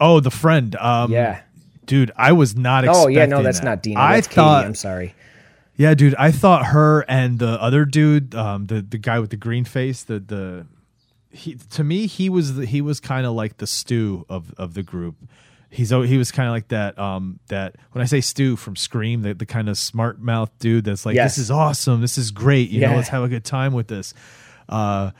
Oh, 0.00 0.20
the 0.20 0.30
friend. 0.30 0.74
Um, 0.76 1.12
Yeah. 1.12 1.42
Dude, 1.86 2.12
I 2.16 2.32
was 2.32 2.54
not 2.56 2.84
Oh 2.84 2.90
expecting 2.90 3.16
yeah, 3.16 3.26
no, 3.26 3.42
that's 3.42 3.60
that. 3.60 3.64
not 3.66 3.82
Deena. 3.82 4.00
I 4.00 4.14
That's 4.14 4.28
Katie. 4.28 4.36
thought, 4.36 4.64
I'm 4.64 4.74
sorry. 4.76 5.14
Yeah, 5.76 5.94
dude, 5.94 6.14
I 6.16 6.30
thought 6.30 6.66
her 6.66 7.00
and 7.08 7.38
the 7.40 7.60
other 7.60 7.84
dude, 7.84 8.34
um, 8.34 8.66
the 8.66 8.80
the 8.82 8.98
guy 8.98 9.18
with 9.18 9.30
the 9.30 9.36
green 9.36 9.64
face, 9.64 10.04
the 10.04 10.20
the 10.20 10.66
he 11.30 11.54
to 11.54 11.82
me 11.82 12.06
he 12.06 12.28
was 12.28 12.54
the, 12.56 12.66
he 12.66 12.80
was 12.80 13.00
kind 13.00 13.26
of 13.26 13.32
like 13.32 13.56
the 13.56 13.66
Stu 13.66 14.24
of 14.28 14.54
of 14.56 14.74
the 14.74 14.82
group. 14.84 15.16
He's 15.70 15.90
he 15.90 16.18
was 16.18 16.32
kind 16.32 16.48
of 16.48 16.52
like 16.52 16.68
that 16.68 16.98
um 16.98 17.38
that 17.48 17.76
when 17.92 18.02
I 18.02 18.06
say 18.06 18.20
Stu 18.20 18.56
from 18.56 18.74
Scream, 18.76 19.22
the, 19.22 19.34
the 19.34 19.46
kind 19.46 19.68
of 19.68 19.78
smart 19.78 20.20
mouth 20.20 20.50
dude 20.58 20.84
that's 20.84 21.06
like 21.06 21.14
Yes. 21.14 21.36
this 21.36 21.44
is 21.44 21.50
awesome, 21.50 22.00
this 22.00 22.18
is 22.18 22.30
great, 22.32 22.70
you 22.70 22.80
know, 22.80 22.96
let's 22.96 23.08
have 23.10 23.22
a 23.22 23.28
good 23.28 23.44
time 23.44 23.72
with 23.72 23.86
this. 23.86 24.12
Uh 24.68 25.12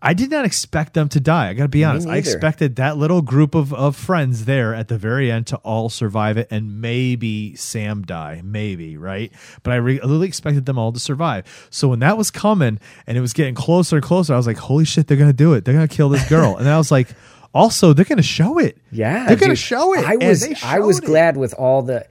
I 0.00 0.14
did 0.14 0.30
not 0.30 0.44
expect 0.44 0.94
them 0.94 1.08
to 1.08 1.18
die. 1.18 1.48
I 1.48 1.54
got 1.54 1.64
to 1.64 1.68
be 1.68 1.82
honest. 1.82 2.06
I 2.06 2.18
expected 2.18 2.76
that 2.76 2.96
little 2.96 3.20
group 3.20 3.56
of, 3.56 3.74
of 3.74 3.96
friends 3.96 4.44
there 4.44 4.72
at 4.72 4.86
the 4.86 4.96
very 4.96 5.28
end 5.28 5.48
to 5.48 5.56
all 5.58 5.88
survive 5.88 6.36
it 6.36 6.46
and 6.52 6.80
maybe 6.80 7.56
Sam 7.56 8.02
die. 8.02 8.40
Maybe, 8.44 8.96
right? 8.96 9.32
But 9.64 9.72
I 9.72 9.76
re- 9.76 9.98
really 10.04 10.28
expected 10.28 10.66
them 10.66 10.78
all 10.78 10.92
to 10.92 11.00
survive. 11.00 11.66
So 11.70 11.88
when 11.88 11.98
that 11.98 12.16
was 12.16 12.30
coming 12.30 12.78
and 13.08 13.18
it 13.18 13.20
was 13.20 13.32
getting 13.32 13.56
closer 13.56 13.96
and 13.96 14.04
closer, 14.04 14.34
I 14.34 14.36
was 14.36 14.46
like, 14.46 14.58
holy 14.58 14.84
shit, 14.84 15.08
they're 15.08 15.16
going 15.16 15.30
to 15.30 15.36
do 15.36 15.52
it. 15.54 15.64
They're 15.64 15.74
going 15.74 15.88
to 15.88 15.96
kill 15.96 16.10
this 16.10 16.28
girl. 16.28 16.56
and 16.56 16.64
then 16.64 16.72
I 16.72 16.78
was 16.78 16.92
like, 16.92 17.08
also, 17.54 17.92
they're 17.92 18.04
going 18.04 18.18
to 18.18 18.22
show 18.22 18.58
it. 18.58 18.78
Yeah, 18.90 19.26
They're 19.26 19.36
going 19.36 19.50
to 19.50 19.56
show 19.56 19.94
it. 19.94 20.04
I 20.04 20.16
was 20.16 20.46
I 20.62 20.78
was 20.80 20.98
it. 20.98 21.04
glad 21.04 21.36
with 21.36 21.54
all 21.54 21.82
the. 21.82 22.06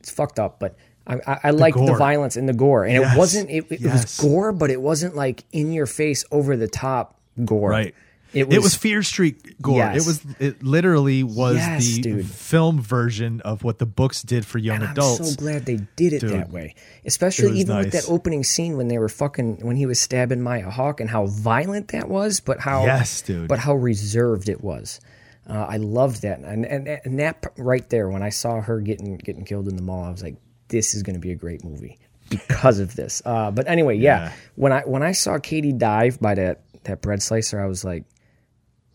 It's 0.00 0.10
fucked 0.10 0.38
up, 0.38 0.58
but 0.60 0.76
I 1.06 1.16
I, 1.26 1.40
I 1.44 1.50
liked 1.50 1.76
the 1.78 1.94
violence 1.94 2.36
and 2.36 2.48
the 2.48 2.52
gore, 2.54 2.84
and 2.84 2.94
Yes. 2.94 3.14
it 3.14 3.18
wasn't 3.18 3.50
it, 3.50 3.66
it 3.70 3.80
Yes. 3.80 4.02
was 4.02 4.20
gore, 4.30 4.52
but 4.52 4.70
it 4.70 4.80
wasn't 4.80 5.14
like 5.16 5.44
in 5.52 5.72
your 5.72 5.86
face, 5.86 6.24
over 6.30 6.56
the 6.56 6.68
top 6.68 7.18
gore. 7.44 7.70
Right. 7.70 7.94
It 8.36 8.42
It 8.42 8.56
was, 8.56 8.64
was, 8.64 8.74
Fear 8.74 9.02
Street 9.02 9.60
gore. 9.62 9.78
Yes. 9.78 10.02
It 10.02 10.06
was. 10.06 10.36
It 10.38 10.62
literally 10.62 11.22
was 11.22 11.56
Yes, 11.56 11.84
the 11.96 12.00
dude. 12.02 12.26
film 12.26 12.80
version 12.80 13.40
of 13.42 13.64
what 13.64 13.78
the 13.78 13.86
books 13.86 14.22
did 14.22 14.44
for 14.44 14.58
young 14.58 14.82
And 14.82 14.90
adults. 14.92 15.20
I'm 15.20 15.26
so 15.26 15.36
glad 15.36 15.64
they 15.66 15.76
did 15.96 16.12
it 16.12 16.20
Dude. 16.20 16.30
that 16.30 16.50
way. 16.50 16.74
Especially 17.04 17.50
was 17.50 17.60
even 17.60 17.76
with 17.78 17.92
that 17.92 18.04
opening 18.08 18.44
scene 18.44 18.76
when 18.76 18.88
they 18.88 18.98
were 18.98 19.08
fucking 19.08 19.58
when 19.66 19.76
he 19.76 19.86
was 19.86 19.98
stabbing 20.00 20.42
Maya 20.42 20.68
Hawke 20.70 21.00
and 21.00 21.08
how 21.10 21.26
violent 21.26 21.88
that 21.88 22.08
was, 22.08 22.40
but 22.40 22.60
how 22.60 22.84
Yes, 22.84 23.22
dude. 23.22 23.48
but 23.48 23.58
how 23.58 23.74
reserved 23.74 24.48
it 24.48 24.62
was. 24.62 25.00
Uh, 25.48 25.64
I 25.68 25.76
loved 25.76 26.22
that, 26.22 26.40
and, 26.40 26.66
and 26.66 26.88
and 26.88 27.18
that 27.20 27.44
right 27.56 27.88
there 27.88 28.10
when 28.10 28.22
I 28.22 28.30
saw 28.30 28.60
her 28.60 28.80
getting 28.80 29.16
getting 29.16 29.44
killed 29.44 29.68
in 29.68 29.76
the 29.76 29.82
mall, 29.82 30.02
I 30.04 30.10
was 30.10 30.22
like, 30.22 30.36
this 30.68 30.94
is 30.94 31.02
going 31.04 31.14
to 31.14 31.20
be 31.20 31.30
a 31.30 31.36
great 31.36 31.64
movie 31.64 31.98
because 32.28 32.80
of 32.80 32.96
this. 32.96 33.22
Uh, 33.24 33.52
but 33.52 33.68
anyway, 33.68 33.96
yeah. 33.96 34.24
Yeah. 34.24 34.32
when 34.56 34.72
I 34.72 34.80
when 34.82 35.04
I 35.04 35.12
saw 35.12 35.38
Katie 35.38 35.72
dive 35.72 36.18
by 36.20 36.34
that 36.34 36.62
that 36.82 37.00
bread 37.00 37.22
slicer, 37.22 37.60
I 37.60 37.66
was 37.66 37.84
like, 37.84 38.02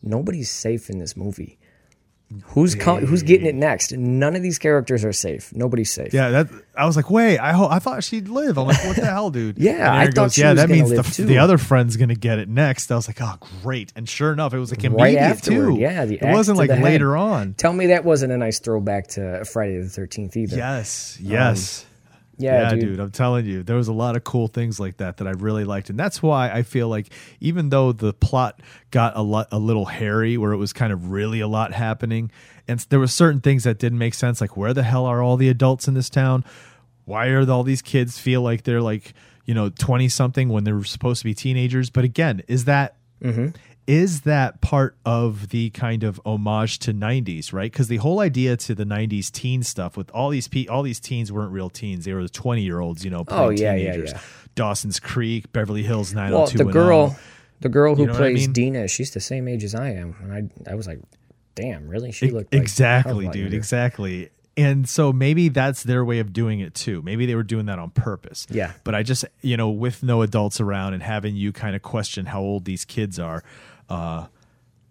nobody's 0.03 0.49
safe 0.51 0.89
in 0.89 0.99
this 0.99 1.15
movie. 1.17 1.57
Who's 2.45 2.75
com- 2.75 3.05
who's 3.05 3.23
getting 3.23 3.45
it 3.45 3.55
next? 3.55 3.91
None 3.91 4.37
of 4.37 4.41
these 4.41 4.57
characters 4.57 5.03
are 5.03 5.11
safe. 5.11 5.53
Nobody's 5.53 5.91
safe. 5.91 6.13
Yeah, 6.13 6.29
that 6.29 6.47
I 6.77 6.85
was 6.85 6.95
like, 6.95 7.09
wait, 7.11 7.39
I 7.39 7.51
ho- 7.51 7.67
I 7.69 7.79
thought 7.79 8.05
she'd 8.05 8.29
live. 8.29 8.57
I'm 8.57 8.67
like, 8.67 8.81
what 8.85 8.95
the 8.95 9.05
hell, 9.05 9.31
dude? 9.31 9.57
Yeah, 9.59 9.93
I 9.93 10.05
thought 10.05 10.15
goes, 10.15 10.37
yeah, 10.37 10.53
that 10.53 10.69
means 10.69 10.89
the 10.91 10.95
live, 10.95 11.07
f- 11.07 11.13
too. 11.15 11.25
the 11.25 11.39
other 11.39 11.57
friend's 11.57 11.97
gonna 11.97 12.15
get 12.15 12.39
it 12.39 12.47
next. 12.47 12.89
I 12.89 12.95
was 12.95 13.09
like, 13.09 13.17
oh, 13.21 13.35
great. 13.63 13.91
And 13.97 14.07
sure 14.07 14.31
enough, 14.31 14.53
it 14.53 14.59
was 14.59 14.71
like 14.71 14.81
Right 14.83 14.91
immediate 15.11 15.19
afterward, 15.19 15.75
too. 15.75 15.81
yeah, 15.81 16.05
the 16.05 16.19
it 16.25 16.31
wasn't 16.31 16.57
like 16.57 16.69
later 16.69 17.17
on. 17.17 17.53
Tell 17.55 17.73
me 17.73 17.87
that 17.87 18.05
wasn't 18.05 18.31
a 18.31 18.37
nice 18.37 18.59
throwback 18.59 19.07
to 19.09 19.43
Friday 19.43 19.81
the 19.81 19.89
Thirteenth 19.89 20.37
either. 20.37 20.55
Yes, 20.55 21.17
yes. 21.21 21.81
Um, 21.83 21.87
yeah, 22.41 22.61
yeah, 22.61 22.69
dude. 22.71 22.79
dude. 22.81 22.99
I'm 22.99 23.11
telling 23.11 23.45
you, 23.45 23.63
there 23.63 23.75
was 23.75 23.87
a 23.87 23.93
lot 23.93 24.15
of 24.15 24.23
cool 24.23 24.47
things 24.47 24.79
like 24.79 24.97
that 24.97 25.17
that 25.17 25.27
I 25.27 25.31
really 25.31 25.63
liked, 25.63 25.89
and 25.89 25.99
that's 25.99 26.21
why 26.21 26.49
I 26.49 26.63
feel 26.63 26.87
like 26.87 27.07
even 27.39 27.69
though 27.69 27.91
the 27.91 28.13
plot 28.13 28.61
got 28.91 29.15
a 29.15 29.21
lot 29.21 29.47
a 29.51 29.59
little 29.59 29.85
hairy, 29.85 30.37
where 30.37 30.51
it 30.51 30.57
was 30.57 30.73
kind 30.73 30.91
of 30.91 31.11
really 31.11 31.39
a 31.39 31.47
lot 31.47 31.73
happening, 31.73 32.31
and 32.67 32.79
there 32.89 32.99
were 32.99 33.07
certain 33.07 33.41
things 33.41 33.63
that 33.63 33.79
didn't 33.79 33.99
make 33.99 34.13
sense, 34.13 34.41
like 34.41 34.57
where 34.57 34.73
the 34.73 34.83
hell 34.83 35.05
are 35.05 35.21
all 35.21 35.37
the 35.37 35.49
adults 35.49 35.87
in 35.87 35.93
this 35.93 36.09
town? 36.09 36.43
Why 37.05 37.27
are 37.27 37.49
all 37.49 37.63
these 37.63 37.81
kids 37.81 38.17
feel 38.17 38.41
like 38.41 38.63
they're 38.63 38.81
like 38.81 39.13
you 39.45 39.53
know 39.53 39.69
twenty 39.69 40.09
something 40.09 40.49
when 40.49 40.63
they're 40.63 40.83
supposed 40.83 41.19
to 41.21 41.25
be 41.25 41.33
teenagers? 41.33 41.89
But 41.89 42.03
again, 42.03 42.41
is 42.47 42.65
that 42.65 42.95
mm-hmm. 43.21 43.49
Is 43.91 44.21
that 44.21 44.61
part 44.61 44.95
of 45.05 45.49
the 45.49 45.69
kind 45.71 46.03
of 46.03 46.19
homage 46.25 46.79
to 46.79 46.93
90s 46.93 47.51
right? 47.51 47.71
Because 47.71 47.87
the 47.89 47.97
whole 47.97 48.19
idea 48.21 48.55
to 48.57 48.73
the 48.73 48.85
90s 48.85 49.29
teen 49.31 49.63
stuff 49.63 49.97
with 49.97 50.09
all 50.11 50.29
these 50.29 50.47
pe- 50.47 50.67
all 50.67 50.81
these 50.83 50.99
teens 50.99 51.31
weren't 51.31 51.51
real 51.51 51.69
teens. 51.69 52.05
They 52.05 52.13
were 52.13 52.23
the 52.23 52.29
20 52.29 52.61
year 52.61 52.79
olds 52.79 53.03
you 53.03 53.11
know 53.11 53.23
Oh, 53.27 53.49
yeah, 53.49 53.75
yeah, 53.75 53.91
teenagers. 53.91 54.11
yeah. 54.13 54.21
dawson's 54.55 54.99
creek 54.99 55.51
beverly 55.51 55.83
hills 55.83 56.13
Well, 56.15 56.47
the 56.47 56.63
oh 56.63 56.71
girl, 56.71 57.15
the 57.59 57.69
girl 57.69 57.95
who 57.95 58.03
You 58.03 58.07
know 58.07 58.13
what 58.13 58.21
I 58.23 58.31
plays 58.31 58.47
mean? 58.47 58.53
Deena, 58.53 58.87
she's 58.87 59.11
the 59.11 59.19
same 59.19 59.47
age 59.47 59.63
as 59.63 59.75
I 59.75 59.91
am, 59.91 60.15
and 60.23 60.33
I, 60.67 60.71
I 60.71 60.75
was 60.75 60.87
like, 60.87 60.99
damn, 61.55 61.87
really? 61.87 62.11
She 62.11 62.27
E- 62.27 62.31
looked 62.31 62.53
like 62.53 62.61
exactly 62.61 63.27
oh 63.27 63.29
a 63.29 63.33
dude 63.33 63.53
exactly. 63.53 64.29
And 64.57 64.87
so 64.87 65.13
maybe 65.13 65.47
that's 65.49 65.83
their 65.83 66.03
way 66.03 66.19
of 66.19 66.33
doing 66.33 66.59
it 66.59 66.73
too. 66.75 67.01
Maybe 67.01 67.25
they 67.25 67.35
were 67.35 67.43
doing 67.43 67.67
that 67.67 67.79
on 67.79 67.89
purpose. 67.91 68.47
Yeah. 68.49 68.73
but 68.83 68.93
i 68.95 69.01
just 69.03 69.23
you 69.41 69.57
know 69.57 69.69
with 69.69 70.03
no 70.03 70.21
adults 70.21 70.59
around 70.61 70.93
and 70.93 71.01
having 71.03 71.35
you 71.35 71.51
kind 71.51 71.75
of 71.75 71.81
question 71.81 72.25
how 72.27 72.41
old 72.41 72.65
these 72.65 72.83
kids 72.85 73.17
are 73.19 73.43
uh 73.91 74.27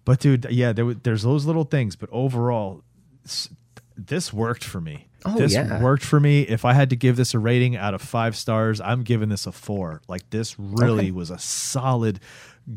but 0.04 0.20
dude 0.20 0.46
yeah 0.50 0.72
there, 0.72 0.92
there's 0.94 1.22
those 1.22 1.46
little 1.46 1.64
things 1.64 1.96
but 1.96 2.08
overall 2.12 2.82
this 3.96 4.32
worked 4.32 4.64
for 4.64 4.80
me. 4.80 5.06
Oh, 5.26 5.36
this 5.36 5.52
yeah. 5.52 5.82
worked 5.82 6.02
for 6.02 6.18
me. 6.18 6.40
If 6.42 6.64
I 6.64 6.72
had 6.72 6.90
to 6.90 6.96
give 6.96 7.16
this 7.16 7.34
a 7.34 7.38
rating 7.38 7.76
out 7.76 7.92
of 7.92 8.00
five 8.00 8.34
stars, 8.34 8.80
I'm 8.80 9.02
giving 9.02 9.28
this 9.28 9.46
a 9.46 9.52
four. 9.52 10.00
Like 10.08 10.28
this 10.30 10.58
really 10.58 11.04
Okay. 11.06 11.10
was 11.10 11.30
a 11.30 11.38
solid, 11.38 12.20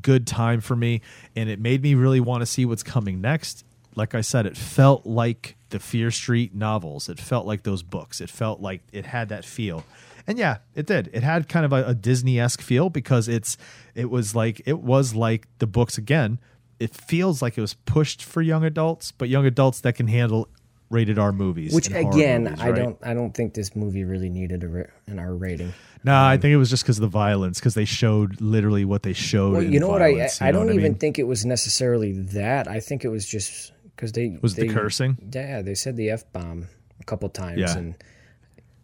good 0.01 0.28
time 0.28 0.59
for 0.59 0.76
me, 0.76 1.01
and 1.36 1.49
it 1.49 1.59
made 1.59 1.82
me 1.82 1.95
really 1.95 2.19
want 2.19 2.41
to 2.41 2.45
see 2.45 2.65
what's 2.65 2.84
coming 2.84 3.21
next. 3.21 3.63
Like 3.95 4.13
I 4.15 4.21
said, 4.21 4.45
it 4.45 4.57
felt 4.57 5.05
like 5.05 5.55
the 5.69 5.80
Fear 5.80 6.11
Street 6.11 6.53
novels. 6.53 7.07
It 7.07 7.19
felt 7.19 7.45
like 7.45 7.63
those 7.63 7.84
books. 7.84 8.19
It 8.19 8.30
felt 8.30 8.59
like 8.59 8.82
it 8.91 9.05
had 9.05 9.30
that 9.30 9.45
feel. 9.45 9.86
And 10.28 10.38
yeah, 10.38 10.57
it 10.76 10.86
did. 10.86 11.09
It 11.13 11.24
had 11.24 11.49
kind 11.49 11.65
of 11.65 11.74
a, 11.74 11.86
a 11.88 11.93
Disney 11.93 12.39
esque 12.39 12.61
feel 12.61 12.89
because 12.89 13.28
it's 13.28 13.57
it 13.95 14.09
was 14.09 14.34
like 14.36 14.61
it 14.65 14.80
was 14.80 15.13
like 15.15 15.47
the 15.59 15.67
books 15.67 15.97
again. 15.97 16.39
It 16.80 16.93
feels 16.95 17.41
like 17.41 17.57
it 17.57 17.61
was 17.61 17.74
pushed 17.74 18.24
for 18.24 18.41
young 18.41 18.63
adults, 18.63 19.11
but 19.11 19.30
young 19.30 19.45
adults 19.45 19.82
that 19.82 19.95
can 19.95 20.07
handle 20.07 20.49
rated 20.89 21.17
R 21.19 21.32
movies. 21.32 21.74
Which 21.74 21.89
again, 21.89 22.43
movies, 22.45 22.59
I 22.61 22.69
right? 22.69 22.76
don't 22.76 22.97
I 23.03 23.13
don't 23.13 23.34
think 23.34 23.53
this 23.53 23.76
movie 23.76 24.03
really 24.05 24.30
needed 24.30 24.63
a 24.63 24.88
an 25.11 25.19
R 25.19 25.34
rating. 25.36 25.74
Nah, 26.05 26.28
I 26.28 26.36
um, 26.36 26.41
think 26.41 26.51
it 26.53 26.57
was 26.57 26.69
just 26.69 26.84
because 26.84 26.97
of 26.97 27.01
the 27.01 27.07
violence, 27.07 27.59
because 27.59 27.74
they 27.74 27.86
showed 27.86 28.41
literally 28.41 28.84
what 28.86 29.03
they 29.03 29.13
showed. 29.13 29.53
Well, 29.53 29.63
you 29.63 29.80
know 29.80 29.88
what 29.88 30.01
I 30.01 30.11
violence, 30.13 30.41
you 30.41 30.47
I 30.47 30.51
don't 30.51 30.69
even 30.69 30.84
mean? 30.84 30.95
think 30.95 31.17
it 31.19 31.24
was 31.24 31.45
necessarily 31.45 32.11
that. 32.13 32.67
I 32.67 32.80
think 32.80 33.05
it 33.05 33.09
was 33.09 33.26
just 33.26 33.71
because 33.95 34.11
they 34.11 34.38
Was 34.41 34.55
the 34.55 34.67
they- 34.67 34.74
cursing? 34.74 35.17
Yeah, 35.34 35.61
they 35.61 35.76
said 35.76 35.95
the 35.95 36.09
f 36.11 36.24
bomb 36.34 36.67
a 36.99 37.03
couple 37.05 37.30
times 37.30 37.59
Yeah. 37.59 37.78
and 37.78 37.95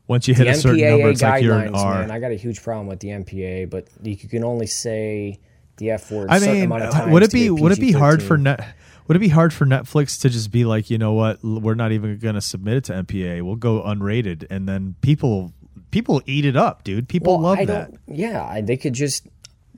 Once 0.09 0.27
you 0.27 0.33
the 0.33 0.43
hit 0.43 0.55
a 0.55 0.59
certain 0.59 0.81
number, 0.81 1.05
MPAA 1.05 1.11
it's 1.11 1.21
like 1.21 1.43
you're 1.43 1.57
an 1.57 1.75
R. 1.75 1.99
man. 1.99 2.11
I 2.11 2.19
got 2.19 2.31
a 2.31 2.35
huge 2.35 2.61
problem 2.63 2.87
with 2.87 2.99
the 2.99 3.09
MPA, 3.09 3.69
but 3.69 3.87
you 4.01 4.17
can 4.17 4.43
only 4.43 4.67
say 4.67 5.39
the 5.77 5.91
F 5.91 6.11
word. 6.11 6.29
I 6.29 6.37
a 6.37 6.39
certain 6.39 6.55
mean, 6.55 6.63
amount 6.65 6.83
of 6.83 6.95
uh, 6.95 7.11
would 7.11 7.23
it 7.23 7.31
be 7.31 7.49
would 7.49 7.71
it 7.71 7.79
be 7.79 7.91
hard 7.91 8.21
for 8.21 8.37
net? 8.37 8.75
Would 9.07 9.15
it 9.15 9.19
be 9.19 9.29
hard 9.29 9.53
for 9.53 9.65
Netflix 9.65 10.19
to 10.21 10.29
just 10.29 10.51
be 10.51 10.65
like, 10.65 10.89
you 10.89 10.97
know 10.97 11.13
what, 11.13 11.43
we're 11.43 11.73
not 11.75 11.91
even 11.91 12.17
going 12.19 12.35
to 12.35 12.41
submit 12.41 12.75
it 12.77 12.83
to 12.85 12.93
MPA. 13.03 13.41
We'll 13.43 13.55
go 13.55 13.81
unrated, 13.81 14.45
and 14.49 14.67
then 14.67 14.95
people 15.01 15.53
people 15.91 16.21
eat 16.25 16.43
it 16.45 16.55
up, 16.55 16.83
dude. 16.83 17.07
People 17.07 17.33
Well, 17.33 17.43
love 17.43 17.59
I 17.59 17.65
that. 17.65 17.91
don't. 17.91 18.17
Yeah, 18.17 18.61
they 18.61 18.77
could 18.77 18.93
just. 18.93 19.27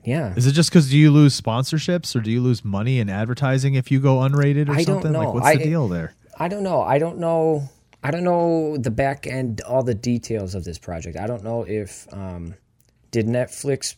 Yeah, 0.04 0.34
Is 0.36 0.48
it 0.48 0.54
just 0.54 0.72
because 0.72 0.90
do 0.90 0.98
you 0.98 1.12
lose 1.12 1.40
sponsorships 1.40 2.16
or 2.16 2.22
do 2.22 2.32
you 2.32 2.42
lose 2.42 2.66
money 2.66 2.98
in 3.00 3.08
advertising 3.08 3.76
if 3.76 3.92
you 3.92 4.00
go 4.00 4.16
unrated 4.18 4.68
or 4.68 4.72
I 4.74 4.84
something? 4.84 5.14
Like, 5.14 5.32
what's 5.32 5.46
I- 5.46 5.58
the 5.58 5.64
deal 5.66 5.88
there? 5.88 6.16
I 6.40 6.48
don't 6.48 6.64
know. 6.64 6.82
I 6.82 6.98
don't 6.98 7.20
know. 7.20 7.70
I 8.04 8.12
don't 8.12 8.24
know 8.24 8.78
the 8.78 8.91
back 8.91 9.28
end, 9.28 9.62
all 9.62 9.84
the 9.84 9.93
details 9.93 10.56
of 10.56 10.64
this 10.64 10.78
project. 10.80 11.18
I 11.18 11.28
don't 11.28 11.43
know 11.43 11.64
if 11.64 12.08
um, 12.12 12.56
did 13.12 13.28
Netflix 13.28 13.95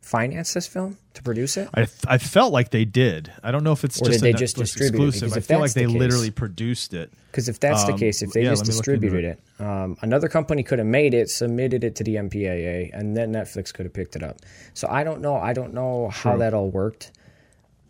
finance 0.00 0.54
this 0.54 0.66
film 0.68 0.96
to 1.14 1.22
produce 1.22 1.56
it. 1.56 1.68
I, 1.74 1.84
th- 1.84 1.90
I 2.06 2.18
felt 2.18 2.52
like 2.52 2.70
they 2.70 2.84
did. 2.84 3.32
I 3.42 3.50
don't 3.50 3.64
know 3.64 3.72
if 3.72 3.82
it's 3.84 4.00
Or 4.00 4.06
just 4.06 4.20
did 4.20 4.28
a 4.28 4.32
they 4.32 4.38
just 4.38 4.56
distribute 4.56 4.88
it? 4.88 5.08
exclusive. 5.08 5.30
Because 5.30 5.36
I 5.36 5.40
feel 5.46 5.58
like 5.58 5.64
that's 5.72 5.74
they 5.74 5.86
case- 5.86 5.94
literally 5.96 6.30
produced 6.30 6.94
it. 6.94 7.12
Because 7.30 7.48
if 7.48 7.58
that's 7.60 7.84
the 7.84 7.92
Um, 7.92 7.98
case, 7.98 8.22
if 8.22 8.30
they 8.32 8.42
yeah, 8.44 8.50
just 8.50 8.62
let 8.62 8.68
me 8.68 8.74
look 8.76 8.86
into 8.88 9.00
distributed 9.00 9.38
it, 9.58 9.62
um, 9.64 9.96
another 10.02 10.28
company 10.28 10.62
could 10.62 10.78
have 10.78 10.86
made 10.88 11.12
it, 11.14 11.28
submitted 11.28 11.84
it 11.84 11.94
to 11.96 12.04
the 12.04 12.16
MPAA, 12.16 12.90
and 12.92 13.16
then 13.16 13.32
Netflix 13.32 13.72
could 13.74 13.84
have 13.86 13.92
picked 13.92 14.16
it 14.16 14.22
up. 14.22 14.38
So 14.74 14.88
I 14.88 15.02
don't 15.04 15.20
know. 15.20 15.36
I 15.36 15.52
don't 15.52 15.74
know 15.74 16.08
how 16.08 16.36
that 16.38 16.54
all 16.54 16.70
worked. 16.70 17.12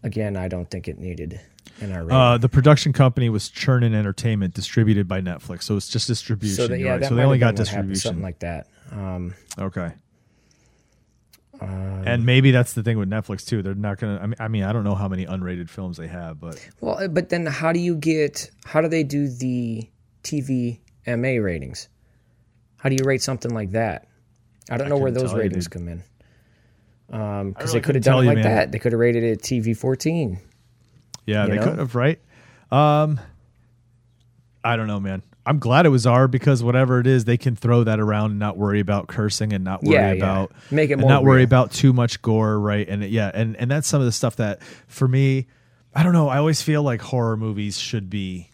Again, 0.02 0.36
I 0.36 0.48
don't 0.48 0.70
think 0.70 0.88
it 0.88 0.98
needed 0.98 1.40
an 1.80 1.92
R 1.92 2.00
rating. 2.00 2.16
Uh, 2.16 2.38
the 2.38 2.48
production 2.48 2.92
company 2.92 3.28
was 3.28 3.48
Chernin 3.50 3.94
Entertainment, 3.94 4.54
distributed 4.54 5.06
by 5.08 5.20
Netflix. 5.20 5.64
So 5.64 5.76
it's 5.76 5.88
just 5.88 6.06
distribution. 6.06 6.56
so 6.56 6.68
that, 6.68 6.78
yeah, 6.78 6.92
right. 6.92 7.04
so 7.04 7.14
they 7.14 7.22
only 7.22 7.38
got 7.38 7.58
what 7.58 7.68
happened, 7.68 7.88
distribution. 7.88 8.08
something 8.08 8.22
like 8.22 8.38
that. 8.40 8.66
Um, 8.92 9.34
okay. 9.58 9.92
and 11.60 12.26
maybe 12.26 12.50
that's 12.50 12.74
the 12.74 12.82
thing 12.82 12.98
with 12.98 13.10
Netflix 13.10 13.46
too. 13.46 13.62
They're 13.62 13.74
not 13.74 13.98
gonna. 13.98 14.18
I 14.20 14.26
mean, 14.26 14.36
I 14.38 14.48
mean, 14.48 14.62
I 14.62 14.72
don't 14.72 14.84
know 14.84 14.94
how 14.94 15.08
many 15.08 15.26
unrated 15.26 15.68
films 15.70 15.96
they 15.96 16.08
have, 16.08 16.40
but 16.40 16.64
Well, 16.80 16.98
uh, 16.98 17.08
but 17.08 17.30
then 17.30 17.46
how 17.46 17.72
do 17.72 17.80
you 17.80 17.96
get? 17.96 18.50
How 18.64 18.80
do 18.80 18.88
they 18.88 19.02
do 19.02 19.28
the 19.28 19.88
TV 20.22 20.80
MA 21.06 21.42
ratings? 21.42 21.88
How 22.76 22.88
do 22.88 22.96
you 22.96 23.04
rate 23.04 23.22
something 23.22 23.52
like 23.52 23.70
that? 23.70 24.06
I 24.70 24.76
don't 24.76 24.88
know 24.88 24.98
where 24.98 25.10
those 25.10 25.30
tell 25.30 25.38
you, 25.38 25.44
ratings 25.44 25.68
come 25.68 25.88
in. 25.88 26.02
Um, 27.10 27.52
because 27.52 27.70
really 27.70 27.80
they 27.80 27.84
could 27.84 27.94
have 27.94 28.04
done 28.04 28.24
it 28.24 28.26
like 28.26 28.34
man. 28.36 28.44
that. 28.44 28.72
They 28.72 28.78
could 28.78 28.92
have 28.92 29.00
rated 29.00 29.24
it 29.24 29.40
TV 29.40 29.76
fourteen. 29.76 30.40
Yeah, 31.26 31.46
they 31.46 31.56
know? 31.56 31.64
could 31.64 31.78
have, 31.78 31.94
right? 31.94 32.18
Um, 32.70 33.20
I 34.64 34.76
don't 34.76 34.86
know, 34.86 35.00
man. 35.00 35.22
I'm 35.44 35.60
glad 35.60 35.86
it 35.86 35.90
was 35.90 36.06
R 36.06 36.26
because 36.26 36.62
whatever 36.64 36.98
it 36.98 37.06
is, 37.06 37.24
they 37.24 37.36
can 37.36 37.54
throw 37.54 37.84
that 37.84 38.00
around 38.00 38.32
and 38.32 38.40
not 38.40 38.56
worry 38.56 38.80
about 38.80 39.06
cursing 39.06 39.52
and 39.52 39.62
not 39.62 39.84
worry 39.84 39.94
Yeah, 39.94 40.08
yeah. 40.12 40.16
about 40.16 40.52
Make 40.72 40.90
it 40.90 40.98
not 40.98 41.22
worry 41.22 41.36
real. 41.38 41.44
about 41.44 41.70
too 41.70 41.92
much 41.92 42.20
gore, 42.20 42.58
right? 42.58 42.88
And 42.88 43.04
it- 43.04 43.10
yeah, 43.10 43.30
and 43.32 43.54
and 43.56 43.70
that's 43.70 43.86
some 43.86 44.00
of 44.00 44.06
the 44.06 44.12
stuff 44.12 44.36
that 44.36 44.60
for 44.88 45.06
me, 45.06 45.46
I 45.94 46.02
don't 46.02 46.12
know. 46.12 46.28
I 46.28 46.38
always 46.38 46.62
feel 46.62 46.82
like 46.82 47.00
horror 47.00 47.36
movies 47.36 47.78
should 47.78 48.10
be 48.10 48.50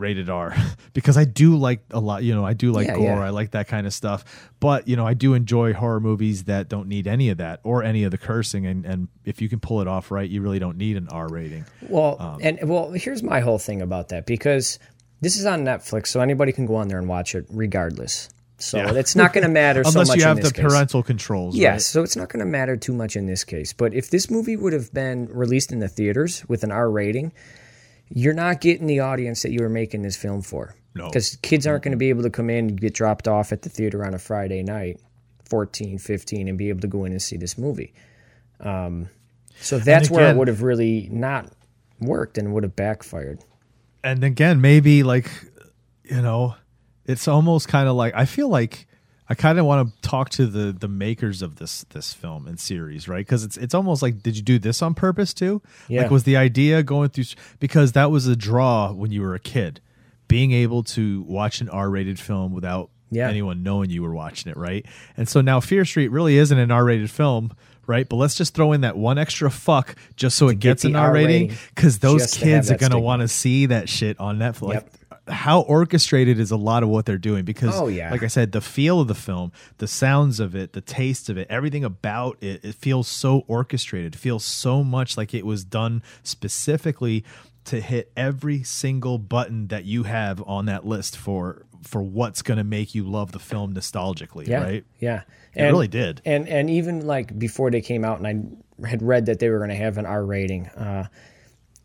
rated 0.00 0.28
R 0.28 0.54
because 0.92 1.16
I 1.16 1.24
do 1.24 1.56
like 1.56 1.84
a 1.90 2.00
lot. 2.00 2.22
You 2.24 2.34
know, 2.34 2.44
I 2.44 2.54
do 2.54 2.72
like 2.72 2.88
Yeah, 2.88 2.96
gore. 2.96 3.04
yeah. 3.04 3.24
I 3.24 3.30
like 3.30 3.52
that 3.52 3.68
kind 3.68 3.86
of 3.86 3.92
stuff. 3.94 4.24
But 4.58 4.88
you 4.88 4.96
know, 4.96 5.06
I 5.06 5.14
do 5.14 5.34
enjoy 5.34 5.72
horror 5.72 6.00
movies 6.00 6.44
that 6.44 6.68
don't 6.68 6.88
need 6.88 7.06
any 7.06 7.28
of 7.28 7.38
that 7.38 7.60
or 7.62 7.82
any 7.84 8.04
of 8.04 8.10
the 8.10 8.18
cursing. 8.18 8.66
And 8.66 8.84
and 8.84 9.08
if 9.24 9.40
you 9.40 9.48
can 9.48 9.60
pull 9.60 9.80
it 9.80 9.86
off 9.88 10.10
right, 10.10 10.28
you 10.28 10.42
really 10.42 10.58
don't 10.58 10.76
need 10.78 10.96
an 10.96 11.08
R 11.08 11.28
rating. 11.28 11.64
Well, 11.88 12.16
Um, 12.18 12.38
and 12.42 12.58
well, 12.68 12.90
here's 12.90 13.22
my 13.22 13.40
whole 13.40 13.58
thing 13.58 13.80
about 13.82 14.08
that 14.08 14.26
because 14.26 14.78
this 15.20 15.36
is 15.38 15.44
on 15.46 15.64
Netflix, 15.64 16.06
so 16.08 16.20
anybody 16.20 16.50
can 16.52 16.64
go 16.66 16.76
on 16.76 16.88
there 16.88 16.98
and 16.98 17.06
watch 17.08 17.34
it 17.34 17.46
regardless. 17.50 18.28
So 18.58 18.76
Yeah. 18.78 18.92
it's 18.94 19.16
not 19.16 19.32
going 19.32 19.44
to 19.44 19.48
matter 19.50 19.82
so 19.84 19.90
Unless 20.00 20.16
you 20.16 20.22
have 20.24 20.40
the 20.42 20.50
case. 20.50 20.64
parental 20.64 21.02
controls. 21.02 21.56
Yes, 21.56 21.72
right? 21.72 21.80
so 21.82 22.02
it's 22.02 22.14
not 22.16 22.28
going 22.28 22.40
to 22.40 22.50
matter 22.50 22.76
too 22.76 22.92
much 22.92 23.16
in 23.16 23.24
this 23.26 23.42
case. 23.44 23.72
But 23.72 23.94
if 23.94 24.10
this 24.10 24.30
movie 24.30 24.56
would 24.56 24.74
have 24.74 24.92
been 24.92 25.28
released 25.30 25.72
in 25.72 25.78
the 25.78 25.88
theaters 25.88 26.44
with 26.46 26.62
an 26.64 26.70
R 26.70 26.90
rating, 26.90 27.32
you're 28.10 28.34
not 28.34 28.60
getting 28.60 28.86
the 28.86 29.00
audience 29.00 29.42
that 29.42 29.52
you 29.52 29.60
were 29.60 29.68
making 29.68 30.02
this 30.02 30.16
film 30.16 30.42
for. 30.42 30.74
No. 30.94 31.06
Because 31.06 31.36
kids 31.36 31.66
aren't 31.66 31.84
going 31.84 31.92
to 31.92 31.98
be 31.98 32.08
able 32.08 32.22
to 32.22 32.30
come 32.30 32.50
in 32.50 32.68
and 32.68 32.80
get 32.80 32.94
dropped 32.94 33.28
off 33.28 33.52
at 33.52 33.62
the 33.62 33.68
theater 33.68 34.04
on 34.04 34.12
a 34.12 34.18
Friday 34.18 34.62
night, 34.62 35.00
14, 35.48 35.98
15, 35.98 36.48
and 36.48 36.58
be 36.58 36.68
able 36.68 36.80
to 36.80 36.88
go 36.88 37.04
in 37.04 37.12
and 37.12 37.22
see 37.22 37.36
this 37.36 37.56
movie. 37.56 37.94
Um, 38.58 39.08
so 39.60 39.78
that's 39.78 40.10
where 40.10 40.30
it 40.30 40.36
would 40.36 40.48
have 40.48 40.62
really 40.62 41.08
not 41.12 41.50
worked 42.00 42.38
and 42.38 42.52
would 42.52 42.64
have 42.64 42.76
backfired. 42.76 43.40
and 44.02 44.24
again, 44.24 44.60
maybe 44.60 45.02
like 45.02 45.30
you 46.04 46.20
know, 46.20 46.56
it's 47.06 47.28
almost 47.28 47.68
kind 47.68 47.88
of 47.88 47.94
like 47.94 48.14
I 48.14 48.24
feel 48.24 48.48
like 48.48 48.86
I 49.30 49.34
kind 49.34 49.60
of 49.60 49.64
want 49.64 49.88
to 49.94 50.00
talk 50.08 50.28
to 50.30 50.46
the 50.46 50.72
the 50.72 50.88
makers 50.88 51.40
of 51.40 51.56
this 51.56 51.84
this 51.90 52.12
film 52.12 52.46
and 52.48 52.58
series, 52.58 53.08
right? 53.08 53.24
Because 53.24 53.44
it's 53.44 53.56
it's 53.56 53.74
almost 53.74 54.02
like 54.02 54.22
did 54.22 54.36
you 54.36 54.42
do 54.42 54.58
this 54.58 54.82
on 54.82 54.92
purpose 54.92 55.32
too? 55.32 55.62
Yeah. 55.88 56.02
Like 56.02 56.10
was 56.10 56.24
the 56.24 56.36
idea 56.36 56.82
going 56.82 57.10
through 57.10 57.24
because 57.60 57.92
that 57.92 58.10
was 58.10 58.26
a 58.26 58.34
draw 58.34 58.92
when 58.92 59.12
you 59.12 59.22
were 59.22 59.34
a 59.36 59.38
kid, 59.38 59.80
being 60.26 60.50
able 60.50 60.82
to 60.82 61.22
watch 61.22 61.60
an 61.60 61.68
R 61.68 61.88
rated 61.88 62.18
film 62.18 62.52
without 62.52 62.90
Yeah. 63.10 63.28
anyone 63.28 63.62
knowing 63.62 63.88
you 63.90 64.02
were 64.02 64.12
watching 64.14 64.50
it, 64.50 64.56
right? 64.56 64.84
And 65.16 65.28
so 65.28 65.40
now 65.40 65.60
Fear 65.60 65.84
Street 65.84 66.08
really 66.08 66.36
isn't 66.36 66.58
an 66.58 66.72
R 66.72 66.84
rated 66.84 67.10
film. 67.10 67.52
Right, 67.86 68.08
but 68.08 68.16
let's 68.16 68.36
just 68.36 68.54
throw 68.54 68.70
in 68.70 68.82
that 68.82 68.96
one 68.96 69.18
extra 69.18 69.50
fuck 69.50 69.96
just 70.14 70.36
so 70.36 70.46
it 70.48 70.60
gets 70.60 70.84
an 70.84 70.94
R 70.94 71.12
rating 71.12 71.52
because 71.74 71.98
those 71.98 72.30
to 72.32 72.38
kids 72.40 72.70
are 72.70 72.76
gonna 72.76 73.00
want 73.00 73.22
to 73.22 73.26
see 73.26 73.66
that 73.66 73.88
shit 73.88 74.20
on 74.20 74.38
Netflix. 74.38 74.74
Yep. 74.74 74.90
How 75.30 75.60
orchestrated 75.62 76.38
is 76.38 76.50
a 76.50 76.56
lot 76.56 76.82
of 76.82 76.88
what 76.88 77.06
they're 77.06 77.16
doing 77.18 77.44
because, 77.44 77.74
Oh, 77.78 77.88
yeah. 77.88 78.10
like 78.10 78.22
I 78.22 78.26
said, 78.26 78.52
the 78.52 78.60
feel 78.60 79.00
of 79.00 79.08
the 79.08 79.14
film, 79.14 79.52
the 79.78 79.86
sounds 79.86 80.40
of 80.40 80.54
it, 80.54 80.72
the 80.72 80.80
taste 80.80 81.30
of 81.30 81.38
it, 81.38 81.46
everything 81.48 81.84
about 81.84 82.36
it, 82.42 82.64
it 82.64 82.74
feels 82.74 83.08
so 83.08 83.44
orchestrated. 83.46 84.14
It 84.14 84.18
feels 84.18 84.44
so 84.44 84.82
much 84.84 85.16
like 85.16 85.32
it 85.32 85.46
was 85.46 85.64
done 85.64 86.02
specifically 86.22 87.24
to 87.66 87.80
hit 87.80 88.10
every 88.16 88.62
single 88.62 89.18
button 89.18 89.68
that 89.68 89.84
you 89.84 90.02
have 90.04 90.42
on 90.46 90.66
that 90.66 90.84
list 90.86 91.16
for 91.16 91.66
for 91.82 92.02
what's 92.02 92.42
going 92.42 92.58
to 92.58 92.64
make 92.64 92.94
you 92.94 93.04
love 93.04 93.32
the 93.32 93.38
film 93.38 93.72
nostalgically, 93.72 94.46
Yeah, 94.46 94.62
right? 94.62 94.84
yeah, 94.98 95.22
It 95.54 95.62
really 95.64 95.88
did. 95.88 96.20
And 96.26 96.46
and 96.48 96.68
even 96.68 97.06
like 97.06 97.38
before 97.38 97.70
they 97.70 97.80
came 97.80 98.04
out, 98.04 98.20
and 98.22 98.26
I 98.84 98.86
had 98.88 99.02
read 99.02 99.26
that 99.26 99.38
they 99.38 99.48
were 99.48 99.58
going 99.58 99.70
to 99.70 99.76
have 99.76 99.96
an 99.96 100.04
R 100.06 100.24
rating. 100.24 100.66
Uh, 100.68 101.06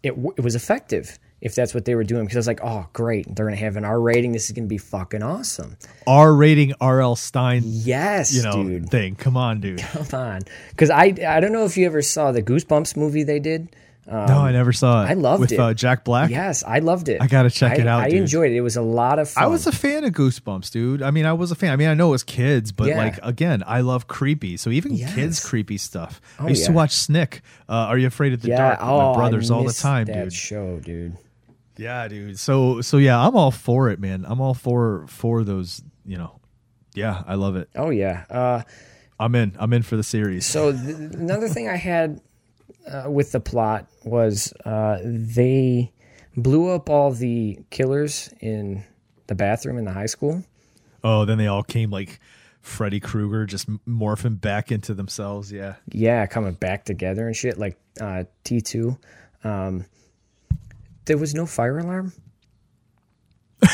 it 0.03 0.09
w- 0.09 0.33
it 0.37 0.41
was 0.41 0.53
effective 0.55 1.17
if 1.45 1.53
that's 1.55 1.73
what 1.73 1.85
they 1.85 1.93
were 1.95 2.03
doing 2.03 2.23
because 2.25 2.35
I 2.35 2.39
was 2.39 2.47
like, 2.47 2.59
oh 2.63 2.87
great, 2.91 3.25
they're 3.33 3.45
going 3.45 3.55
to 3.57 3.63
have 3.63 3.77
an 3.77 3.85
R 3.85 4.01
rating. 4.01 4.31
This 4.33 4.45
is 4.45 4.51
going 4.51 4.65
to 4.65 4.69
be 4.69 4.77
fucking 4.79 5.23
awesome. 5.23 5.77
R 6.07 6.33
rating 6.33 6.73
R.L. 6.81 7.15
Stine, 7.15 7.61
Yes, 7.63 8.33
you 8.35 8.41
know, 8.43 8.63
dude, 8.63 8.89
thing. 8.89 9.15
Come 9.15 9.37
on, 9.37 9.61
dude. 9.61 9.79
come 9.93 10.07
on. 10.19 10.41
Because 10.71 10.89
I 10.89 11.13
I 11.25 11.39
don't 11.39 11.53
know 11.53 11.63
if 11.65 11.77
you 11.77 11.85
ever 11.85 12.01
saw 12.01 12.31
the 12.31 12.41
Goosebumps 12.41 12.97
movie 12.97 13.23
they 13.23 13.39
did. 13.39 13.69
no, 14.07 14.17
I 14.17 14.51
never 14.51 14.71
saw 14.71 15.03
it. 15.03 15.09
I 15.09 15.13
loved 15.13 15.41
with 15.41 15.51
it. 15.51 15.59
Uh, 15.59 15.73
Jack 15.73 16.03
Black. 16.03 16.29
Yes, 16.29 16.63
I 16.63 16.77
loved 16.79 17.09
it. 17.09 17.21
I 17.21 17.27
gotta 17.27 17.49
check 17.49 17.79
it 17.79 17.87
out, 17.87 18.01
I 18.01 18.09
dude. 18.09 18.19
enjoyed 18.21 18.51
it. 18.51 18.55
It 18.55 18.61
was 18.61 18.75
a 18.77 18.81
lot 18.83 19.17
of 19.17 19.29
fun. 19.31 19.43
I 19.43 19.47
was 19.47 19.65
a 19.67 19.71
fan 19.71 20.03
of 20.03 20.13
Goosebumps, 20.13 20.69
dude. 20.71 21.01
I 21.01 21.09
mean, 21.11 21.25
I 21.25 21.33
was 21.33 21.51
a 21.51 21.55
fan. 21.55 21.71
I 21.71 21.75
mean, 21.75 21.87
I 21.89 21.93
know 21.95 22.09
it 22.09 22.11
was 22.11 22.23
kids, 22.23 22.71
but 22.71 22.87
Yeah. 22.87 22.97
like 22.97 23.19
again, 23.23 23.63
I 23.65 23.81
love 23.81 24.07
creepy. 24.07 24.57
So 24.57 24.69
even 24.71 24.93
Yes. 24.93 25.13
kids 25.15 25.43
creepy 25.47 25.77
stuff. 25.77 26.21
Oh, 26.39 26.45
I 26.45 26.49
used 26.49 26.65
to 26.65 26.71
watch 26.71 26.91
Snick. 26.95 27.41
Uh, 27.69 27.73
Are 27.89 27.97
you 27.99 28.05
afraid 28.07 28.33
of 28.33 28.41
the 28.43 28.49
yeah. 28.49 28.57
dark? 28.57 28.79
Oh, 28.81 29.13
my 29.13 29.17
brothers 29.17 29.49
I 29.51 29.55
all 29.55 29.63
the 29.63 29.73
time, 29.73 30.05
that 30.05 30.23
dude. 30.25 30.33
show, 30.33 30.79
dude. 30.79 31.17
Yeah, 31.77 32.07
dude. 32.07 32.39
So 32.39 32.81
so 32.81 32.97
yeah, 32.97 33.19
I'm 33.19 33.35
all 33.35 33.51
for 33.51 33.89
it, 33.89 33.99
man. 33.99 34.25
I'm 34.27 34.41
all 34.41 34.53
for 34.53 35.05
for 35.07 35.43
those. 35.43 35.81
You 36.05 36.17
know, 36.17 36.39
yeah, 36.93 37.23
I 37.27 37.35
love 37.35 37.55
it. 37.55 37.69
Oh 37.75 37.89
yeah. 37.89 38.25
Uh, 38.29 38.61
I'm 39.19 39.35
in. 39.35 39.55
I'm 39.59 39.73
in 39.73 39.81
for 39.83 39.95
the 39.95 40.03
series. 40.03 40.45
So 40.45 40.71
th- 40.71 40.95
another 41.13 41.47
thing 41.47 41.67
I 41.69 41.75
had 41.75 42.21
uh, 42.89 43.09
with 43.09 43.31
the 43.31 43.39
plot 43.39 43.87
was 44.03 44.53
uh, 44.65 44.99
they 45.03 45.91
blew 46.37 46.69
up 46.69 46.89
all 46.89 47.11
the 47.11 47.59
killers 47.69 48.33
in 48.41 48.83
the 49.27 49.35
bathroom 49.35 49.77
in 49.77 49.85
the 49.85 49.93
high 49.93 50.05
school. 50.05 50.43
Oh, 51.03 51.25
then 51.25 51.37
they 51.37 51.47
all 51.47 51.63
came 51.63 51.91
like 51.91 52.19
Freddy 52.61 52.99
Krueger, 52.99 53.45
just 53.45 53.69
morphing 53.87 54.39
back 54.41 54.71
into 54.71 54.93
themselves. 54.93 55.51
Yeah. 55.51 55.75
Yeah, 55.91 56.25
coming 56.25 56.53
back 56.53 56.83
together 56.85 57.27
and 57.27 57.35
shit 57.35 57.57
like 57.57 57.77
uh, 58.01 58.25
T 58.43 58.61
two. 58.61 58.97
Um, 59.43 59.85
there 61.05 61.17
was 61.17 61.33
no 61.33 61.45
fire 61.45 61.79
alarm. 61.79 62.13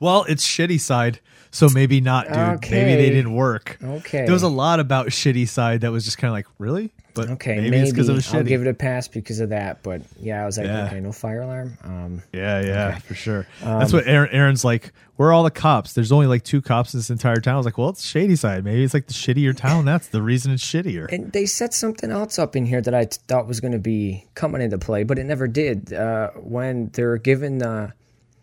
Well, 0.00 0.24
it's 0.28 0.46
shitty 0.46 0.80
side, 0.80 1.20
so 1.54 1.68
maybe 1.72 2.00
not, 2.00 2.26
dude. 2.26 2.70
Maybe 2.70 2.96
they 2.96 3.10
didn't 3.10 3.34
work. 3.34 3.78
Okay. 3.82 4.24
There 4.24 4.32
was 4.32 4.42
a 4.42 4.48
lot 4.48 4.80
about 4.80 5.06
shitty 5.08 5.48
side 5.48 5.82
that 5.82 5.92
was 5.92 6.04
just 6.04 6.18
kind 6.18 6.28
of 6.30 6.32
like, 6.34 6.46
really? 6.58 6.92
But 7.14 7.30
Okay, 7.30 7.54
maybe, 7.54 7.70
maybe, 7.70 7.82
it's 7.84 7.92
because 7.92 8.08
it 8.08 8.12
was 8.12 8.34
I'll 8.34 8.42
give 8.42 8.60
it 8.62 8.66
a 8.66 8.74
pass 8.74 9.06
because 9.06 9.38
of 9.38 9.50
that. 9.50 9.84
But 9.84 10.02
yeah, 10.20 10.42
I 10.42 10.46
was 10.46 10.58
like, 10.58 10.66
Yeah. 10.66 10.86
okay, 10.86 10.98
no 10.98 11.12
fire 11.12 11.42
alarm. 11.42 11.78
Um, 11.84 12.22
yeah, 12.32 12.60
yeah, 12.60 12.88
Okay. 12.88 12.98
for 13.00 13.14
sure. 13.14 13.46
That's 13.62 13.92
what 13.92 14.04
Aaron, 14.08 14.30
Aaron's 14.32 14.64
like. 14.64 14.92
Where 15.14 15.28
are 15.28 15.32
all 15.32 15.44
the 15.44 15.50
cops? 15.52 15.92
There's 15.92 16.10
only 16.10 16.26
like 16.26 16.42
two 16.42 16.60
cops 16.60 16.92
in 16.92 16.98
this 16.98 17.10
entire 17.10 17.36
town. 17.36 17.54
I 17.54 17.56
was 17.58 17.66
like, 17.66 17.78
well, 17.78 17.90
it's 17.90 18.04
Shadyside. 18.04 18.64
Maybe 18.64 18.82
it's 18.82 18.94
like 18.94 19.06
the 19.06 19.14
shittier 19.14 19.56
town. 19.56 19.84
That's 19.92 20.08
the 20.08 20.20
reason 20.22 20.50
it's 20.52 20.64
shittier. 20.64 21.06
and 21.12 21.30
they 21.32 21.46
set 21.46 21.72
something 21.72 22.10
else 22.10 22.36
up 22.36 22.56
in 22.56 22.66
here 22.66 22.80
that 22.80 22.94
I 22.94 23.04
thought 23.28 23.46
was 23.46 23.60
going 23.60 23.74
to 23.74 23.78
be 23.78 24.26
coming 24.34 24.60
into 24.60 24.76
play, 24.78 25.04
but 25.04 25.16
it 25.16 25.24
never 25.24 25.46
did. 25.46 25.92
Uh, 25.92 26.30
when 26.30 26.88
they're 26.94 27.16
given 27.18 27.58
the, 27.58 27.92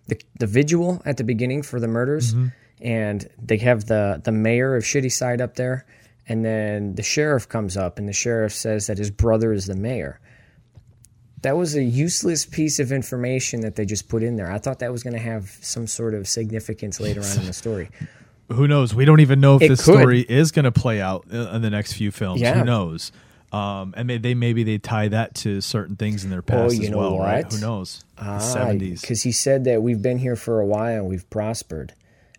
the 0.08 0.18
the 0.40 0.48
vigil 0.48 1.02
at 1.04 1.18
the 1.18 1.26
beginning 1.26 1.62
for 1.62 1.82
the 1.82 1.90
murders, 1.90 2.34
Mm-hmm. 2.34 2.48
And 2.82 3.28
they 3.42 3.58
have 3.58 3.86
the 3.86 4.22
the 4.24 4.32
mayor 4.32 4.76
of 4.76 4.84
Shitty 4.84 5.12
Side 5.12 5.42
up 5.42 5.56
there, 5.56 5.86
and 6.28 6.44
then 6.46 6.96
the 6.96 7.04
sheriff 7.04 7.48
comes 7.50 7.78
up, 7.78 7.98
and 8.00 8.08
the 8.08 8.14
sheriff 8.14 8.54
says 8.54 8.88
that 8.88 8.98
his 8.98 9.12
brother 9.12 9.54
is 9.54 9.66
the 9.68 9.76
mayor. 9.76 10.20
That 11.42 11.58
was 11.58 11.76
a 11.76 11.84
useless 11.84 12.46
piece 12.46 12.80
of 12.80 12.92
information 12.92 13.62
that 13.62 13.76
they 13.76 13.86
just 13.86 14.08
put 14.08 14.22
in 14.22 14.36
there. 14.36 14.52
I 14.52 14.60
thought 14.60 14.80
that 14.80 14.92
was 14.92 15.02
going 15.02 15.14
to 15.16 15.20
have 15.20 15.50
some 15.62 15.88
sort 15.88 16.14
of 16.14 16.28
significance 16.28 17.00
later 17.00 17.22
on 17.24 17.40
in 17.40 17.46
the 17.48 17.54
story. 17.54 17.90
Who 18.52 18.68
knows? 18.68 18.94
We 18.94 19.06
don't 19.06 19.22
even 19.22 19.40
know 19.40 19.56
if 19.56 19.62
It 19.64 19.70
this 19.70 19.84
could. 19.86 19.96
story 19.96 20.22
is 20.22 20.52
going 20.52 20.66
to 20.66 20.72
play 20.72 21.02
out 21.02 21.26
in 21.32 21.62
the 21.64 21.70
next 21.70 21.94
few 21.94 22.12
films. 22.12 22.42
Yeah. 22.42 22.60
Who 22.60 22.66
knows? 22.66 23.12
Um, 23.52 23.94
and 23.98 24.08
may, 24.08 24.18
they 24.18 24.34
maybe 24.34 24.64
they 24.64 24.78
tie 24.78 25.08
that 25.08 25.36
to 25.36 25.62
certain 25.62 25.96
things 25.96 26.24
in 26.24 26.30
their 26.30 26.40
Oh, 26.40 26.42
past 26.44 26.76
you 26.76 26.84
as 26.84 26.90
know 26.90 26.98
well, 26.98 27.18
right? 27.20 27.52
Who 27.52 27.60
knows? 27.60 28.04
The 28.18 28.40
Seventies. 28.40 29.02
Because 29.02 29.24
he 29.24 29.32
said 29.32 29.64
that 29.66 29.82
we've 29.82 30.02
been 30.02 30.20
here 30.20 30.36
for 30.36 30.60
a 30.60 30.66
while 30.66 30.96
and 31.00 31.08
we've 31.08 31.28
prospered. 31.30 31.94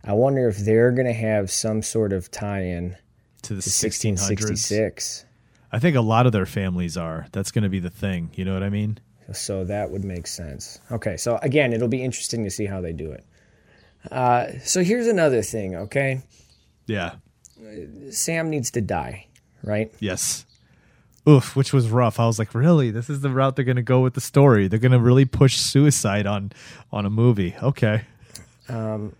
I 0.04 0.12
wonder 0.14 0.48
if 0.48 0.58
they're 0.58 0.90
going 0.90 1.06
to 1.06 1.12
have 1.12 1.50
some 1.50 1.82
sort 1.82 2.12
of 2.12 2.30
tie-in 2.30 2.96
to 3.42 3.54
the 3.54 3.62
to 3.62 3.70
1600s. 3.70 4.18
1666. 4.18 5.24
I 5.70 5.78
think 5.78 5.96
a 5.96 6.00
lot 6.00 6.26
of 6.26 6.32
their 6.32 6.46
families 6.46 6.96
are. 6.96 7.26
That's 7.32 7.50
going 7.50 7.62
to 7.62 7.70
be 7.70 7.80
the 7.80 7.90
thing. 7.90 8.30
You 8.34 8.44
know 8.44 8.52
what 8.52 8.62
I 8.62 8.68
mean? 8.68 8.98
So 9.32 9.64
that 9.64 9.90
would 9.90 10.04
make 10.04 10.26
sense. 10.26 10.80
Okay, 10.90 11.16
so 11.16 11.38
again, 11.42 11.72
it'll 11.72 11.88
be 11.88 12.02
interesting 12.02 12.44
to 12.44 12.50
see 12.50 12.66
how 12.66 12.80
they 12.80 12.92
do 12.92 13.10
it. 13.12 13.24
Uh, 14.10 14.58
so 14.64 14.82
here's 14.82 15.06
another 15.06 15.42
thing, 15.42 15.76
okay? 15.76 16.20
Yeah. 16.86 17.14
Sam 18.10 18.50
needs 18.50 18.70
to 18.72 18.80
die, 18.80 19.28
right? 19.62 19.92
Yes. 20.00 20.44
Oof, 21.28 21.54
which 21.54 21.72
was 21.72 21.88
rough. 21.88 22.18
I 22.18 22.26
was 22.26 22.38
like, 22.38 22.52
really? 22.54 22.90
This 22.90 23.08
is 23.08 23.20
the 23.20 23.30
route 23.30 23.54
they're 23.54 23.64
going 23.64 23.76
to 23.76 23.82
go 23.82 24.00
with 24.00 24.14
the 24.14 24.20
story. 24.20 24.66
They're 24.66 24.80
going 24.80 24.92
to 24.92 24.98
really 24.98 25.24
push 25.24 25.56
suicide 25.56 26.26
on 26.26 26.50
on 26.90 27.06
a 27.06 27.10
movie. 27.10 27.54
Okay. 27.62 28.02
Um, 28.68 29.14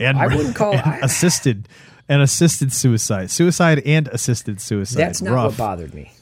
and 0.00 0.18
I 0.18 0.26
wouldn't 0.34 0.56
call- 0.56 0.74
I- 0.74 1.00
assisted 1.02 1.68
and 2.08 2.22
assisted 2.22 2.72
suicide, 2.72 3.30
suicide 3.30 3.82
and 3.86 4.08
assisted 4.08 4.60
suicide. 4.60 4.98
That's 4.98 5.22
not 5.22 5.32
rough. 5.34 5.44
what 5.52 5.56
bothered 5.58 5.94
me. 5.94 6.12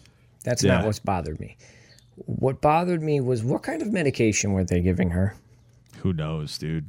That's 0.45 0.63
Yeah. 0.63 0.77
not 0.77 0.85
what's 0.87 0.99
bothered 0.99 1.41
me. 1.41 1.57
What 2.17 2.61
bothered 2.61 3.03
me 3.03 3.21
was 3.21 3.43
what 3.43 3.63
kind 3.63 3.81
of 3.81 3.93
medication 3.93 4.53
were 4.53 4.65
they 4.65 4.81
giving 4.81 5.11
her? 5.11 5.35
Who 6.03 6.13
knows, 6.13 6.59
dude? 6.59 6.87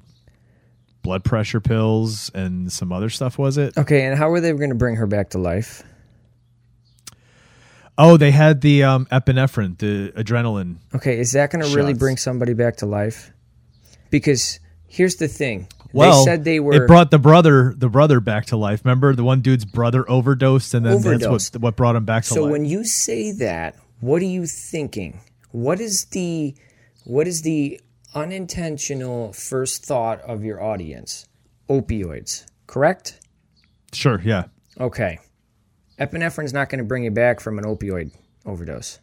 Blood 1.01 1.23
pressure 1.23 1.61
pills 1.61 2.29
and 2.35 2.71
some 2.71 2.91
other 2.91 3.09
stuff. 3.09 3.37
Was 3.37 3.57
it? 3.57 3.77
Okay, 3.77 4.05
and 4.05 4.17
how 4.17 4.29
were 4.29 4.41
they 4.41 4.51
going 4.51 4.69
to 4.69 4.75
bring 4.75 4.95
her 4.97 5.07
back 5.07 5.29
to 5.29 5.37
life? 5.37 5.83
Oh, 7.97 8.15
they 8.17 8.31
had 8.31 8.61
the 8.61 8.83
um, 8.83 9.05
epinephrine, 9.07 9.77
the 9.77 10.11
adrenaline. 10.15 10.77
Okay, 10.95 11.19
is 11.19 11.33
that 11.33 11.51
going 11.51 11.63
to 11.65 11.75
really 11.75 11.93
bring 11.93 12.15
somebody 12.17 12.53
back 12.53 12.77
to 12.77 12.85
life? 12.85 13.31
Because 14.09 14.59
here's 14.87 15.15
the 15.15 15.27
thing. 15.27 15.67
Well, 15.93 16.19
they 16.19 16.31
said 16.31 16.43
they 16.43 16.59
were 16.59 16.73
It 16.83 16.87
brought 16.87 17.11
the 17.11 17.19
brother, 17.19 17.73
the 17.75 17.89
brother, 17.89 18.19
back 18.19 18.45
to 18.47 18.57
life. 18.57 18.85
Remember, 18.85 19.15
the 19.15 19.23
one 19.23 19.41
dude's 19.41 19.65
brother 19.65 20.09
overdosed, 20.09 20.73
and 20.73 20.85
then 20.85 20.93
Overdosed. 20.93 21.53
that's 21.53 21.53
what 21.55 21.61
what 21.61 21.75
brought 21.75 21.95
him 21.95 22.05
back 22.05 22.23
to 22.23 22.29
So 22.29 22.43
life. 22.43 22.49
So 22.49 22.51
when 22.51 22.65
you 22.65 22.83
say 22.83 23.31
that, 23.33 23.75
what 23.99 24.21
are 24.21 24.25
you 24.25 24.45
thinking? 24.45 25.19
What 25.51 25.79
is 25.81 26.05
the 26.05 26.55
what 27.05 27.27
is 27.27 27.41
the 27.41 27.81
unintentional 28.13 29.33
first 29.33 29.83
thought 29.85 30.21
of 30.21 30.43
your 30.43 30.61
audience? 30.61 31.27
Opioids, 31.69 32.45
correct? 32.67 33.19
sure, 33.93 34.21
yeah, 34.23 34.45
Okay. 34.79 35.19
Epinephrine's 35.99 36.53
not 36.53 36.69
going 36.69 36.79
to 36.79 36.85
bring 36.85 37.03
you 37.03 37.11
back 37.11 37.39
from 37.41 37.57
an 37.59 37.65
opioid 37.65 38.11
overdose. 38.45 38.99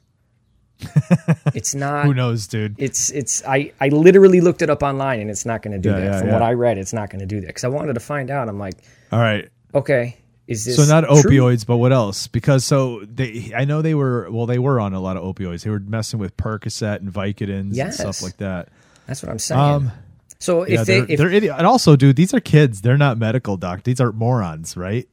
it's 1.54 1.74
not 1.74 2.04
who 2.04 2.14
knows, 2.14 2.46
dude? 2.46 2.74
It's 2.78 3.10
it's 3.10 3.42
I 3.46 3.72
I 3.80 3.88
literally 3.88 4.40
looked 4.40 4.62
it 4.62 4.70
up 4.70 4.82
online 4.82 5.20
and 5.20 5.30
it's 5.30 5.46
not 5.46 5.62
going 5.62 5.72
to 5.72 5.78
do 5.80 5.88
Yeah, 5.90 6.00
that. 6.00 6.04
yeah, 6.04 6.18
From 6.18 6.28
yeah. 6.28 6.32
what 6.34 6.42
I 6.42 6.52
read, 6.52 6.78
it's 6.78 6.92
not 6.92 7.10
going 7.10 7.20
to 7.20 7.26
do 7.26 7.40
that 7.42 7.54
cuz 7.54 7.64
I 7.64 7.68
wanted 7.68 7.94
to 7.94 8.00
find 8.00 8.30
out. 8.30 8.48
I'm 8.48 8.58
like, 8.58 8.74
All 9.10 9.18
right, 9.20 9.48
okay, 9.74 10.16
is 10.46 10.64
this 10.64 10.76
so 10.76 10.84
not 10.84 11.04
true? 11.22 11.30
opioids, 11.30 11.66
but 11.66 11.78
what 11.78 11.92
else? 11.92 12.26
Because 12.28 12.64
so 12.64 13.02
they, 13.04 13.52
I 13.56 13.64
know 13.64 13.82
they 13.82 13.94
were 13.94 14.28
well, 14.30 14.46
they 14.46 14.58
were 14.58 14.78
on 14.78 14.92
a 14.92 15.00
lot 15.00 15.16
of 15.16 15.22
opioids. 15.24 15.64
They 15.64 15.70
were 15.70 15.80
messing 15.80 16.20
with 16.20 16.36
Percocet 16.36 16.96
and 17.00 17.12
Vicodins 17.12 17.78
and 17.78 17.94
stuff 17.94 18.22
like 18.22 18.36
that. 18.38 18.68
That's 19.06 19.22
what 19.22 19.30
I'm 19.30 19.38
saying. 19.38 19.60
Um, 19.60 19.92
so 20.38 20.62
if 20.62 20.70
yeah, 20.70 20.84
they 20.84 21.00
they're, 21.00 21.10
if 21.10 21.18
they're 21.18 21.32
idiot. 21.32 21.54
And 21.56 21.66
also, 21.66 21.96
dude, 21.96 22.16
these 22.16 22.34
are 22.34 22.40
kids. 22.40 22.82
They're 22.82 22.98
not 22.98 23.16
medical 23.18 23.56
doc. 23.56 23.84
These 23.84 24.00
are 24.00 24.12
morons, 24.12 24.76
right? 24.76 25.08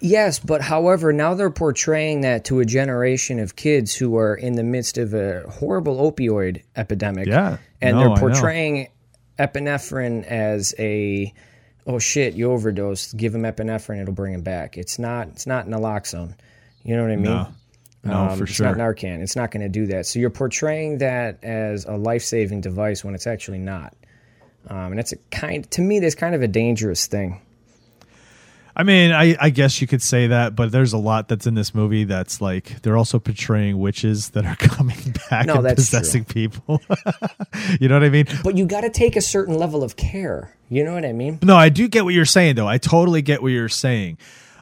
Yes, 0.00 0.38
but 0.38 0.60
however, 0.60 1.12
now 1.12 1.34
they're 1.34 1.50
portraying 1.50 2.20
that 2.20 2.44
to 2.46 2.60
a 2.60 2.64
generation 2.64 3.40
of 3.40 3.56
kids 3.56 3.94
who 3.94 4.16
are 4.16 4.34
in 4.34 4.54
the 4.54 4.62
midst 4.62 4.96
of 4.96 5.12
a 5.12 5.42
horrible 5.48 5.96
opioid 6.10 6.62
epidemic. 6.76 7.26
Yeah. 7.26 7.58
And 7.80 7.96
No, 7.96 8.08
they're 8.08 8.16
portraying 8.16 8.88
epinephrine 9.38 10.24
as 10.24 10.74
a 10.78 11.32
oh 11.86 11.98
shit, 11.98 12.34
you 12.34 12.52
overdosed, 12.52 13.16
give 13.16 13.34
him 13.34 13.42
epinephrine, 13.42 14.00
it'll 14.02 14.14
bring 14.14 14.34
him 14.34 14.42
back. 14.42 14.76
It's 14.78 14.98
not 14.98 15.28
it's 15.28 15.46
not 15.46 15.66
naloxone. 15.66 16.34
You 16.84 16.96
know 16.96 17.02
what 17.02 17.10
I 17.12 17.16
mean? 17.16 17.24
No, 17.24 17.48
no, 18.04 18.14
Um, 18.14 18.38
for 18.38 18.44
it's 18.44 18.52
sure. 18.52 18.68
It's 18.68 18.78
not 18.78 18.84
Narcan. 18.84 19.20
It's 19.20 19.36
not 19.36 19.50
going 19.50 19.62
to 19.62 19.68
do 19.68 19.86
that. 19.86 20.06
So 20.06 20.20
you're 20.20 20.30
portraying 20.30 20.98
that 20.98 21.42
as 21.42 21.84
a 21.86 21.96
life-saving 21.96 22.60
device 22.60 23.04
when 23.04 23.14
it's 23.14 23.26
actually 23.26 23.58
not. 23.58 23.94
Um, 24.68 24.92
and 24.92 24.98
that's 24.98 25.12
a 25.12 25.16
kind 25.32 25.68
to 25.72 25.82
me. 25.82 25.98
That's 25.98 26.14
kind 26.14 26.34
of 26.34 26.42
a 26.42 26.48
dangerous 26.48 27.06
thing. 27.06 27.40
I 28.78 28.84
mean, 28.84 29.10
I, 29.10 29.36
I 29.40 29.50
guess 29.50 29.80
you 29.80 29.88
could 29.88 30.02
say 30.02 30.28
that, 30.28 30.54
but 30.54 30.70
there's 30.70 30.92
a 30.92 30.98
lot 30.98 31.26
that's 31.26 31.48
in 31.48 31.54
this 31.54 31.74
movie 31.74 32.04
that's 32.04 32.40
like 32.40 32.80
they're 32.82 32.96
also 32.96 33.18
portraying 33.18 33.76
witches 33.78 34.30
that 34.30 34.46
are 34.46 34.54
coming 34.58 35.16
back 35.28 35.46
No, 35.46 35.54
and 35.54 35.76
possessing 35.76 36.24
people. 36.24 36.80
you 37.80 37.88
know 37.88 37.96
what 37.96 38.04
I 38.04 38.08
mean? 38.08 38.26
But 38.44 38.56
you 38.56 38.66
got 38.66 38.82
to 38.82 38.90
take 38.90 39.16
a 39.16 39.20
certain 39.20 39.54
level 39.56 39.82
of 39.82 39.96
care. 39.96 40.54
You 40.68 40.84
know 40.84 40.94
what 40.94 41.04
I 41.04 41.12
mean? 41.12 41.40
No, 41.42 41.56
I 41.56 41.70
do 41.70 41.88
get 41.88 42.04
what 42.04 42.14
you're 42.14 42.24
saying, 42.24 42.54
though. 42.54 42.68
I 42.68 42.78
totally 42.78 43.20
get 43.20 43.42
what 43.42 43.48
you're 43.48 43.68
saying. 43.68 44.18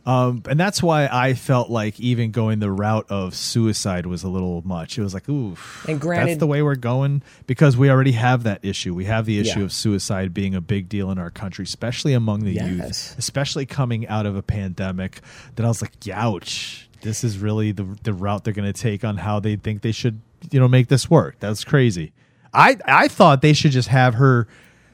Um, 0.06 0.42
and 0.48 0.58
that's 0.58 0.80
why 0.84 1.08
I 1.10 1.34
felt 1.34 1.68
like 1.68 1.98
even 1.98 2.30
going 2.30 2.60
the 2.60 2.70
route 2.70 3.06
of 3.10 3.34
suicide 3.34 4.06
was 4.06 4.22
a 4.22 4.28
little 4.28 4.62
much. 4.64 4.96
It 4.98 5.02
was 5.02 5.12
like, 5.12 5.28
ooh, 5.28 5.56
And 5.88 6.00
granted- 6.00 6.28
that's 6.28 6.38
the 6.38 6.46
way 6.46 6.62
we're 6.62 6.76
going 6.76 7.22
because 7.48 7.76
we 7.76 7.90
already 7.90 8.12
have 8.12 8.44
that 8.44 8.60
issue. 8.62 8.94
We 8.94 9.06
have 9.06 9.26
the 9.26 9.40
issue 9.40 9.58
Yeah. 9.58 9.64
of 9.64 9.72
suicide 9.72 10.32
being 10.32 10.54
a 10.54 10.60
big 10.60 10.88
deal 10.88 11.10
in 11.10 11.18
our 11.18 11.30
country, 11.30 11.64
especially 11.64 12.12
among 12.12 12.44
the 12.44 12.52
Yes. 12.52 12.68
youth, 12.68 13.14
especially 13.18 13.66
coming 13.66 14.06
out 14.06 14.26
of 14.26 14.36
a 14.36 14.42
pandemic. 14.42 15.22
That 15.56 15.64
I 15.64 15.68
was 15.68 15.82
like, 15.82 15.92
ouch, 16.12 16.88
this 17.02 17.24
is 17.24 17.38
really 17.38 17.72
the 17.72 17.84
the 18.04 18.12
route 18.12 18.44
they're 18.44 18.54
going 18.54 18.72
to 18.72 18.80
take 18.80 19.04
on 19.04 19.16
how 19.16 19.40
they 19.40 19.56
think 19.56 19.82
they 19.82 19.92
should, 19.92 20.20
you 20.52 20.60
know, 20.60 20.68
make 20.68 20.86
this 20.86 21.10
work. 21.10 21.36
That's 21.40 21.64
crazy. 21.64 22.12
I 22.54 22.76
I 22.86 23.08
thought 23.08 23.42
they 23.42 23.52
should 23.52 23.72
just 23.72 23.88
have 23.88 24.14
her 24.14 24.46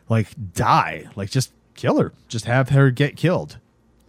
like 0.09 0.29
die, 0.55 1.05
like 1.17 1.31
just 1.31 1.53
kill 1.75 1.99
her, 1.99 2.13
just 2.29 2.47
have 2.47 2.71
her 2.71 2.91
get 2.91 3.17
killed, 3.17 3.59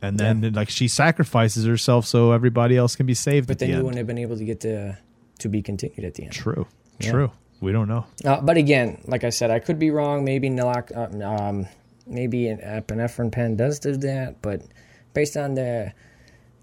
and 0.03 0.19
then 0.19 0.53
like 0.53 0.69
she 0.69 0.87
sacrifices 0.87 1.65
herself 1.65 2.05
so 2.05 2.31
everybody 2.31 2.77
else 2.77 2.95
can 2.95 3.05
be 3.05 3.13
saved. 3.13 3.47
But 3.47 3.59
then 3.59 3.67
the 3.69 3.71
you 3.71 3.77
end. 3.77 3.85
wouldn't 3.85 3.97
have 3.97 4.07
been 4.07 4.17
able 4.19 4.37
to 4.37 4.45
get 4.45 4.59
to 4.61 4.97
to 5.39 5.49
be 5.49 5.61
continued 5.61 6.05
at 6.05 6.13
the 6.15 6.23
end. 6.23 6.33
True, 6.33 6.67
true. 6.99 7.31
We 7.61 7.71
don't 7.71 7.87
know. 7.87 8.05
Uh, 8.25 8.41
but 8.41 8.57
again, 8.57 9.01
like 9.05 9.23
I 9.23 9.29
said, 9.29 9.49
I 9.49 9.59
could 9.59 9.79
be 9.79 9.89
wrong. 9.89 10.25
Maybe 10.25 10.49
nalox, 10.49 10.91
uh, 10.95 11.25
um, 11.25 11.65
maybe 12.05 12.47
an 12.49 12.57
epinephrine 12.59 13.31
pen 13.31 13.55
does 13.55 13.79
do 13.79 13.95
that, 13.97 14.41
but 14.41 14.61
based 15.13 15.37
on 15.37 15.55
the 15.55 15.93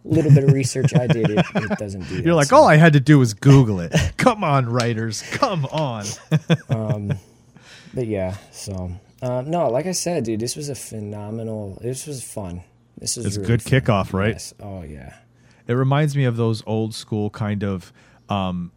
little 0.04 0.30
bit 0.30 0.44
of 0.44 0.52
research 0.52 0.94
I 0.94 1.06
did, 1.06 1.30
it, 1.30 1.46
it 1.54 1.78
doesn't 1.78 2.06
do. 2.08 2.16
You're 2.24 2.34
like, 2.34 2.48
So- 2.48 2.56
all 2.56 2.68
I 2.68 2.76
had 2.76 2.92
to 2.92 3.00
do 3.00 3.18
was 3.18 3.32
Google 3.32 3.80
it. 3.80 3.94
come 4.18 4.44
on, 4.44 4.68
writers, 4.68 5.22
come 5.32 5.64
on. 5.66 6.04
But 7.92 8.06
yeah, 8.06 8.36
so 8.52 8.92
uh, 9.20 9.42
no, 9.44 9.68
like 9.68 9.86
I 9.86 9.92
said, 9.92 10.24
dude, 10.24 10.38
this 10.40 10.54
was 10.54 10.68
a 10.68 10.74
phenomenal. 10.74 11.78
This 11.80 12.06
was 12.06 12.22
fun. 12.22 12.62
This 13.00 13.16
was 13.16 13.26
It's 13.26 13.36
a 13.36 13.40
really 13.40 13.48
good 13.58 13.62
fun. 13.62 13.80
kickoff, 13.80 14.12
right? 14.12 14.32
Yes. 14.34 14.54
Oh 14.60 14.82
yeah. 14.82 15.16
It 15.66 15.72
reminds 15.74 16.16
me 16.16 16.24
of 16.24 16.36
those 16.36 16.62
old 16.66 16.94
school 16.94 17.30
kind 17.30 17.64
of 17.64 17.92
um 18.28 18.70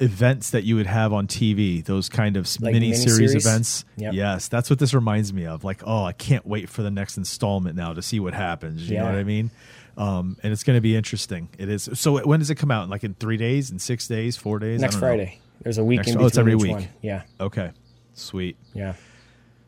events 0.00 0.50
that 0.50 0.64
you 0.64 0.74
would 0.74 0.86
have 0.86 1.12
on 1.12 1.28
TV, 1.28 1.84
those 1.84 2.08
kind 2.08 2.36
of 2.36 2.48
Like 2.60 2.72
mini 2.72 2.92
series 2.94 3.34
events. 3.36 3.84
Yep. 3.96 4.14
Yes, 4.14 4.48
that's 4.48 4.68
what 4.68 4.80
this 4.80 4.94
reminds 4.94 5.32
me 5.32 5.46
of. 5.46 5.62
Like, 5.62 5.82
oh, 5.86 6.02
I 6.04 6.12
can't 6.12 6.44
wait 6.44 6.68
for 6.68 6.82
the 6.82 6.90
next 6.90 7.16
installment 7.18 7.76
now 7.76 7.92
to 7.92 8.02
see 8.02 8.18
what 8.18 8.34
happens. 8.34 8.90
You 8.90 8.98
know 8.98 9.04
what 9.04 9.14
I 9.14 9.22
mean? 9.22 9.50
Um, 9.96 10.38
and 10.42 10.52
it's 10.52 10.64
going 10.64 10.76
to 10.76 10.80
be 10.80 10.96
interesting. 10.96 11.50
It 11.58 11.68
is. 11.68 11.88
So 11.94 12.24
when 12.24 12.40
does 12.40 12.50
it 12.50 12.56
come 12.56 12.70
out? 12.72 12.88
Like 12.88 13.04
in 13.04 13.14
three 13.14 13.36
days, 13.36 13.70
in 13.70 13.78
six 13.78 14.08
days, 14.08 14.36
four 14.36 14.58
days? 14.58 14.80
Next 14.80 14.94
don't 14.94 15.02
know. 15.02 15.06
Friday. 15.08 15.38
There's 15.62 15.78
a 15.78 15.84
week 15.84 15.98
Next- 15.98 16.10
in 16.12 16.20
oh, 16.20 16.26
it's 16.26 16.38
every 16.38 16.56
week. 16.56 16.72
one. 16.72 16.88
Yeah, 17.02 17.22
Okay, 17.38 17.70
sweet, 18.14 18.56
yeah. 18.74 18.94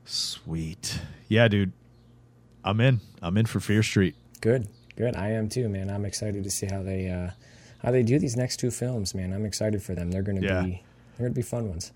sweet. 0.05 0.99
Yeah, 1.28 1.47
dude, 1.49 1.72
I'm 2.65 2.81
in. 2.81 3.01
I'm 3.23 3.37
in 3.37 3.47
for 3.47 3.61
Fear 3.61 3.83
Street. 3.83 4.15
Good, 4.41 4.69
good. 4.97 5.15
I 5.17 5.31
am 5.31 5.49
too, 5.49 5.69
man. 5.69 5.91
I'm 5.91 6.05
excited 6.05 6.45
to 6.45 6.51
see 6.51 6.67
how 6.67 6.83
they 6.83 7.09
uh, 7.09 7.31
how 7.83 7.91
they 7.91 8.03
do 8.03 8.19
these 8.19 8.37
next 8.37 8.57
two 8.59 8.71
films, 8.71 9.15
man. 9.15 9.33
I'm 9.33 9.45
excited 9.45 9.83
for 9.83 9.95
them. 9.95 10.11
They're 10.11 10.23
gonna 10.23 10.41
Yeah. 10.41 10.62
be 10.62 10.83
they're 11.19 11.27
gonna 11.29 11.35
be 11.35 11.43
fun 11.43 11.69
ones. 11.69 11.93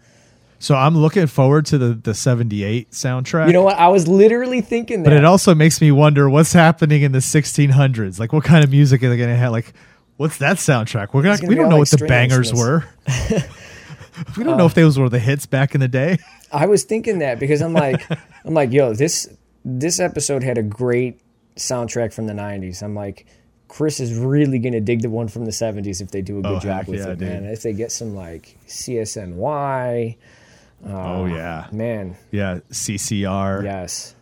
So 0.61 0.75
I'm 0.75 0.97
looking 0.97 1.27
forward 1.29 1.66
to 1.66 1.79
the 1.79 1.95
the 1.95 2.14
'78 2.14 2.91
soundtrack. 2.91 3.47
You 3.47 3.53
know 3.53 3.62
what? 3.62 3.77
I 3.79 3.89
was 3.89 4.07
literally 4.09 4.61
thinking 4.61 5.03
that. 5.05 5.11
But 5.11 5.16
it 5.16 5.25
also 5.25 5.55
makes 5.55 5.81
me 5.81 5.91
wonder 5.93 6.29
what's 6.29 6.53
happening 6.53 7.03
in 7.03 7.12
the 7.12 7.21
1600s. 7.21 8.19
Like, 8.19 8.33
what 8.33 8.43
kind 8.45 8.64
of 8.64 8.71
music 8.71 9.03
are 9.05 9.09
they 9.09 9.16
going 9.16 9.29
to 9.29 9.37
have? 9.37 9.53
Like, 9.53 9.73
what's 10.16 10.39
that 10.39 10.57
soundtrack? 10.57 11.14
We're 11.14 11.23
not, 11.23 11.39
gonna 11.41 11.49
we 11.49 11.55
don't 11.55 11.69
know 11.69 11.79
like 11.79 11.93
what 11.93 12.01
the 12.01 12.07
bangers 12.07 12.53
were. 12.53 12.85
we 14.37 14.43
don't 14.45 14.57
know 14.59 14.66
if 14.66 14.75
those 14.75 14.99
were 14.99 15.09
the 15.09 15.21
hits 15.21 15.47
back 15.47 15.75
in 15.77 15.81
the 15.81 15.87
day. 15.89 16.19
I 16.51 16.66
was 16.66 16.83
thinking 16.83 17.21
that 17.21 17.39
because 17.39 17.61
I'm 17.61 17.73
like, 17.73 18.05
I'm 18.45 18.55
like, 18.55 18.73
yo, 18.73 18.95
this 18.95 19.29
this 19.69 20.01
episode 20.01 20.43
had 20.43 20.57
a 20.59 20.62
great 20.62 21.21
soundtrack 21.57 22.12
from 22.12 22.27
the 22.27 22.33
'90s. 22.33 22.83
I'm 22.83 22.95
like, 22.95 23.27
Chris 23.69 24.01
is 24.01 24.14
really 24.16 24.59
gonna 24.59 24.81
dig 24.81 25.03
the 25.03 25.11
one 25.11 25.29
from 25.29 25.45
the 25.45 25.51
'70s 25.51 26.01
if 26.01 26.11
they 26.11 26.23
do 26.23 26.39
a 26.39 26.43
good 26.43 26.57
Oh, 26.57 26.61
job 26.61 26.87
with 26.87 27.01
yeah, 27.01 27.11
it, 27.12 27.21
man. 27.21 27.43
dude. 27.43 27.53
If 27.53 27.62
they 27.62 27.73
get 27.73 27.93
some 27.93 28.14
like 28.14 28.57
CSNY, 28.66 30.16
oh 30.87 31.27
yeah, 31.27 31.66
man, 31.73 32.16
yeah. 32.31 32.61
CCR. 32.71 33.62
yes, 33.64 34.14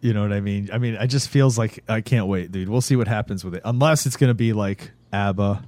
You 0.00 0.12
know 0.14 0.22
what 0.22 0.32
I 0.32 0.40
mean? 0.40 0.70
I 0.72 0.78
mean, 0.78 0.94
it 0.94 1.06
just 1.08 1.28
feels 1.28 1.56
like 1.58 1.84
I 1.88 2.00
can't 2.00 2.26
wait, 2.26 2.50
dude. 2.52 2.68
We'll 2.68 2.80
see 2.80 2.96
what 2.96 3.08
happens 3.08 3.44
with 3.44 3.54
it. 3.54 3.62
Unless 3.64 4.06
it's 4.06 4.16
going 4.16 4.30
to 4.30 4.34
be 4.34 4.52
like 4.52 4.90
ABBA, 5.12 5.62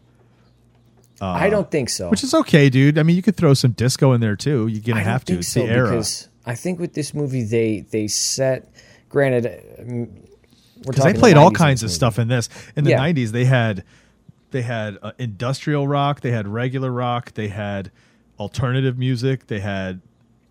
I 1.21 1.51
don't 1.51 1.71
think 1.71 1.89
so. 1.91 2.09
Uh, 2.09 2.11
which 2.11 2.25
is 2.25 2.35
okay, 2.35 2.69
dude. 2.71 2.99
I 2.99 3.03
mean, 3.05 3.15
you 3.15 3.23
could 3.23 3.37
throw 3.37 3.55
some 3.55 3.73
disco 3.73 4.13
in 4.13 4.21
there 4.21 4.35
too. 4.37 4.67
You're 4.67 4.83
gonna 4.83 5.05
have 5.05 5.25
to. 5.27 5.35
It's 5.39 5.49
so 5.49 5.65
the 5.65 5.73
era. 5.73 5.91
because 5.91 6.29
I 6.45 6.55
think 6.57 6.81
with 6.81 6.95
this 6.95 7.15
movie 7.15 7.45
they 7.45 7.81
they 7.91 8.09
set. 8.09 8.69
Granted, 9.13 9.63
um, 9.79 10.09
because 10.85 11.05
they 11.05 11.15
played 11.15 11.37
all 11.37 11.53
kinds 11.53 11.83
of 11.85 11.87
movie. 11.89 11.95
stuff 11.95 12.19
in 12.19 12.27
this. 12.29 12.49
In 12.75 12.83
the 12.85 12.91
Yeah. 12.91 12.99
'90s, 12.99 13.31
they 13.31 13.45
had 13.45 13.85
they 14.51 14.63
had 14.63 14.99
uh, 15.01 15.13
industrial 15.19 15.87
rock, 15.87 16.21
they 16.23 16.33
had 16.33 16.49
regular 16.49 16.91
rock, 16.91 17.33
they 17.35 17.49
had 17.49 17.91
alternative 18.41 18.99
music, 18.99 19.47
they 19.47 19.61
had 19.61 20.01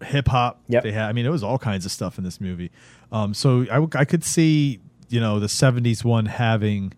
hip 0.04 0.28
hop. 0.30 0.62
Yep. 0.70 0.84
They 0.84 0.92
had. 0.94 1.10
I 1.10 1.12
mean, 1.12 1.26
it 1.26 1.30
was 1.32 1.44
all 1.44 1.58
kinds 1.58 1.86
of 1.86 1.92
stuff 1.92 2.18
in 2.18 2.24
this 2.24 2.40
movie. 2.40 2.72
Um, 3.12 3.34
so 3.34 3.62
I, 3.64 3.76
w- 3.82 3.90
I 3.96 4.06
could 4.06 4.24
see 4.24 4.80
you 5.10 5.20
know 5.20 5.40
the 5.40 5.48
'70s 5.48 6.06
one 6.06 6.28
having 6.28 6.94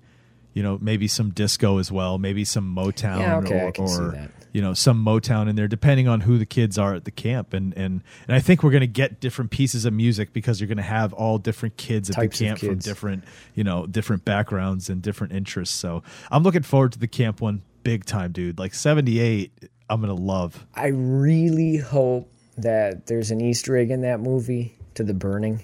you 0.54 0.62
know 0.62 0.78
maybe 0.82 1.08
some 1.08 1.32
disco 1.32 1.80
as 1.80 1.92
well, 1.92 2.18
maybe 2.20 2.46
some 2.46 2.76
Motown 2.76 3.20
Yeah, 3.20 3.38
okay, 3.38 3.62
or, 3.62 3.68
I 3.68 3.72
can 3.72 3.88
see 3.88 4.02
or 4.04 4.12
that. 4.12 4.30
You 4.54 4.62
know 4.62 4.74
some 4.74 5.04
Motown 5.04 5.50
in 5.50 5.56
there, 5.56 5.68
depending 5.68 6.08
on 6.08 6.22
who 6.22 6.38
the 6.38 6.46
kids 6.46 6.78
are 6.78 6.94
at 6.94 7.04
the 7.04 7.12
camp. 7.12 7.54
And 7.54 7.74
and 7.76 8.02
and 8.28 8.36
I 8.36 8.40
think 8.40 8.64
we're 8.64 8.72
gonna 8.72 8.88
get 8.88 9.20
different 9.20 9.52
pieces 9.52 9.84
of 9.84 9.94
music 9.94 10.32
because 10.32 10.62
you're 10.62 10.70
gonna 10.70 10.82
have 10.84 11.12
all 11.12 11.40
different 11.40 11.76
kids 11.76 12.10
at 12.10 12.16
Types 12.16 12.40
the 12.40 12.46
camp 12.46 12.60
from 12.60 12.78
different 12.78 13.26
you 13.56 13.64
know 13.64 13.86
different 13.86 14.24
backgrounds 14.24 14.90
and 14.90 15.02
different 15.02 15.34
interests. 15.34 15.76
So 15.76 16.04
I'm 16.32 16.44
looking 16.44 16.62
forward 16.62 16.94
to 16.94 17.00
the 17.00 17.08
camp 17.08 17.42
one 17.42 17.64
big 17.84 18.06
time, 18.06 18.32
dude. 18.32 18.60
Like 18.60 18.74
'78, 18.76 19.70
I'm 19.90 20.00
gonna 20.00 20.14
love. 20.14 20.66
I 20.76 20.88
really 20.88 21.78
hope 21.78 22.32
that 22.58 23.08
there's 23.08 23.32
an 23.32 23.42
Easter 23.42 23.76
egg 23.76 23.90
in 23.90 24.02
that 24.02 24.20
movie 24.20 24.78
to 24.94 25.04
the 25.04 25.16
burning. 25.16 25.64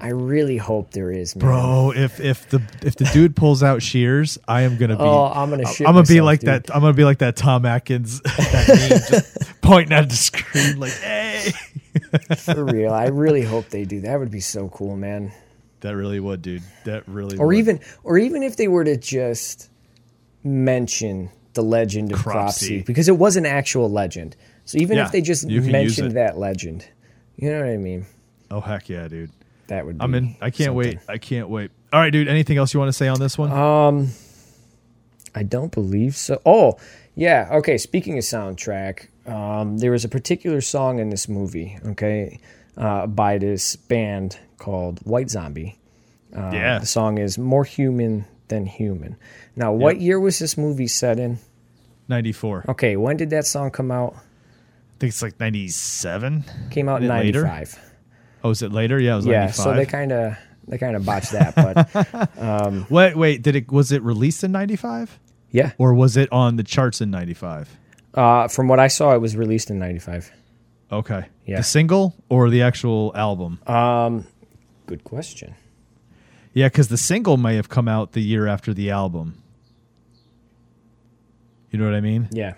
I 0.00 0.10
really 0.10 0.56
hope 0.56 0.92
there 0.92 1.10
is, 1.10 1.34
man. 1.34 1.40
Bro, 1.40 1.92
if 1.96 2.20
if 2.20 2.48
the 2.50 2.62
if 2.82 2.94
the 2.96 3.04
dude 3.06 3.34
pulls 3.34 3.62
out 3.62 3.82
shears, 3.82 4.38
I 4.46 4.62
am 4.62 4.76
gonna 4.76 4.96
be. 4.96 5.02
Oh, 5.02 5.24
I'm 5.24 5.50
gonna 5.50 5.64
I'm 5.66 5.94
gonna 5.94 6.02
be 6.04 6.20
like 6.20 6.40
dude. 6.40 6.48
that. 6.48 6.74
I'm 6.74 6.80
gonna 6.80 6.92
be 6.92 7.04
like 7.04 7.18
that 7.18 7.34
Tom 7.34 7.66
Atkins, 7.66 8.20
that 8.22 9.48
pointing 9.60 9.92
at 9.92 10.08
the 10.08 10.14
screen 10.14 10.78
like, 10.78 10.92
"Hey." 10.92 11.50
For 12.36 12.64
real. 12.64 12.92
I 12.92 13.08
really 13.08 13.42
hope 13.42 13.68
they 13.70 13.84
do. 13.84 14.00
That 14.02 14.18
would 14.18 14.30
be 14.30 14.40
so 14.40 14.68
cool, 14.68 14.96
man. 14.96 15.32
That 15.80 15.96
really 15.96 16.20
would, 16.20 16.42
dude. 16.42 16.62
That 16.84 17.06
really. 17.08 17.36
Or 17.36 17.48
would. 17.48 17.56
even 17.56 17.80
or 18.04 18.18
even 18.18 18.42
if 18.42 18.56
they 18.56 18.68
were 18.68 18.84
to 18.84 18.96
just 18.96 19.68
mention 20.44 21.30
the 21.54 21.62
legend 21.62 22.12
of 22.12 22.18
Cropsey. 22.18 22.68
Cropsey 22.68 22.82
because 22.86 23.08
it 23.08 23.16
was 23.16 23.36
an 23.36 23.46
actual 23.46 23.90
legend. 23.90 24.36
So 24.64 24.78
even 24.78 24.96
Yeah, 24.96 25.06
if 25.06 25.12
they 25.12 25.20
just 25.20 25.48
you 25.48 25.60
can 25.60 25.64
use 25.64 25.72
mentioned 25.98 26.12
that 26.12 26.38
legend, 26.38 26.86
you 27.36 27.50
know 27.50 27.60
what 27.60 27.68
I 27.68 27.76
mean? 27.76 28.06
Oh 28.50 28.60
heck 28.60 28.88
yeah, 28.88 29.08
dude. 29.08 29.30
That 29.68 29.86
would 29.86 29.98
be 29.98 30.02
I'm 30.04 30.14
in. 30.14 30.36
I 30.40 30.50
can't 30.50 30.68
something. 30.68 30.74
wait. 30.76 30.98
I 31.08 31.18
can't 31.18 31.48
wait. 31.48 31.70
All 31.92 32.00
right, 32.00 32.10
dude. 32.10 32.28
Anything 32.28 32.56
else 32.58 32.74
you 32.74 32.80
want 32.80 32.88
to 32.88 32.92
say 32.92 33.08
on 33.08 33.18
this 33.20 33.38
one? 33.38 33.52
Um 33.52 34.10
I 35.34 35.42
don't 35.42 35.72
believe 35.72 36.16
so. 36.16 36.40
Oh, 36.44 36.78
yeah. 37.14 37.48
Okay. 37.52 37.78
Speaking 37.78 38.18
of 38.18 38.24
soundtrack, 38.24 39.08
um, 39.26 39.78
there 39.78 39.92
was 39.92 40.04
a 40.04 40.08
particular 40.08 40.60
song 40.60 40.98
in 40.98 41.10
this 41.10 41.28
movie, 41.28 41.78
okay, 41.86 42.40
uh, 42.76 43.06
by 43.06 43.38
this 43.38 43.76
band 43.76 44.38
called 44.56 45.00
White 45.00 45.30
Zombie. 45.30 45.78
Uh, 46.34 46.50
yeah. 46.52 46.78
The 46.78 46.86
song 46.86 47.18
is 47.18 47.38
More 47.38 47.64
Human 47.64 48.24
Than 48.48 48.66
Human. 48.66 49.16
Now, 49.54 49.72
what 49.72 50.00
year 50.00 50.18
was 50.18 50.38
this 50.38 50.56
movie 50.58 50.86
set 50.88 51.18
in? 51.18 51.38
94. 52.08 52.64
Okay. 52.70 52.96
When 52.96 53.16
did 53.16 53.30
that 53.30 53.46
song 53.46 53.70
come 53.70 53.90
out? 53.90 54.14
I 54.16 54.98
think 54.98 55.10
it's 55.10 55.22
like 55.22 55.38
97. 55.38 56.44
Came 56.70 56.88
out 56.88 57.02
in 57.02 57.04
Is 57.04 57.10
it 57.10 57.24
later? 57.24 57.64
95. 58.48 58.48
Oh, 58.48 58.50
is 58.50 58.62
it 58.62 58.72
later? 58.72 58.98
Yeah, 59.00 59.12
it 59.12 59.16
was 59.16 59.26
Yeah. 59.26 59.40
95. 59.40 59.54
So 59.54 59.74
they 59.74 59.86
kind 59.86 60.12
of. 60.12 60.36
They 60.66 60.76
kind 60.76 60.96
of 60.96 61.06
botched 61.06 61.32
that, 61.32 61.54
but 61.56 62.90
wait, 62.90 63.16
wait. 63.16 63.42
Did 63.42 63.56
it? 63.56 63.72
Was 63.72 63.90
it 63.90 64.02
released 64.02 64.44
in 64.44 64.52
95, 64.52 65.18
yeah. 65.50 65.72
or 65.78 65.94
was 65.94 66.18
it 66.18 66.30
on 66.30 66.56
the 66.56 66.62
charts 66.62 67.00
in 67.00 67.10
95? 67.10 67.74
Uh, 68.12 68.48
from 68.48 68.68
what 68.68 68.78
I 68.78 68.88
saw, 68.88 69.14
it 69.14 69.18
was 69.18 69.34
released 69.34 69.70
in 69.70 69.78
'95. 69.78 70.30
Okay. 70.92 71.24
Yeah. 71.46 71.56
The 71.56 71.62
single 71.62 72.14
or 72.28 72.50
the 72.50 72.60
actual 72.60 73.12
album? 73.14 73.60
Um, 73.66 74.26
Good 74.86 75.04
question. 75.04 75.54
yeah, 76.52 76.66
because 76.66 76.88
the 76.88 76.98
single 76.98 77.38
may 77.38 77.56
have 77.56 77.70
come 77.70 77.88
out 77.88 78.12
the 78.12 78.20
year 78.20 78.46
after 78.46 78.74
the 78.74 78.90
album. 78.90 79.42
You 81.70 81.78
know 81.78 81.84
what 81.86 81.94
I 81.94 82.00
mean? 82.00 82.28
Yeah. 82.30 82.54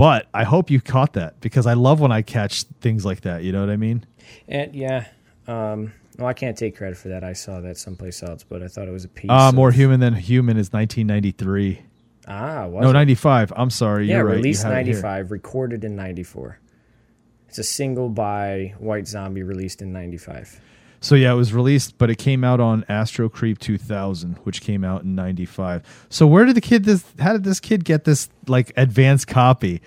But 0.00 0.28
I 0.32 0.44
hope 0.44 0.70
you 0.70 0.80
caught 0.80 1.12
that 1.12 1.38
because 1.42 1.66
I 1.66 1.74
love 1.74 2.00
when 2.00 2.10
I 2.10 2.22
catch 2.22 2.62
things 2.80 3.04
like 3.04 3.20
that. 3.20 3.42
You 3.42 3.52
know 3.52 3.60
what 3.60 3.68
I 3.68 3.76
mean? 3.76 4.06
And 4.48 4.74
yeah, 4.74 5.04
um, 5.46 5.92
well, 6.16 6.26
I 6.26 6.32
can't 6.32 6.56
take 6.56 6.74
credit 6.74 6.96
for 6.96 7.08
that. 7.08 7.22
I 7.22 7.34
saw 7.34 7.60
that 7.60 7.76
someplace 7.76 8.22
else, 8.22 8.42
but 8.42 8.62
I 8.62 8.68
thought 8.68 8.88
it 8.88 8.92
was 8.92 9.04
a 9.04 9.08
piece. 9.08 9.30
Uh, 9.30 9.50
of- 9.50 9.54
More 9.54 9.70
Human 9.70 10.00
Than 10.00 10.14
Human 10.14 10.56
is 10.56 10.72
1993. 10.72 11.82
Ah, 12.26 12.66
No, 12.66 12.88
it? 12.88 12.92
95. 12.94 13.52
I'm 13.54 13.68
sorry. 13.68 14.06
Yeah, 14.06 14.16
You're 14.16 14.24
right. 14.24 14.36
Released 14.36 14.62
have 14.62 14.72
it 14.72 14.86
here. 14.86 14.94
'95, 14.94 15.30
recorded 15.32 15.84
in 15.84 15.96
'94. 15.96 16.58
It's 17.50 17.58
a 17.58 17.62
single 17.62 18.08
by 18.08 18.72
White 18.78 19.06
Zombie, 19.06 19.42
released 19.42 19.82
in 19.82 19.92
'95. 19.92 20.60
So 21.00 21.14
yeah, 21.14 21.32
it 21.32 21.36
was 21.36 21.54
released, 21.54 21.96
but 21.96 22.10
it 22.10 22.16
came 22.16 22.44
out 22.44 22.60
on 22.60 22.84
Astro 22.88 23.30
Creep 23.30 23.58
2000, 23.58 24.36
which 24.44 24.60
came 24.60 24.84
out 24.84 25.02
in 25.02 25.14
95. 25.14 26.06
So 26.10 26.26
where 26.26 26.44
did 26.44 26.54
the 26.56 26.60
kid 26.60 26.84
this 26.84 27.04
how 27.18 27.32
did 27.32 27.44
this 27.44 27.58
kid 27.58 27.84
get 27.84 28.04
this 28.04 28.28
like 28.46 28.72
advanced 28.76 29.26
copy? 29.26 29.80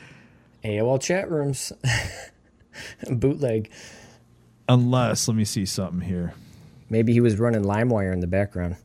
AOL 0.63 1.01
chat 1.01 1.29
rooms, 1.29 1.71
bootleg. 3.09 3.69
Unless, 4.67 5.27
let 5.27 5.37
me 5.37 5.45
see 5.45 5.65
something 5.65 6.01
here. 6.01 6.33
Maybe 6.89 7.13
he 7.13 7.19
was 7.19 7.37
running 7.37 7.63
LimeWire 7.63 8.13
in 8.13 8.21
the 8.21 8.27
background. 8.27 8.77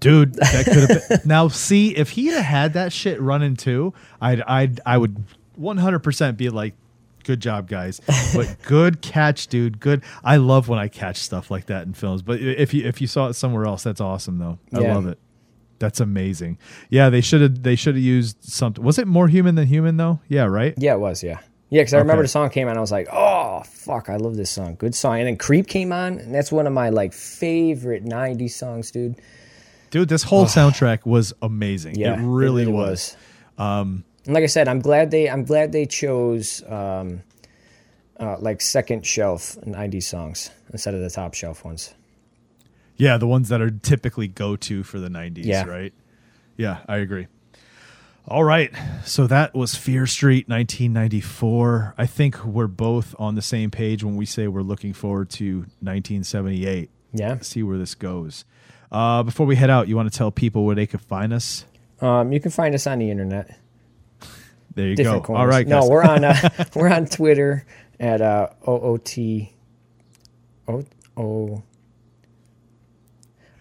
Dude, 0.00 0.34
that 0.34 0.64
could 0.70 0.90
have 0.90 1.08
been 1.08 1.20
Now 1.24 1.48
see, 1.48 1.96
if 1.96 2.10
he'd 2.10 2.32
have 2.32 2.44
had 2.44 2.72
that 2.74 2.92
shit 2.92 3.20
running 3.20 3.56
too, 3.56 3.94
I'd 4.20 4.42
I'd 4.42 4.80
I 4.84 4.98
would 4.98 5.24
100% 5.58 6.36
be 6.36 6.50
like 6.50 6.74
good 7.26 7.40
job 7.40 7.68
guys. 7.68 8.00
But 8.34 8.56
good 8.62 9.02
catch, 9.02 9.48
dude. 9.48 9.80
Good. 9.80 10.02
I 10.24 10.36
love 10.36 10.68
when 10.68 10.78
I 10.78 10.88
catch 10.88 11.18
stuff 11.18 11.50
like 11.50 11.66
that 11.66 11.86
in 11.86 11.92
films. 11.92 12.22
But 12.22 12.40
if 12.40 12.72
you 12.72 12.84
if 12.86 13.00
you 13.00 13.06
saw 13.06 13.26
it 13.28 13.34
somewhere 13.34 13.66
else, 13.66 13.82
that's 13.82 14.00
awesome 14.00 14.38
though. 14.38 14.58
I 14.72 14.80
Yeah. 14.80 14.94
love 14.94 15.06
it. 15.06 15.18
That's 15.78 16.00
amazing. 16.00 16.56
Yeah, 16.88 17.10
they 17.10 17.20
should 17.20 17.42
have 17.42 17.62
they 17.62 17.76
should 17.76 17.96
have 17.96 18.02
used 18.04 18.42
something. 18.42 18.82
Was 18.82 18.98
it 18.98 19.06
more 19.06 19.28
human 19.28 19.56
than 19.56 19.66
human 19.66 19.98
though? 19.98 20.20
Yeah, 20.28 20.44
right? 20.44 20.72
Yeah, 20.78 20.94
it 20.94 21.00
was. 21.00 21.22
Yeah, 21.22 21.40
yeah. 21.68 21.82
Because 21.82 21.92
I 21.92 21.98
remember 21.98 22.22
the 22.22 22.28
song 22.28 22.48
came 22.48 22.66
on, 22.68 22.78
I 22.78 22.80
was 22.80 22.90
like, 22.92 23.08
"Oh 23.12 23.62
fuck, 23.66 24.08
I 24.08 24.16
love 24.16 24.36
this 24.36 24.48
song. 24.48 24.76
Good 24.76 24.94
song." 24.94 25.18
And 25.18 25.26
then 25.26 25.36
Creep 25.36 25.66
came 25.66 25.92
on, 25.92 26.18
and 26.18 26.34
that's 26.34 26.50
one 26.50 26.66
of 26.66 26.72
my 26.72 26.88
like 26.88 27.12
favorite 27.12 28.06
'90s 28.06 28.52
songs, 28.52 28.90
dude. 28.90 29.16
Dude, 29.90 30.08
this 30.08 30.22
whole 30.22 30.46
soundtrack 30.46 31.04
was 31.04 31.34
amazing. 31.42 31.96
Yeah, 31.96 32.14
it 32.14 32.24
really, 32.24 32.66
was. 32.66 33.16
Um, 33.58 34.04
and 34.26 34.34
like 34.34 34.42
I 34.42 34.46
said, 34.46 34.68
I'm 34.68 34.80
glad 34.80 35.10
they 35.10 35.28
I'm 35.30 35.44
glad 35.44 35.72
they 35.72 35.86
chose 35.86 36.62
um, 36.68 37.22
uh, 38.20 38.36
like 38.38 38.60
second 38.60 39.06
shelf 39.06 39.56
'90s 39.64 40.02
songs 40.04 40.50
instead 40.72 40.94
of 40.94 41.00
the 41.00 41.10
top 41.10 41.34
shelf 41.34 41.64
ones. 41.64 41.94
Yeah, 42.96 43.18
the 43.18 43.26
ones 43.26 43.48
that 43.50 43.60
are 43.60 43.70
typically 43.70 44.26
go 44.26 44.56
to 44.56 44.82
for 44.82 44.98
the 44.98 45.08
90s, 45.10 45.44
Yeah. 45.44 45.64
right? 45.66 45.92
Yeah, 46.56 46.78
I 46.88 46.96
agree. 46.96 47.26
All 48.26 48.42
right. 48.42 48.72
So 49.04 49.26
that 49.26 49.54
was 49.54 49.74
Fear 49.74 50.06
Street 50.06 50.48
1994. 50.48 51.94
I 51.98 52.06
think 52.06 52.42
we're 52.42 52.66
both 52.66 53.14
on 53.18 53.34
the 53.34 53.42
same 53.42 53.70
page 53.70 54.02
when 54.02 54.16
we 54.16 54.24
say 54.24 54.48
we're 54.48 54.62
looking 54.62 54.94
forward 54.94 55.28
to 55.32 55.58
1978. 55.80 56.90
Yeah. 57.12 57.38
See 57.40 57.62
where 57.62 57.76
this 57.78 57.94
goes. 57.94 58.46
Uh, 58.90 59.22
before 59.22 59.44
we 59.46 59.56
head 59.56 59.68
out, 59.70 59.88
you 59.88 59.96
want 59.96 60.10
to 60.10 60.16
tell 60.16 60.30
people 60.30 60.64
where 60.64 60.74
they 60.74 60.86
could 60.86 61.02
find 61.02 61.32
us? 61.34 61.66
Um, 62.00 62.32
you 62.32 62.40
can 62.40 62.50
find 62.50 62.74
us 62.74 62.86
on 62.86 62.98
the 62.98 63.10
internet. 63.10 63.58
There 64.76 64.86
you 64.86 64.96
go. 64.96 65.20
corners. 65.20 65.40
All 65.40 65.46
right, 65.48 65.68
guys. 65.68 65.84
No, 65.84 65.88
we're 65.90 66.04
on 66.04 66.22
uh, 66.24 66.48
we're 66.76 66.88
on 66.92 67.06
Twitter 67.06 67.66
at 67.98 68.20
uh, 68.20 68.50
OOT 68.68 69.48
O 70.68 70.84
O 71.16 71.62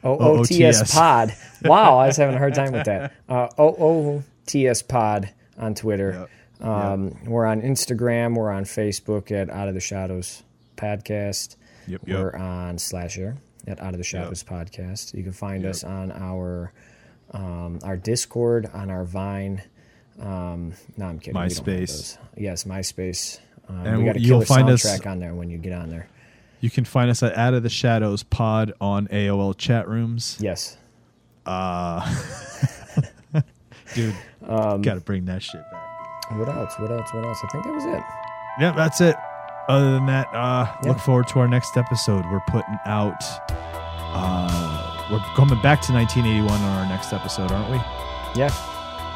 OOTS 0.03 0.51
OOTS. 0.51 0.93
Pod. 0.93 1.34
Wow, 1.63 1.97
I 1.97 2.05
was 2.07 2.18
having 2.18 2.36
a 2.36 2.38
hard 2.38 2.53
time 2.53 2.74
with 2.74 2.86
that. 2.86 3.13
Uh, 3.28 3.47
OOTS 3.57 4.84
Pod 4.84 5.32
on 5.57 5.74
Twitter. 5.74 6.28
Um, 6.61 7.18
We're 7.26 7.45
on 7.47 7.61
Instagram. 7.63 8.36
We're 8.36 8.51
on 8.51 8.66
Facebook 8.66 9.32
at 9.32 9.49
Out 9.49 9.68
of 9.68 9.74
the 9.74 9.80
Shadows 9.80 10.43
Podcast. 10.78 11.55
Yep, 11.88 12.01
yep. 12.05 12.20
We're 12.20 12.36
on 12.36 12.78
Slasher 12.78 13.38
at 13.66 13.82
Out 13.82 13.93
of 13.93 13.97
the 13.97 14.03
Shadows 14.03 14.43
Podcast. 14.43 15.16
You 15.16 15.24
can 15.24 15.32
find 15.32 15.66
us 15.66 15.84
on 15.84 16.11
our 16.11 16.72
um, 17.32 17.80
our 17.84 17.97
Discord, 17.97 18.70
on 18.74 18.91
our 18.91 19.05
Vine. 19.05 19.63
Um, 20.20 20.74
no, 20.97 21.05
I'm 21.07 21.20
kidding. 21.20 21.34
MySpace. 21.36 22.18
Yes, 22.38 22.63
MySpace. 22.63 23.39
Um, 23.68 23.86
And 23.86 23.97
we 23.99 24.05
got 24.05 24.16
a 24.16 24.20
you'll 24.22 24.39
killer 24.41 24.45
find 24.45 24.70
us- 24.70 25.05
on 25.05 25.20
there 25.20 25.34
when 25.34 25.49
you 25.49 25.57
get 25.57 25.74
on 25.74 25.89
there. 25.89 26.07
You 26.61 26.70
can 26.70 26.86
find 26.86 27.09
us 27.11 27.22
at 27.22 27.36
Out 27.38 27.53
of 27.53 27.63
the 27.63 27.70
Shadows 27.70 28.24
Pod 28.24 28.74
on 28.80 29.07
AOL 29.07 29.53
chat 29.57 29.88
rooms. 29.88 30.38
Yes. 30.39 30.78
Dude, 33.93 34.16
Um, 34.47 34.82
got 34.82 34.95
to 34.95 35.01
bring 35.01 35.26
that 35.26 35.43
shit 35.43 35.61
back. 35.72 36.32
What 36.39 36.49
else? 36.49 36.74
What 36.80 36.91
else? 36.91 37.13
What 37.13 37.24
else? 37.26 37.39
I 37.43 37.47
think 37.51 37.66
that 37.66 37.74
was 37.74 37.86
it. 37.86 38.03
Yeah, 38.59 38.72
that's 38.72 38.99
it. 39.01 39.16
Other 39.70 39.91
than 39.91 40.05
that, 40.07 40.28
uh, 40.34 40.66
Yeah. 40.84 40.89
look 40.89 40.99
forward 40.99 41.28
to 41.30 41.39
our 41.39 41.47
next 41.47 41.78
episode. 41.78 42.26
We're 42.32 42.39
putting 42.47 42.78
out. 42.86 43.22
Uh, 43.51 45.07
we're 45.11 45.20
coming 45.36 45.61
back 45.61 45.82
to 45.84 45.93
1981 45.93 46.61
on 46.61 46.78
our 46.80 46.86
next 46.89 47.13
episode, 47.13 47.51
aren't 47.51 47.70
we? 47.70 47.78
Yeah. 48.39 48.51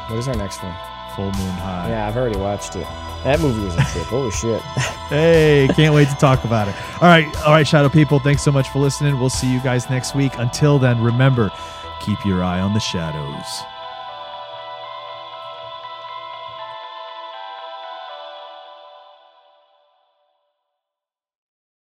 What 0.08 0.18
is 0.18 0.28
our 0.28 0.36
next 0.36 0.62
one? 0.62 0.74
Full 1.16 1.26
Moon 1.26 1.32
High. 1.32 1.90
Yeah, 1.90 2.08
I've 2.08 2.16
already 2.16 2.38
watched 2.38 2.76
it. 2.76 2.86
That 3.24 3.40
movie 3.40 3.64
was 3.64 3.74
a 3.74 3.84
trip. 3.84 4.04
Holy 4.06 4.30
shit. 4.30 4.60
Hey, 5.10 5.68
can't 5.74 5.94
wait 5.94 6.08
to 6.08 6.14
talk 6.16 6.44
about 6.44 6.68
it. 6.68 6.74
All 7.02 7.08
right, 7.08 7.26
all 7.42 7.52
right, 7.52 7.66
Shadow 7.66 7.88
people. 7.88 8.18
Thanks 8.18 8.42
so 8.42 8.50
much 8.50 8.68
for 8.70 8.78
listening. 8.78 9.18
We'll 9.20 9.28
see 9.28 9.52
you 9.52 9.60
guys 9.60 9.90
next 9.90 10.14
week. 10.14 10.32
Until 10.38 10.78
then, 10.78 11.02
remember, 11.02 11.50
keep 12.00 12.24
your 12.24 12.42
eye 12.42 12.60
on 12.60 12.72
the 12.72 12.80
shadows. 12.80 13.46